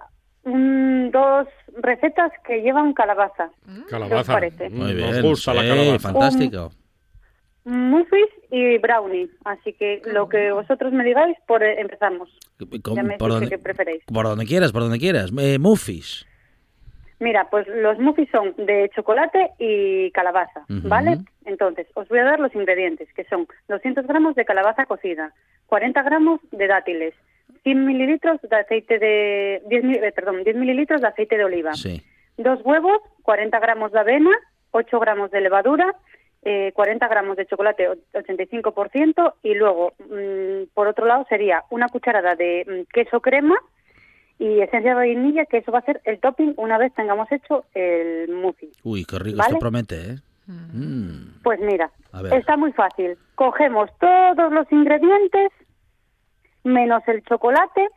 un- 0.50 1.12
dos 1.12 1.48
recetas 1.82 2.32
que 2.46 2.62
llevan 2.62 2.94
calabaza. 2.94 3.50
¿Qué 3.66 3.72
os 3.82 3.86
Calabaza. 3.90 4.34
parece? 4.34 4.70
Mm, 4.70 4.76
Muy 4.78 4.94
bien. 4.94 5.12
Nos 5.12 5.22
gusta 5.22 5.54
la 5.54 5.62
calabaza. 5.68 6.00
fantástico. 6.00 6.72
Muffins 7.66 8.30
y 8.52 8.78
brownie. 8.80 9.30
Así 9.46 9.74
que 9.74 10.02
lo 10.06 10.28
que 10.30 10.52
vosotros 10.52 10.92
me 10.94 11.04
digáis, 11.04 11.38
por 11.48 11.62
eh, 11.64 11.80
empezamos. 11.80 12.30
Ya 12.96 13.04
me 13.04 13.18
por, 13.18 13.32
donde, 13.32 13.50
qué 13.50 13.58
preferéis. 13.58 14.04
por 14.12 14.26
donde 14.26 14.46
quieras, 14.46 14.72
por 14.72 14.82
donde 14.82 14.98
quieras. 14.98 15.32
Eh, 15.40 15.60
muffis. 15.60 16.26
Mira, 17.20 17.50
pues 17.52 17.68
los 17.68 18.00
muffins 18.00 18.30
son 18.32 18.54
de 18.58 18.90
chocolate 18.96 19.50
y 19.60 20.10
calabaza, 20.12 20.62
Ujú. 20.70 20.88
¿vale? 20.88 21.18
Entonces, 21.44 21.86
os 21.96 22.08
voy 22.08 22.20
a 22.20 22.24
dar 22.24 22.40
los 22.40 22.56
ingredientes, 22.56 23.10
que 23.14 23.26
son 23.26 23.46
200 23.68 24.08
gramos 24.08 24.36
de 24.36 24.46
calabaza 24.46 24.86
cocida, 24.86 25.34
40 25.66 26.02
gramos 26.04 26.40
de 26.52 26.66
dátiles, 26.68 27.14
100 27.64 27.86
mililitros 27.86 28.42
de 28.42 28.56
aceite 28.56 29.00
de... 29.00 29.62
10, 29.68 29.84
mil- 29.84 30.04
eh, 30.04 30.12
perdón, 30.12 30.44
10 30.44 30.56
mililitros 30.56 31.02
de 31.02 31.08
aceite 31.08 31.38
de 31.38 31.46
oliva, 31.46 31.74
Sí. 31.74 32.02
dos 32.38 32.60
huevos, 32.64 33.00
40 33.24 33.60
gramos 33.60 33.92
de 33.92 34.00
avena, 34.00 34.32
8 34.72 35.00
gramos 35.00 35.32
de 35.32 35.42
levadura, 35.42 35.96
eh, 36.44 36.72
40 36.74 37.08
gramos 37.08 37.36
de 37.38 37.46
chocolate, 37.46 37.90
o- 37.90 37.96
85%, 38.14 39.34
y 39.44 39.56
luego, 39.56 39.94
mm, 40.00 40.74
por 40.74 40.88
otro 40.88 41.06
lado, 41.06 41.26
sería 41.30 41.64
una 41.70 41.88
cucharada 41.90 42.36
de 42.36 42.66
mm, 42.68 42.94
queso 42.94 43.20
crema 43.20 43.56
y 44.38 44.62
esencia 44.62 44.92
de 44.92 44.96
vainilla, 44.96 45.46
que 45.46 45.58
eso 45.58 45.72
va 45.72 45.80
a 45.80 45.84
ser 45.86 46.00
el 46.06 46.20
topping 46.20 46.54
una 46.58 46.78
vez 46.78 46.94
tengamos 46.94 47.30
hecho 47.32 47.66
el 47.74 48.30
muffin. 48.30 48.70
Uy, 48.84 49.04
qué 49.04 49.20
rico 49.20 49.38
¿Vale? 49.38 49.50
esto 49.50 49.60
promete, 49.60 49.96
¿eh? 49.96 50.16
Mm. 50.48 51.42
Pues 51.44 51.60
mira, 51.60 51.92
está 52.32 52.58
muy 52.58 52.72
fácil. 52.72 53.18
Cogemos 53.36 53.90
todos 54.00 54.52
los 54.52 54.72
ingredientes, 54.72 55.50
menos 56.64 57.02
el 57.08 57.24
chocolate, 57.24 57.88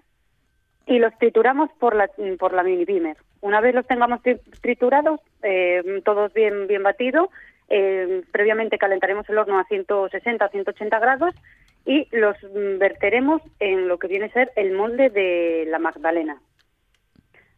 y 0.86 0.98
los 0.98 1.16
trituramos 1.18 1.70
por 1.78 1.94
la, 1.94 2.10
por 2.38 2.52
la 2.52 2.62
mini 2.64 2.84
beamer. 2.84 3.16
Una 3.40 3.60
vez 3.60 3.74
los 3.74 3.86
tengamos 3.86 4.20
tri- 4.20 4.40
triturados, 4.60 5.20
eh, 5.42 6.02
todos 6.04 6.32
bien, 6.32 6.66
bien 6.66 6.82
batidos, 6.82 7.28
eh, 7.68 8.22
previamente 8.32 8.78
calentaremos 8.78 9.28
el 9.28 9.38
horno 9.38 9.58
a 9.58 9.64
160 9.64 10.48
180 10.48 10.98
grados 10.98 11.34
y 11.86 12.08
los 12.14 12.36
mm, 12.42 12.78
verteremos 12.78 13.40
en 13.60 13.88
lo 13.88 13.98
que 13.98 14.08
viene 14.08 14.26
a 14.26 14.32
ser 14.32 14.52
el 14.56 14.72
molde 14.72 15.08
de 15.10 15.66
la 15.68 15.78
magdalena. 15.78 16.38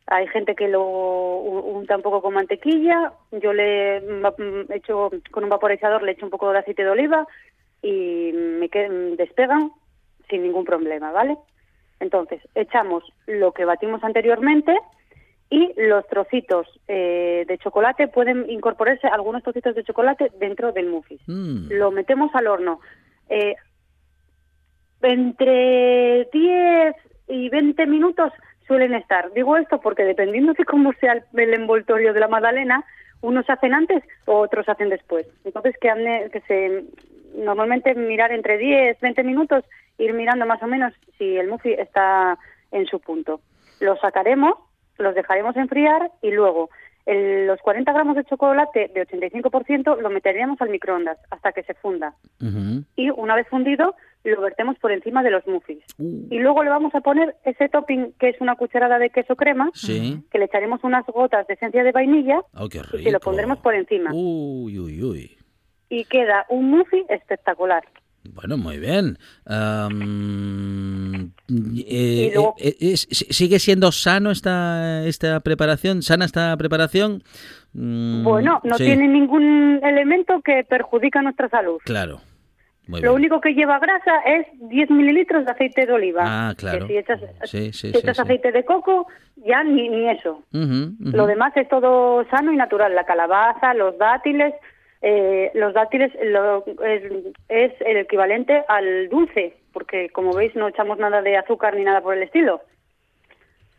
Hay 0.07 0.27
gente 0.29 0.55
que 0.55 0.69
lo 0.69 0.85
unta 0.85 1.97
un 1.97 2.03
poco 2.03 2.21
con 2.21 2.35
mantequilla, 2.35 3.13
yo 3.33 3.53
le 3.55 4.01
mm, 4.03 4.71
echo 4.73 5.11
con 5.31 5.45
un 5.45 5.51
vaporizador 5.51 6.03
le 6.03 6.13
echo 6.13 6.27
un 6.27 6.31
poco 6.31 6.53
de 6.53 6.59
aceite 6.59 6.85
de 6.85 6.91
oliva 6.91 7.27
y 7.83 8.33
me 8.35 8.69
que- 8.69 8.89
despegan 9.17 9.71
sin 10.29 10.43
ningún 10.43 10.64
problema, 10.64 11.12
¿vale? 11.12 11.37
Entonces, 12.01 12.41
echamos 12.55 13.05
lo 13.27 13.53
que 13.53 13.64
batimos 13.64 14.03
anteriormente 14.05 14.77
y 15.51 15.72
los 15.77 16.07
trocitos 16.09 16.66
eh, 16.89 17.45
de 17.47 17.59
chocolate 17.59 18.09
pueden 18.09 18.49
incorporarse 18.51 19.07
algunos 19.07 19.43
trocitos 19.43 19.75
de 19.75 19.85
chocolate 19.85 20.31
dentro 20.39 20.72
del 20.72 20.87
muffin. 20.89 21.18
Mm. 21.27 21.68
Lo 21.72 21.91
metemos 21.91 22.35
al 22.35 22.47
horno. 22.47 22.81
Eh, 23.29 23.55
entre 25.03 26.29
10 26.33 26.95
y 27.29 27.49
20 27.51 27.87
minutos 27.87 28.33
suelen 28.66 28.95
estar. 28.95 29.33
Digo 29.33 29.57
esto 29.57 29.81
porque 29.81 30.05
dependiendo 30.05 30.55
de 30.55 30.64
cómo 30.64 30.93
sea 30.95 31.12
el, 31.12 31.25
el 31.39 31.55
envoltorio 31.55 32.12
de 32.14 32.20
la 32.20 32.29
magdalena, 32.29 32.85
unos 33.20 33.49
hacen 33.49 33.75
antes 33.75 34.03
o 34.27 34.39
otros 34.39 34.68
hacen 34.68 34.89
después. 34.89 35.27
Entonces 35.45 35.75
que, 35.81 35.89
ande- 35.89 36.31
que 36.31 36.41
se 36.43 36.85
normalmente 37.35 37.95
mirar 37.95 38.32
entre 38.32 38.59
10, 38.59 39.01
20 39.01 39.22
minutos, 39.24 39.64
ir 39.99 40.12
mirando 40.12 40.47
más 40.47 40.62
o 40.62 40.66
menos 40.66 40.93
si 41.18 41.37
el 41.37 41.49
muffin 41.49 41.78
está 41.78 42.39
en 42.72 42.87
su 42.87 43.01
punto. 43.01 43.41
Los 43.80 44.01
sacaremos, 44.01 44.55
los 44.99 45.14
dejaremos 45.14 45.57
enfriar 45.57 46.11
y 46.22 46.30
luego 46.30 46.70
el- 47.07 47.47
los 47.47 47.61
40 47.61 47.93
gramos 47.93 48.16
de 48.16 48.24
chocolate 48.24 48.91
de 48.95 49.03
85% 49.03 49.97
lo 50.01 50.09
meteríamos 50.11 50.59
al 50.62 50.70
microondas 50.70 51.18
hasta 51.30 51.53
que 51.53 51.62
se 51.62 51.74
funda 51.74 52.14
y 52.97 53.11
una 53.11 53.35
vez 53.37 53.47
fundido 53.49 53.95
lo 54.24 54.41
vertemos 54.41 54.78
por 54.78 54.91
encima 54.91 55.22
de 55.22 55.30
los 55.30 55.47
muffins. 55.47 55.85
Uh. 55.99 56.28
Y 56.30 56.39
luego 56.39 56.64
le 56.64 56.70
vamos 56.70 56.95
a 56.95 57.03
poner 57.03 57.37
ese 57.45 57.68
topping 57.68 58.14
que 58.18 58.30
es 58.30 58.41
una 58.41 58.57
cucharada 58.57 58.99
de 58.99 59.11
queso 59.11 59.37
crema, 59.37 59.70
Sí. 59.74 60.22
que 60.30 60.39
le 60.39 60.47
echaremos 60.47 60.82
unas 60.82 61.05
gotas 61.05 61.47
de 61.47 61.53
esencia 61.55 61.85
de 61.85 61.93
vainilla 61.93 62.41
Oh, 62.55 62.66
y 62.66 63.03
se 63.03 63.11
lo 63.12 63.20
pondremos 63.20 63.59
por 63.59 63.74
encima. 63.74 64.11
Uy, 64.14 64.78
uy, 64.78 65.03
uy. 65.03 65.37
Y 65.89 66.05
queda 66.07 66.47
un 66.49 66.70
muffin 66.70 67.05
espectacular. 67.09 67.82
Bueno, 68.32 68.57
muy 68.57 68.78
bien. 68.78 69.18
Eh, 71.87 72.30
luego- 72.35 72.55
eh, 72.59 72.74
eh, 72.80 72.97
¿Sigue 72.97 73.59
siendo 73.59 73.93
sano 73.93 74.30
esta, 74.30 75.05
esta 75.07 75.41
preparación? 75.41 76.03
¿Sana 76.03 76.24
esta 76.24 76.57
preparación? 76.57 77.22
Mm, 77.74 78.24
Bueno, 78.24 78.61
no 78.64 78.76
sí, 78.76 78.85
tiene 78.85 79.09
ningún 79.09 79.80
elemento 79.82 80.41
que 80.43 80.64
perjudica 80.64 81.20
nuestra 81.22 81.49
salud. 81.49 81.78
Claro. 81.85 82.20
Muy 82.87 83.01
Lo 83.01 83.12
bien. 83.14 83.22
único 83.22 83.41
que 83.41 83.55
lleva 83.55 83.78
grasa 83.78 84.12
es 84.26 84.47
10 84.68 84.91
mililitros 84.91 85.47
de 85.47 85.53
aceite 85.53 85.87
de 85.87 85.93
oliva. 85.93 86.22
Ah, 86.26 86.55
claro. 86.55 86.87
Que 86.87 86.93
si 86.93 86.99
echas, 86.99 87.20
Sí, 87.45 87.59
sí, 87.59 87.72
si 87.72 87.93
sí, 87.93 87.99
echas 87.99 88.16
sí. 88.16 88.22
aceite 88.22 88.53
de 88.53 88.62
coco, 88.64 89.07
ya 89.37 89.64
ni, 89.64 89.89
ni 89.89 90.09
eso. 90.11 90.43
Lo 90.53 91.26
demás 91.26 91.57
es 91.57 91.66
todo 91.68 92.26
sano 92.30 92.53
y 92.53 92.57
natural. 92.57 92.95
La 92.95 93.05
calabaza, 93.05 93.72
los 93.72 93.97
dátiles, 93.97 94.53
eh, 95.07 95.51
los 95.55 95.75
dátiles 95.75 96.11
lo- 96.23 96.65
es, 96.83 97.03
es 97.49 97.73
el 97.83 97.99
equivalente 97.99 98.65
al 98.69 99.09
dulce, 99.11 99.55
porque 99.73 100.09
como 100.09 100.33
veis 100.33 100.55
no 100.57 100.67
echamos 100.69 100.99
nada 100.99 101.21
de 101.21 101.37
azúcar 101.37 101.77
ni 101.77 101.85
nada 101.85 102.01
por 102.01 102.15
el 102.17 102.23
estilo. 102.23 102.63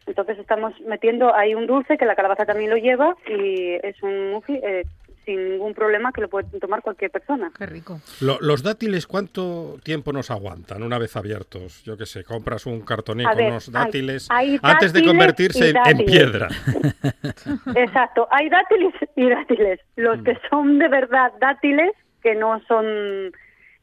Entonces 0.06 0.38
estamos 0.38 0.80
metiendo 0.82 1.34
ahí 1.36 1.56
un 1.56 1.66
dulce 1.66 1.98
que 1.98 2.06
la 2.06 2.16
calabaza 2.16 2.46
también 2.46 2.70
lo 2.70 2.78
lleva 2.78 3.16
y 3.28 3.74
es 3.82 4.02
un 4.04 4.30
muffin 4.34 4.60
eh, 4.64 4.84
sin 5.26 5.50
ningún 5.50 5.74
problema 5.74 6.12
que 6.12 6.22
lo 6.22 6.30
puede 6.30 6.48
tomar 6.60 6.82
cualquier 6.82 7.12
persona. 7.12 7.52
Qué 7.58 7.66
rico. 7.66 8.00
Lo- 8.22 8.38
¿Los 8.42 8.62
dátiles 8.64 9.08
cuánto 9.08 9.78
tiempo 9.84 10.14
nos 10.14 10.30
aguantan 10.32 10.84
una 10.84 10.98
vez 11.00 11.16
abiertos? 11.16 11.84
Yo 11.84 11.98
qué 11.98 12.06
sé, 12.06 12.24
compras 12.24 12.66
un 12.66 12.82
cartoné 12.82 13.24
con 13.26 13.36
ver, 13.38 13.48
unos 13.52 13.68
hay- 13.70 13.74
dátiles 13.74 14.28
hay 14.30 14.60
antes 14.62 14.94
de 14.94 15.04
convertirse 15.04 15.74
en, 15.86 15.98
piedra. 16.06 16.48
Exacto, 17.76 18.28
hay 18.32 18.50
dátiles 18.50 18.94
y 19.16 19.30
dátiles. 19.30 19.80
Los 19.96 20.22
que 20.24 20.38
son 20.50 20.80
de 20.80 20.88
verdad 20.88 21.32
dátiles, 21.40 21.92
que 22.22 22.36
no 22.36 22.62
son 22.68 22.86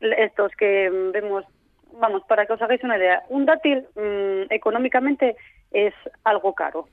estos 0.00 0.52
que 0.58 0.90
vemos, 1.12 1.44
vamos, 2.00 2.22
para 2.28 2.46
que 2.46 2.52
os 2.54 2.62
hagáis 2.62 2.82
una 2.82 2.96
idea, 2.96 3.22
un 3.28 3.44
dátil 3.46 3.84
mm, 3.94 4.50
económicamente 4.52 5.36
es 5.70 5.94
algo 6.24 6.54
caro. 6.54 6.86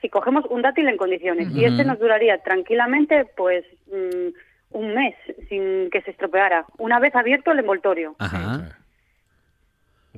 Si 0.00 0.08
cogemos 0.08 0.44
un 0.48 0.62
dátil 0.62 0.88
en 0.88 0.96
condiciones 0.96 1.48
y 1.54 1.64
este 1.64 1.84
nos 1.84 1.98
duraría 1.98 2.38
tranquilamente 2.38 3.26
pues 3.36 3.64
mm, 3.88 4.78
un 4.78 4.94
mes 4.94 5.14
sin 5.48 5.90
que 5.90 6.00
se 6.02 6.12
estropeara, 6.12 6.64
una 6.78 6.98
vez 6.98 7.14
abierto 7.14 7.52
el 7.52 7.58
envoltorio. 7.58 8.14
Ajá. 8.18 8.76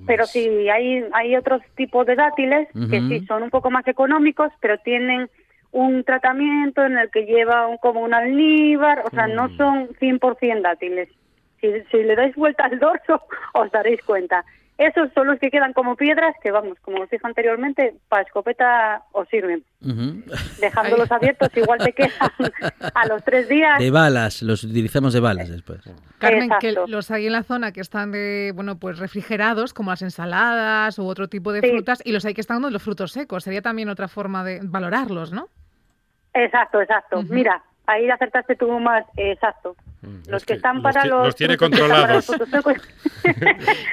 Pero 0.06 0.24
sí, 0.26 0.68
hay, 0.68 1.04
hay 1.12 1.36
otros 1.36 1.62
tipos 1.76 2.06
de 2.06 2.16
dátiles 2.16 2.68
que 2.90 3.00
sí 3.00 3.26
son 3.26 3.42
un 3.42 3.50
poco 3.50 3.70
más 3.70 3.86
económicos, 3.86 4.50
pero 4.60 4.78
tienen 4.78 5.28
un 5.70 6.04
tratamiento 6.04 6.84
en 6.84 6.98
el 6.98 7.10
que 7.10 7.24
lleva 7.24 7.66
un, 7.66 7.78
como 7.78 8.00
un 8.00 8.14
almíbar, 8.14 9.02
o 9.04 9.10
sea, 9.10 9.26
no 9.26 9.48
son 9.56 9.88
100% 10.00 10.62
dátiles. 10.62 11.08
Si, 11.60 11.68
si 11.90 12.02
le 12.02 12.16
dais 12.16 12.34
vuelta 12.34 12.64
al 12.64 12.78
dorso, 12.78 13.22
os 13.54 13.70
daréis 13.70 14.02
cuenta. 14.02 14.44
Esos 14.86 15.12
son 15.14 15.28
los 15.28 15.38
que 15.38 15.50
quedan 15.50 15.72
como 15.72 15.94
piedras, 15.96 16.34
que 16.42 16.50
vamos, 16.50 16.78
como 16.80 17.02
os 17.02 17.10
dije 17.10 17.24
anteriormente, 17.24 17.94
para 18.08 18.22
escopeta 18.22 19.02
os 19.12 19.28
sirven. 19.28 19.62
Ujú. 19.80 20.22
Dejándolos 20.60 21.10
abiertos, 21.12 21.48
igual 21.56 21.78
te 21.78 21.92
quedan 21.92 22.10
a 22.94 23.06
los 23.06 23.22
tres 23.22 23.48
días. 23.48 23.78
De 23.78 23.90
balas, 23.90 24.42
los 24.42 24.64
utilizamos 24.64 25.12
de 25.12 25.20
balas 25.20 25.48
después. 25.48 25.80
Carmen, 26.18 26.50
que 26.60 26.72
los 26.86 27.10
hay 27.10 27.26
en 27.26 27.32
la 27.32 27.42
zona 27.44 27.72
que 27.72 27.80
están 27.80 28.10
de, 28.10 28.52
bueno, 28.54 28.78
pues 28.78 28.98
refrigerados, 28.98 29.72
como 29.72 29.90
las 29.90 30.02
ensaladas 30.02 30.98
u 30.98 31.06
otro 31.06 31.28
tipo 31.28 31.52
de 31.52 31.60
Sí. 31.60 31.70
frutas, 31.70 32.02
y 32.04 32.12
los 32.12 32.24
hay 32.24 32.34
que 32.34 32.40
están 32.40 32.60
los 32.62 32.82
frutos 32.82 33.12
secos. 33.12 33.44
Sería 33.44 33.62
también 33.62 33.88
otra 33.88 34.08
forma 34.08 34.42
de 34.42 34.60
valorarlos, 34.62 35.32
¿no? 35.32 35.48
Exacto, 36.34 36.80
exacto. 36.80 37.22
Mira, 37.28 37.62
ahí 37.86 38.08
acertaste 38.10 38.56
tú 38.56 38.68
más, 38.80 39.04
exacto. 39.16 39.76
Los 40.26 40.44
que 40.44 40.54
están 40.54 40.82
para 40.82 41.04
los, 41.06 41.26
los 41.26 41.36
tiene 41.36 41.56
controlados. 41.56 42.26
frutos 42.26 42.48
secos. 42.50 42.74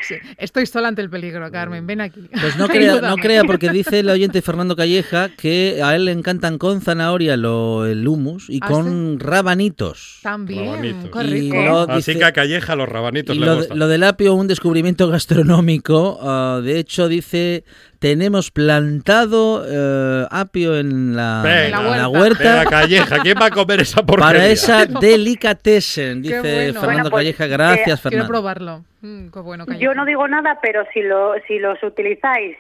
Sí, 0.02 0.16
Estoy 0.40 0.66
sola 0.66 0.88
ante 0.88 1.04
el 1.04 1.10
peligro, 1.10 1.52
Carmen. 1.52 1.86
Ven 1.86 2.02
aquí. 2.02 2.28
Pues 2.42 2.58
no 2.58 2.68
crea, 2.68 3.00
no 3.00 3.16
crea, 3.16 3.44
porque 3.44 3.70
dice 3.70 4.00
el 4.00 4.10
oyente 4.10 4.42
Fernando 4.42 4.76
Calleja 4.76 5.30
que 5.30 5.82
a 5.84 5.96
él 5.96 6.06
le 6.06 6.12
encantan 6.14 6.58
con 6.58 6.82
zanahoria 6.82 7.38
lo, 7.38 7.86
el 7.86 8.08
humus 8.08 8.50
y 8.50 8.60
¿Ah, 8.64 8.68
con 8.68 9.20
rabanitos. 9.20 10.20
También, 10.24 10.66
Rabanitos. 10.66 11.12
qué 11.12 11.28
Y 11.28 11.30
rico. 11.52 11.62
lo- 11.62 11.82
Así 11.92 12.16
que 12.16 12.26
a 12.26 12.32
Calleja 12.32 12.76
los 12.76 12.90
rabanitos 12.90 13.36
Y 13.36 13.40
le 13.40 13.46
lo, 13.46 13.62
lo 13.76 13.88
del 13.88 14.04
apio, 14.04 14.34
un 14.34 14.48
descubrimiento 14.48 15.08
gastronómico. 15.10 16.18
ah, 16.24 16.60
de 16.64 16.80
hecho, 16.80 17.08
dice, 17.08 17.64
tenemos 18.00 18.50
plantado 18.50 19.64
eh, 19.68 20.26
apio 20.32 20.76
en 20.80 21.16
la, 21.16 21.42
Venga, 21.44 21.82
en 21.92 21.98
la 22.02 22.08
huerta. 22.08 22.66
Calleja, 22.66 23.20
¿quién 23.20 23.38
va 23.40 23.46
a 23.48 23.52
comer 23.52 23.82
esa 23.82 24.04
porquería? 24.04 24.34
Para 24.34 24.48
esa 24.48 24.86
delicatessen, 25.02 25.99
Dice 26.16 26.40
bueno. 26.40 26.82
Fernando 26.82 26.86
Bueno, 26.86 27.10
pues, 27.10 27.20
Calleja. 27.38 27.48
Gracias, 27.48 27.80
eh, 27.80 27.84
Quiero 27.84 27.98
Fernando. 28.26 28.28
probarlo. 28.28 28.86
Mm, 29.02 29.30
qué 29.30 29.40
bueno. 29.40 29.66
Yo 29.78 29.94
no 29.94 30.06
digo 30.06 30.28
nada, 30.28 30.60
pero 30.62 30.84
si, 30.94 31.02
lo, 31.02 31.34
si 31.48 31.60
los 31.60 31.82
utilizáis, 31.84 32.58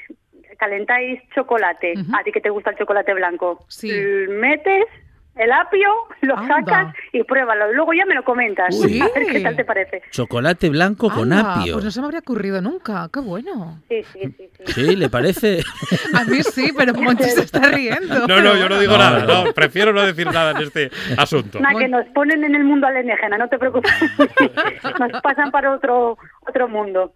calentáis 0.57 1.21
chocolate, 1.33 1.93
a 2.13 2.23
ti 2.23 2.31
que 2.31 2.41
te 2.41 2.49
gusta 2.49 2.71
el 2.71 2.77
chocolate 2.77 3.13
blanco, 3.13 3.65
Sí. 3.69 3.91
metes 4.29 4.85
el 5.39 5.51
apio, 5.51 5.89
lo 6.21 6.37
Anda. 6.37 6.55
sacas 6.57 6.95
y 7.13 7.23
pruébalo. 7.23 7.71
Luego 7.73 7.93
ya 7.93 8.05
me 8.05 8.13
lo 8.13 8.23
comentas. 8.23 8.75
Uy. 8.75 8.99
A 8.99 9.05
ver 9.17 9.27
qué 9.31 9.39
tal 9.39 9.55
te 9.55 9.65
parece. 9.65 10.01
Chocolate 10.11 10.69
blanco 10.69 11.09
con 11.09 11.31
Anda, 11.33 11.61
apio. 11.61 11.73
Pues 11.73 11.85
no 11.85 11.91
se 11.91 11.99
me 12.01 12.05
habría 12.05 12.19
ocurrido 12.19 12.61
nunca. 12.61 13.09
Qué 13.11 13.19
bueno. 13.21 13.81
Sí, 13.89 14.03
sí, 14.13 14.19
sí. 14.37 14.49
sí. 14.65 14.73
Sí, 14.73 14.95
¿le 14.95 15.09
parece? 15.09 15.59
A 16.15 16.23
mí 16.25 16.43
sí, 16.43 16.71
pero 16.77 16.93
Monchi 16.93 17.23
se 17.23 17.41
está 17.41 17.59
riendo. 17.69 18.27
No, 18.27 18.41
no, 18.41 18.55
yo 18.55 18.69
no 18.69 18.79
digo 18.79 18.93
No, 18.93 18.97
nada, 18.99 19.19
no. 19.25 19.45
no, 19.45 19.53
prefiero 19.53 19.93
no 19.93 20.01
decir 20.05 20.25
nada 20.31 20.51
en 20.51 20.57
este 20.67 20.91
asunto. 21.17 21.59
Nada, 21.59 21.79
que 21.79 21.87
nos 21.87 22.05
ponen 22.07 22.43
en 22.43 22.55
el 22.55 22.63
mundo 22.63 22.87
alienígena, 22.87 23.37
no 23.37 23.47
te 23.47 23.57
preocupes. 23.57 23.91
nos 24.99 25.21
pasan 25.21 25.51
para 25.51 25.73
otro 25.73 26.17
otro 26.47 26.67
mundo. 26.67 27.13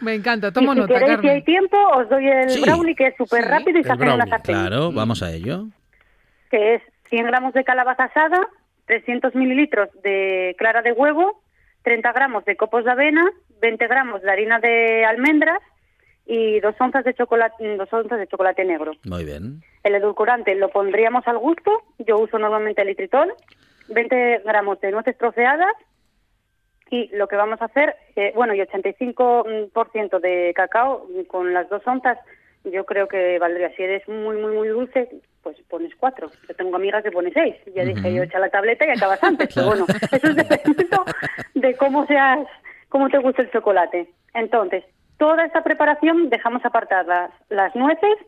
Me 0.00 0.14
encanta. 0.14 0.48
Y 0.48 0.52
Tomo 0.52 0.72
si 0.74 0.80
nota, 0.80 0.94
queréis, 0.98 1.20
si 1.20 1.28
hay 1.28 1.42
tiempo, 1.44 1.76
os 1.96 2.08
doy 2.08 2.26
el 2.26 2.50
Sí. 2.50 2.60
brownie, 2.62 2.94
que 2.94 3.08
es 3.08 3.16
súper 3.16 3.42
Sí. 3.44 3.48
rápido 3.48 3.78
y 3.78 3.84
se 3.84 3.92
hace 3.92 4.02
en 4.02 4.08
una 4.08 4.16
brownie, 4.16 4.30
sartén. 4.30 4.54
Claro, 4.56 4.92
vamos 4.92 5.22
a 5.22 5.30
ello. 5.32 5.66
que 6.50 6.74
es 6.74 6.82
100 7.12 7.26
gramos 7.26 7.52
de 7.52 7.62
calabaza 7.62 8.04
asada, 8.04 8.48
300 8.86 9.34
mililitros 9.34 9.90
de 10.02 10.56
clara 10.56 10.80
de 10.80 10.92
huevo, 10.92 11.42
30 11.82 12.10
gramos 12.10 12.42
de 12.46 12.56
copos 12.56 12.86
de 12.86 12.90
avena, 12.90 13.30
20 13.60 13.86
gramos 13.86 14.22
de 14.22 14.30
harina 14.30 14.60
de 14.60 15.04
almendras 15.04 15.60
y 16.24 16.58
dos 16.60 16.74
onzas 16.80 17.04
de 17.04 17.12
chocolate, 17.12 17.76
dos 17.76 17.92
onzas 17.92 18.18
de 18.18 18.26
chocolate 18.28 18.64
negro. 18.64 18.92
Muy 19.04 19.26
bien. 19.26 19.60
El 19.84 19.94
edulcorante 19.94 20.54
lo 20.54 20.70
pondríamos 20.70 21.28
al 21.28 21.36
gusto. 21.36 21.82
Yo 21.98 22.18
uso 22.18 22.38
normalmente 22.38 22.80
el 22.80 22.88
litritol, 22.88 23.34
20 23.88 24.40
gramos 24.46 24.80
de 24.80 24.90
nueces 24.90 25.18
troceadas 25.18 25.74
y 26.88 27.14
lo 27.14 27.28
que 27.28 27.36
vamos 27.36 27.60
a 27.60 27.66
hacer, 27.66 27.94
eh, 28.16 28.32
bueno, 28.34 28.54
y 28.54 28.60
85% 28.60 30.18
de 30.18 30.52
cacao 30.56 31.06
con 31.28 31.52
las 31.52 31.68
dos 31.68 31.86
onzas, 31.86 32.16
yo 32.64 32.86
creo 32.86 33.06
que 33.06 33.38
valdría. 33.38 33.76
Si 33.76 33.82
eres 33.82 34.08
muy, 34.08 34.38
muy, 34.38 34.56
muy 34.56 34.68
dulce, 34.68 35.10
pues 35.42 35.56
pones 35.68 35.94
cuatro. 35.96 36.30
Yo 36.48 36.54
tengo 36.54 36.76
amigas 36.76 37.02
que 37.02 37.10
ponen 37.10 37.32
seis. 37.32 37.56
Ya 37.74 37.84
dije, 37.84 38.14
yo 38.14 38.22
echa 38.22 38.38
la 38.38 38.50
tableta 38.50 38.86
y 38.86 38.90
acabas 38.90 39.22
antes. 39.22 39.54
Pero 39.54 39.66
bueno, 39.66 39.86
eso 39.88 40.26
es 40.28 40.36
dependiendo 40.36 41.04
de 41.54 41.76
cómo 41.76 42.06
seas, 42.06 42.46
cómo 42.88 43.08
te 43.08 43.18
gusta 43.18 43.42
el 43.42 43.50
chocolate. 43.50 44.08
Entonces, 44.34 44.84
toda 45.18 45.44
esta 45.44 45.62
preparación 45.62 46.30
dejamos 46.30 46.64
apartadas 46.64 47.30
las 47.48 47.74
nueces 47.74 48.18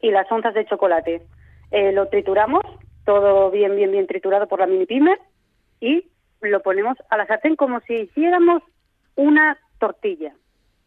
y 0.00 0.10
las 0.10 0.30
onzas 0.30 0.54
de 0.54 0.66
chocolate. 0.66 1.22
Eh, 1.70 1.92
lo 1.92 2.08
trituramos, 2.08 2.62
todo 3.04 3.50
bien, 3.50 3.76
bien, 3.76 3.90
bien 3.90 4.06
triturado 4.06 4.46
por 4.46 4.60
la 4.60 4.66
mini 4.66 4.86
pimer 4.86 5.18
y 5.80 6.08
lo 6.40 6.60
ponemos 6.60 6.96
a 7.10 7.16
la 7.16 7.26
sartén 7.26 7.56
como 7.56 7.80
si 7.80 7.94
hiciéramos 7.94 8.62
una 9.16 9.58
tortilla. 9.78 10.32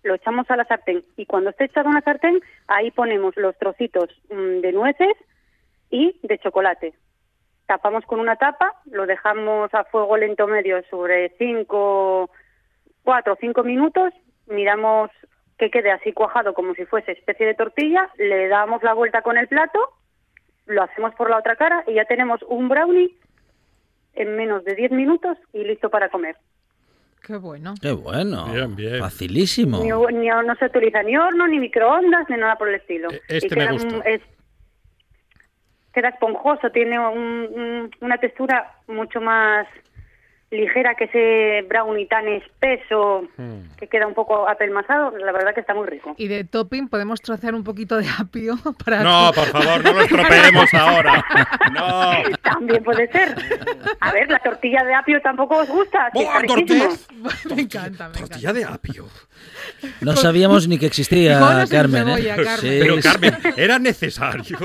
Lo 0.03 0.15
echamos 0.15 0.49
a 0.49 0.55
la 0.55 0.65
sartén 0.65 1.03
y 1.17 1.25
cuando 1.25 1.51
esté 1.51 1.65
echado 1.65 1.89
en 1.89 1.95
la 1.95 2.01
sartén, 2.01 2.41
ahí 2.67 2.91
ponemos 2.91 3.35
los 3.35 3.57
trocitos 3.57 4.09
mm, 4.29 4.61
de 4.61 4.71
nueces 4.71 5.13
y 5.91 6.19
de 6.23 6.37
chocolate. 6.39 6.93
Tapamos 7.67 8.03
con 8.05 8.19
una 8.19 8.35
tapa, 8.37 8.73
lo 8.85 9.05
dejamos 9.05 9.73
a 9.73 9.83
fuego 9.85 10.17
lento 10.17 10.47
medio 10.47 10.81
sobre 10.89 11.29
5, 11.37 12.29
4 13.03 13.33
o 13.33 13.37
5 13.39 13.63
minutos, 13.63 14.13
miramos 14.47 15.09
que 15.57 15.69
quede 15.69 15.91
así 15.91 16.11
cuajado 16.11 16.53
como 16.53 16.73
si 16.73 16.85
fuese 16.85 17.11
especie 17.11 17.45
de 17.45 17.53
tortilla, 17.53 18.09
le 18.17 18.47
damos 18.47 18.81
la 18.83 18.93
vuelta 18.93 19.21
con 19.21 19.37
el 19.37 19.47
plato, 19.47 19.79
lo 20.65 20.83
hacemos 20.83 21.13
por 21.15 21.29
la 21.29 21.37
otra 21.37 21.55
cara 21.55 21.83
y 21.87 21.93
ya 21.93 22.05
tenemos 22.05 22.41
un 22.47 22.67
brownie 22.67 23.15
en 24.13 24.35
menos 24.35 24.63
de 24.65 24.75
10 24.75 24.91
minutos 24.91 25.37
y 25.53 25.63
listo 25.63 25.89
para 25.89 26.09
comer. 26.09 26.35
Qué 27.25 27.37
bueno. 27.37 27.75
Qué 27.79 27.91
bueno. 27.91 28.45
Bien, 28.51 28.75
bien. 28.75 28.99
Facilísimo. 28.99 29.77
Ni, 29.77 30.17
ni- 30.17 30.27
no 30.29 30.55
se 30.55 30.65
utiliza 30.65 31.03
ni 31.03 31.15
horno, 31.15 31.47
ni 31.47 31.59
microondas, 31.59 32.27
ni 32.29 32.35
nada 32.37 32.55
por 32.57 32.67
el 32.67 32.75
estilo. 32.75 33.09
este 33.27 33.53
Y 33.53 33.57
me 33.57 33.71
gusta. 33.71 33.95
un- 33.97 34.01
es- 34.05 34.21
queda 35.93 36.09
esponjoso, 36.09 36.69
tiene 36.71 36.99
un- 36.99 37.49
un- 37.53 37.91
una 38.01 38.17
textura 38.17 38.71
mucho 38.87 39.19
más 39.21 39.67
ligera 40.51 40.95
que 40.95 41.05
ese 41.05 41.65
brownie 41.67 42.05
tan 42.07 42.27
espeso 42.27 43.23
Hmm. 43.37 43.61
que 43.77 43.87
queda 43.87 44.05
un 44.05 44.13
poco 44.13 44.47
apelmazado. 44.49 45.17
La 45.17 45.31
verdad 45.31 45.53
que 45.53 45.61
está 45.61 45.73
muy 45.73 45.87
rico. 45.87 46.13
Y 46.17 46.27
de 46.27 46.43
topping 46.43 46.89
podemos 46.89 47.21
trocear 47.21 47.55
un 47.55 47.63
poquito 47.63 47.97
de 47.97 48.05
apio 48.19 48.57
para... 48.85 49.01
No, 49.03 49.31
por 49.33 49.45
favor, 49.47 49.83
no 49.83 49.93
lo 49.93 50.01
estropeemos 50.01 50.73
ahora. 50.73 51.25
No. 51.73 52.11
También 52.43 52.83
puede 52.83 53.09
ser. 53.11 53.35
A 54.01 54.11
ver, 54.11 54.29
la 54.29 54.39
tortilla 54.39 54.83
de 54.83 54.93
apio 54.93 55.21
tampoco 55.21 55.57
os 55.57 55.69
gusta. 55.69 56.09
¡Buah, 56.13 56.41
me 56.45 56.61
encanta, 56.61 56.89
me 57.55 57.61
encanta. 57.61 58.11
Tortilla 58.11 58.53
de 58.53 58.63
apio. 58.65 59.07
No 60.01 60.15
sabíamos 60.15 60.67
ni 60.67 60.77
que 60.77 60.87
existía. 60.87 61.39
¿eh? 61.39 61.65
Carmen. 61.69 62.07
Sí, 62.59 62.77
Pero. 62.81 62.95
Carmen, 63.01 63.37
¿era 63.57 63.79
necesario? 63.79 64.57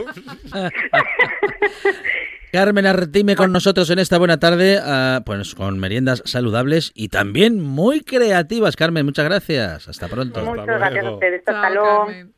Carmen 2.53 2.87
Artime 2.87 3.37
con 3.37 3.53
nosotros 3.53 3.91
en 3.91 3.99
esta 3.99 4.19
buena 4.19 4.39
tarde, 4.39 4.81
ah, 4.83 5.23
pues 5.27 5.55
con 5.55 5.79
meriendas 5.79 6.23
saludables 6.25 6.93
y 6.95 7.09
también 7.09 7.61
muy 7.61 8.01
creativas. 8.01 8.77
Carmen, 8.77 9.05
muchas 9.05 9.25
gracias. 9.25 9.89
Hasta 9.89 10.09
pronto. 10.09 10.41
Hasta 10.41 10.51
Muchas 10.51 10.67
gracias 10.67 11.05
a 11.05 11.11
ustedes. 11.11 11.41
Hasta 11.41 11.53
Chao, 11.53 11.75
luego. 11.75 12.36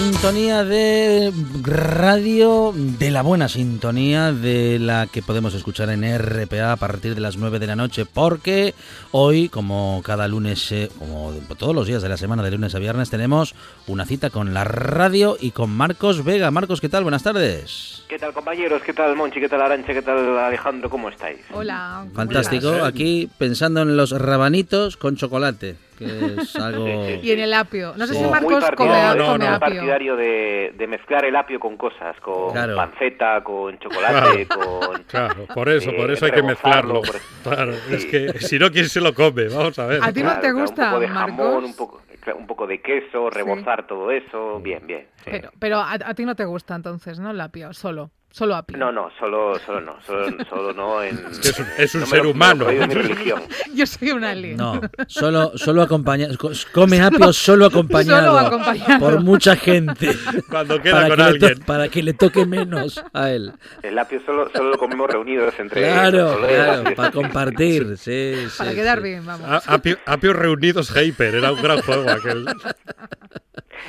Sintonía 0.00 0.64
de 0.64 1.30
radio, 1.62 2.72
de 2.74 3.10
la 3.10 3.20
buena 3.20 3.50
sintonía, 3.50 4.32
de 4.32 4.78
la 4.78 5.06
que 5.06 5.20
podemos 5.20 5.52
escuchar 5.52 5.90
en 5.90 6.18
RPA 6.18 6.72
a 6.72 6.76
partir 6.76 7.14
de 7.14 7.20
las 7.20 7.36
9 7.36 7.58
de 7.58 7.66
la 7.66 7.76
noche, 7.76 8.06
porque 8.06 8.74
hoy, 9.10 9.50
como 9.50 10.00
cada 10.02 10.26
lunes, 10.26 10.72
eh, 10.72 10.88
como 10.98 11.34
todos 11.58 11.74
los 11.74 11.86
días 11.86 12.02
de 12.02 12.08
la 12.08 12.16
semana, 12.16 12.42
de 12.42 12.50
lunes 12.50 12.74
a 12.74 12.78
viernes, 12.78 13.10
tenemos 13.10 13.54
una 13.86 14.06
cita 14.06 14.30
con 14.30 14.54
la 14.54 14.64
radio 14.64 15.36
y 15.38 15.50
con 15.50 15.68
Marcos 15.68 16.24
Vega. 16.24 16.50
Marcos, 16.50 16.80
¿qué 16.80 16.88
tal? 16.88 17.02
Buenas 17.02 17.22
tardes. 17.22 18.02
¿Qué 18.08 18.18
tal 18.18 18.32
compañeros? 18.32 18.80
¿Qué 18.82 18.94
tal 18.94 19.14
Monchi? 19.14 19.38
¿Qué 19.38 19.50
tal 19.50 19.60
Arancha? 19.60 19.92
¿Qué 19.92 20.00
tal 20.00 20.38
Alejandro? 20.38 20.88
¿Cómo 20.88 21.10
estáis? 21.10 21.40
Hola. 21.52 22.06
Fantástico, 22.14 22.72
aquí 22.84 23.28
pensando 23.36 23.82
en 23.82 23.98
los 23.98 24.12
rabanitos 24.12 24.96
con 24.96 25.16
chocolate, 25.16 25.76
que 26.00 26.34
es 26.42 26.56
algo... 26.56 26.86
Y 27.22 27.30
en 27.32 27.40
el 27.40 27.52
apio. 27.54 27.92
No 27.96 28.06
sé 28.06 28.14
si 28.14 28.20
Muy 28.22 28.30
Marcos 28.30 28.64
partidario- 28.64 28.76
come, 28.76 29.18
no, 29.18 29.32
come 29.32 29.44
no, 29.46 29.54
apio. 29.54 29.60
partidario 29.60 30.16
de, 30.16 30.74
de 30.76 30.86
mezclar 30.86 31.24
el 31.24 31.36
apio 31.36 31.60
con 31.60 31.76
cosas, 31.76 32.16
con 32.20 32.52
Claro. 32.52 32.74
panceta, 32.76 33.42
con 33.44 33.78
chocolate, 33.78 34.46
con... 34.48 35.02
Claro, 35.04 35.46
por 35.54 35.68
eso, 35.68 35.90
eh, 35.90 35.94
por 35.96 36.10
eso 36.10 36.24
hay 36.26 36.32
que 36.32 36.42
mezclarlo. 36.42 37.02
Claro, 37.42 37.72
es 37.90 38.02
Sí. 38.02 38.08
que 38.08 38.38
si 38.40 38.58
no, 38.58 38.70
¿quién 38.70 38.88
se 38.88 39.00
lo 39.00 39.14
come? 39.14 39.48
Vamos 39.48 39.78
a 39.78 39.86
ver. 39.86 40.00
¿A 40.02 40.12
ti 40.12 40.20
no 40.22 40.26
Claro, 40.30 40.40
te 40.40 40.46
claro, 40.48 40.60
gusta, 40.60 40.82
un 40.84 40.88
poco 40.90 41.00
de 41.00 41.06
Marcos? 41.08 41.36
jamón, 41.36 41.64
un 41.64 41.74
poco, 41.76 42.02
un 42.38 42.46
poco 42.46 42.66
de 42.66 42.80
queso, 42.80 43.30
rebozar 43.30 43.86
todo 43.86 44.10
eso, 44.10 44.60
bien, 44.60 44.86
bien. 44.86 45.06
sí. 45.24 45.30
Pero, 45.30 45.50
pero 45.58 45.76
a, 45.78 45.92
a 45.92 46.14
ti 46.14 46.24
no 46.24 46.34
te 46.34 46.44
gusta 46.44 46.74
entonces, 46.74 47.18
¿no? 47.20 47.30
El 47.30 47.40
apio, 47.40 47.72
solo. 47.72 48.10
Solo 48.32 48.54
apio. 48.54 48.76
No, 48.78 48.92
no, 48.92 49.10
solo, 49.18 49.58
solo 49.66 49.80
no, 49.80 49.96
solo, 50.06 50.28
solo 50.48 50.72
no 50.72 51.02
en... 51.02 51.16
que 51.42 51.48
es 51.48 51.58
un- 51.58 51.66
es 51.78 51.94
un 51.96 52.00
no 52.02 52.06
ser 52.06 52.22
lo- 52.24 52.30
humano. 52.30 52.64
religión. 52.68 53.42
Yo 53.74 53.84
soy 53.86 54.12
un 54.12 54.22
alien. 54.22 54.56
No, 54.56 54.80
solo, 55.08 55.50
solo 55.58 55.82
acompañado. 55.82 56.36
Come 56.72 57.00
apio 57.02 57.32
solo 57.32 57.66
acompañado. 57.66 58.26
Solo 58.36 58.46
acompañado. 58.46 59.00
Por 59.00 59.20
mucha 59.20 59.56
gente. 59.56 60.10
Cuando 60.48 60.80
queda 60.80 60.92
para 60.92 61.08
con 61.08 61.16
que 61.16 61.22
alguien. 61.24 61.58
para 61.66 61.88
que 61.88 62.02
le 62.04 62.14
toque 62.14 62.46
menos 62.46 63.02
a 63.12 63.30
él. 63.30 63.52
El 63.82 63.98
apio 63.98 64.20
solo, 64.24 64.48
solo 64.54 64.70
lo 64.70 64.78
comemos 64.78 65.10
reunidos 65.10 65.52
entre 65.58 65.82
Claro, 65.82 66.18
los 66.18 66.36
colegas, 66.36 66.80
claro, 66.82 66.96
para 66.96 67.08
sí, 67.10 67.12
sí. 67.16 67.22
compartir. 67.22 67.96
Sí, 67.98 68.34
Para 68.58 68.70
sí, 68.70 68.76
quedar 68.76 68.98
sí. 68.98 69.04
bien, 69.04 69.26
vamos. 69.26 69.48
A- 69.66 69.74
Apio, 69.74 69.98
Apio 70.06 70.32
Reunidos 70.34 70.96
Hyper, 70.96 71.34
era 71.34 71.50
un 71.52 71.60
gran 71.60 71.82
juego 71.82 72.08
aquel. 72.08 72.46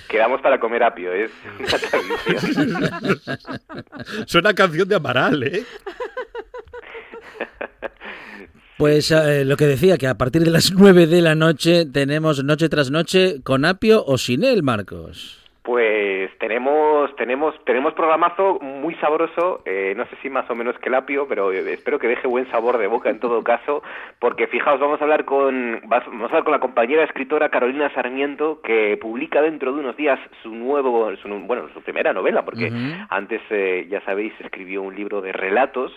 Quedamos 0.08 0.42
para 0.42 0.58
comer 0.60 0.84
apio, 0.84 1.12
es 1.14 1.32
una 1.60 1.68
tradición. 1.68 3.18
Suena 4.32 4.54
canción 4.54 4.88
de 4.88 4.96
Amaral, 4.96 5.44
¿eh? 5.44 5.66
Pues 8.78 9.12
eh, 9.12 9.44
lo 9.44 9.58
que 9.58 9.68
decía, 9.68 9.98
que 9.98 10.08
a 10.08 10.18
partir 10.18 10.46
de 10.46 10.52
las 10.52 10.72
9 10.72 11.06
de 11.06 11.22
la 11.22 11.36
noche 11.36 11.86
tenemos 11.86 12.42
noche 12.42 12.70
tras 12.70 12.92
noche 12.92 13.42
con 13.44 13.66
apio 13.66 14.06
o 14.06 14.18
sin 14.18 14.46
él, 14.46 14.64
Marcos. 14.64 15.41
Pues 15.64 16.36
tenemos 16.40 17.16
tenemos 17.18 17.54
tenemos 17.66 17.94
programazo 17.94 18.58
muy 18.60 18.96
sabroso, 18.96 19.62
eh, 19.66 19.94
no 19.96 20.06
sé 20.08 20.16
si 20.24 20.30
más 20.30 20.50
o 20.50 20.56
menos 20.56 20.76
que 20.80 20.90
el 20.90 20.96
apio, 20.96 21.28
pero 21.28 21.52
espero 21.52 22.00
que 22.00 22.08
deje 22.08 22.28
buen 22.28 22.50
sabor 22.50 22.80
de 22.80 22.88
boca 22.88 23.12
en 23.12 23.20
todo 23.20 23.44
caso, 23.44 23.84
porque 24.18 24.48
fijaos, 24.48 24.80
vamos 24.80 25.00
a 25.00 25.04
hablar 25.04 25.24
con 25.24 25.82
vamos 25.86 26.24
a 26.24 26.26
hablar 26.26 26.44
con 26.44 26.54
la 26.54 26.60
compañera 26.60 27.04
escritora 27.04 27.50
Carolina 27.50 27.94
Sarmiento 27.94 28.60
que 28.64 28.98
publica 28.98 29.40
dentro 29.44 29.72
de 29.72 29.82
unos 29.82 29.96
días 29.98 30.20
su 30.42 30.50
nuevo 30.50 31.16
su, 31.18 31.28
bueno, 31.28 31.70
su 31.76 31.82
primera 31.84 32.12
novela, 32.12 32.44
porque 32.44 32.72
antes 33.10 33.42
eh, 33.52 33.86
ya 33.88 34.02
sabéis 34.02 34.34
escribió 34.40 34.82
un 34.82 34.96
libro 34.96 35.22
de 35.22 35.32
relatos 35.32 35.92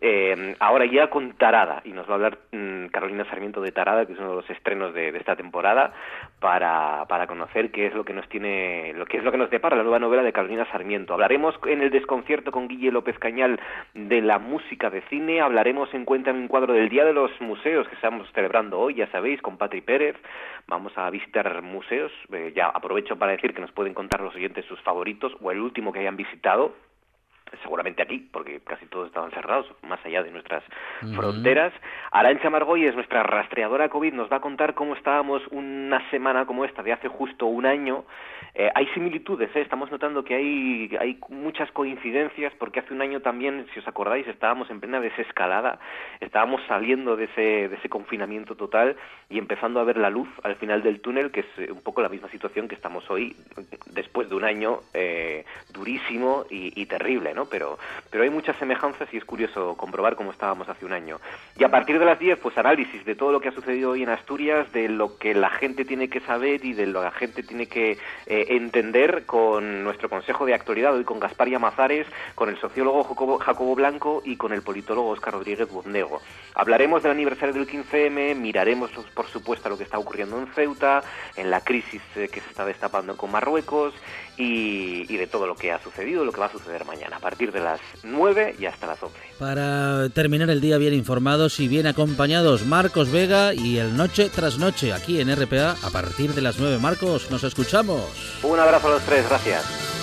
eh, 0.00 0.54
ahora 0.60 0.86
ya 0.86 1.10
con 1.10 1.32
Tarada, 1.32 1.82
y 1.84 1.90
nos 1.90 2.06
va 2.06 2.12
a 2.12 2.14
hablar 2.14 2.38
mm, 2.52 2.86
Carolina 2.86 3.24
Sarmiento 3.24 3.60
de 3.60 3.72
Tarada, 3.72 4.06
que 4.06 4.12
es 4.12 4.18
uno 4.18 4.30
de 4.30 4.36
los 4.36 4.50
estrenos 4.50 4.94
de, 4.94 5.08
esta 5.08 5.34
temporada, 5.34 5.92
para, 6.38 7.04
para 7.08 7.26
conocer 7.26 7.72
qué 7.72 7.86
es 7.86 7.94
lo 7.94 8.04
que 8.04 8.12
nos 8.12 8.28
tiene, 8.28 8.92
lo 8.94 9.06
que 9.06 9.16
es 9.16 9.24
lo 9.24 9.32
que 9.32 9.38
nos 9.38 9.50
depara 9.50 9.76
la 9.76 9.82
nueva 9.82 9.98
novela 9.98 10.22
de 10.22 10.32
Carolina 10.32 10.70
Sarmiento. 10.70 11.14
Hablaremos 11.14 11.56
en 11.66 11.82
el 11.82 11.90
desconcierto 11.90 12.52
con 12.52 12.68
Guille 12.68 12.92
López 12.92 13.18
Cañal 13.18 13.58
de 13.94 14.20
la 14.22 14.38
música 14.38 14.88
de 14.88 15.02
cine, 15.02 15.40
hablaremos 15.40 15.92
en 15.92 16.04
Cuéntame 16.04 16.38
un 16.38 16.48
cuadro 16.48 16.74
del 16.74 16.88
Día 16.88 17.04
de 17.04 17.12
los 17.12 17.30
Museos 17.40 17.88
que 17.88 17.96
estamos 17.96 18.30
celebrando 18.32 18.78
hoy, 18.78 18.94
ya 18.94 19.10
sabéis, 19.10 19.42
con 19.42 19.58
Patri 19.58 19.80
Pérez. 19.80 20.16
Vamos 20.68 20.92
a 20.96 21.10
visitar 21.10 21.60
museos, 21.62 22.12
eh, 22.32 22.52
ya 22.54 22.66
aprovecho 22.66 23.16
para 23.16 23.32
decir 23.32 23.54
que 23.54 23.60
nos 23.60 23.72
pueden 23.72 23.94
contar 23.94 24.20
los 24.20 24.34
oyentes 24.34 24.64
sus 24.66 24.80
favoritos 24.82 25.32
o 25.40 25.50
el 25.50 25.60
último 25.60 25.92
que 25.92 26.00
hayan 26.00 26.16
visitado 26.16 26.74
seguramente 27.62 28.02
aquí, 28.02 28.28
porque 28.32 28.60
casi 28.60 28.86
todos 28.86 29.08
estaban 29.08 29.30
cerrados, 29.30 29.66
más 29.82 30.04
allá 30.04 30.22
de 30.22 30.30
nuestras 30.30 30.62
Ujú. 31.02 31.14
fronteras. 31.14 31.72
Arancha 32.10 32.50
Margoy 32.50 32.84
es 32.86 32.94
nuestra 32.94 33.22
rastreadora 33.22 33.88
COVID, 33.88 34.12
nos 34.12 34.30
va 34.30 34.36
a 34.36 34.40
contar 34.40 34.74
cómo 34.74 34.94
estábamos 34.94 35.42
una 35.50 36.08
semana 36.10 36.46
como 36.46 36.64
esta, 36.64 36.82
de 36.82 36.92
hace 36.92 37.08
justo 37.08 37.46
un 37.46 37.66
año. 37.66 38.04
Eh, 38.54 38.70
hay 38.74 38.86
similitudes, 38.88 39.54
¿eh? 39.54 39.60
estamos 39.60 39.90
notando 39.90 40.24
que 40.24 40.34
hay, 40.34 40.96
hay 40.98 41.20
muchas 41.28 41.70
coincidencias, 41.70 42.52
porque 42.58 42.80
hace 42.80 42.92
un 42.92 43.02
año 43.02 43.20
también, 43.20 43.66
si 43.72 43.78
os 43.78 43.86
acordáis, 43.86 44.26
estábamos 44.26 44.68
en 44.70 44.80
plena 44.80 45.00
desescalada, 45.00 45.78
estábamos 46.18 46.60
saliendo 46.66 47.16
de 47.16 47.24
ese, 47.24 47.68
de 47.68 47.76
ese 47.76 47.88
confinamiento 47.88 48.56
total 48.56 48.96
y 49.28 49.38
empezando 49.38 49.78
a 49.78 49.84
ver 49.84 49.96
la 49.96 50.10
luz 50.10 50.28
al 50.42 50.56
final 50.56 50.82
del 50.82 51.00
túnel, 51.00 51.30
que 51.30 51.40
es 51.40 51.46
eh, 51.58 51.70
un 51.70 51.82
poco 51.82 52.02
la 52.02 52.08
misma 52.08 52.28
situación 52.30 52.66
que 52.66 52.74
estamos 52.74 53.08
hoy, 53.10 53.36
después 53.92 54.28
de 54.28 54.34
un 54.34 54.44
año 54.44 54.80
eh, 54.92 55.44
durísimo 55.72 56.44
y, 56.50 56.72
y 56.80 56.86
terrible, 56.86 57.34
¿no? 57.34 57.37
Pero, 57.46 57.78
pero 58.10 58.24
hay 58.24 58.30
muchas 58.30 58.56
semejanzas 58.56 59.08
y 59.12 59.16
es 59.16 59.24
curioso 59.24 59.76
comprobar 59.76 60.16
cómo 60.16 60.30
estábamos 60.30 60.68
hace 60.68 60.84
un 60.84 60.92
año. 60.92 61.20
Y 61.56 61.64
a 61.64 61.70
partir 61.70 61.98
de 61.98 62.04
las 62.04 62.18
10, 62.18 62.38
pues 62.38 62.56
análisis 62.58 63.04
de 63.04 63.14
todo 63.14 63.32
lo 63.32 63.40
que 63.40 63.48
ha 63.48 63.52
sucedido 63.52 63.90
hoy 63.90 64.02
en 64.02 64.08
Asturias, 64.08 64.70
de 64.72 64.88
lo 64.88 65.16
que 65.18 65.34
la 65.34 65.50
gente 65.50 65.84
tiene 65.84 66.08
que 66.08 66.20
saber 66.20 66.64
y 66.64 66.72
de 66.72 66.86
lo 66.86 67.00
que 67.00 67.04
la 67.04 67.10
gente 67.10 67.42
tiene 67.42 67.66
que 67.66 67.92
eh, 68.26 68.46
entender 68.50 69.26
con 69.26 69.84
nuestro 69.84 70.08
Consejo 70.08 70.46
de 70.46 70.54
Actualidad, 70.54 70.94
hoy 70.94 71.04
con 71.04 71.20
Gaspar 71.20 71.48
Llamazares, 71.48 72.06
con 72.34 72.48
el 72.48 72.58
sociólogo 72.58 73.04
Jacobo, 73.04 73.38
Jacobo 73.38 73.74
Blanco 73.74 74.22
y 74.24 74.36
con 74.36 74.52
el 74.52 74.62
politólogo 74.62 75.10
Óscar 75.10 75.34
Rodríguez 75.34 75.68
Buznego. 75.70 76.20
Hablaremos 76.54 77.02
del 77.02 77.12
aniversario 77.12 77.54
del 77.54 77.66
15M, 77.66 78.34
miraremos, 78.34 78.90
por 79.14 79.26
supuesto, 79.26 79.68
lo 79.68 79.78
que 79.78 79.84
está 79.84 79.98
ocurriendo 79.98 80.38
en 80.38 80.46
Ceuta, 80.48 81.02
en 81.36 81.50
la 81.50 81.60
crisis 81.60 82.02
eh, 82.16 82.28
que 82.28 82.40
se 82.40 82.50
está 82.50 82.64
destapando 82.64 83.16
con 83.16 83.30
Marruecos 83.30 83.94
y, 84.38 85.04
y 85.12 85.16
de 85.16 85.26
todo 85.26 85.46
lo 85.46 85.56
que 85.56 85.72
ha 85.72 85.82
sucedido, 85.82 86.24
lo 86.24 86.32
que 86.32 86.40
va 86.40 86.46
a 86.46 86.52
suceder 86.52 86.84
mañana, 86.84 87.16
a 87.16 87.20
partir 87.20 87.52
de 87.52 87.60
las 87.60 87.80
9 88.04 88.56
y 88.58 88.66
hasta 88.66 88.86
las 88.86 89.02
11. 89.02 89.16
Para 89.38 90.08
terminar 90.10 90.48
el 90.50 90.60
día 90.60 90.78
bien 90.78 90.94
informados 90.94 91.60
y 91.60 91.68
bien 91.68 91.86
acompañados, 91.86 92.64
Marcos 92.64 93.10
Vega 93.10 93.52
y 93.54 93.78
el 93.78 93.96
Noche 93.96 94.30
tras 94.34 94.58
Noche 94.58 94.92
aquí 94.92 95.20
en 95.20 95.34
RPA 95.34 95.76
a 95.82 95.90
partir 95.90 96.34
de 96.34 96.42
las 96.42 96.58
9. 96.58 96.78
Marcos, 96.78 97.30
nos 97.30 97.44
escuchamos. 97.44 98.02
Un 98.42 98.58
abrazo 98.58 98.88
a 98.88 98.90
los 98.92 99.02
tres, 99.02 99.28
gracias. 99.28 99.97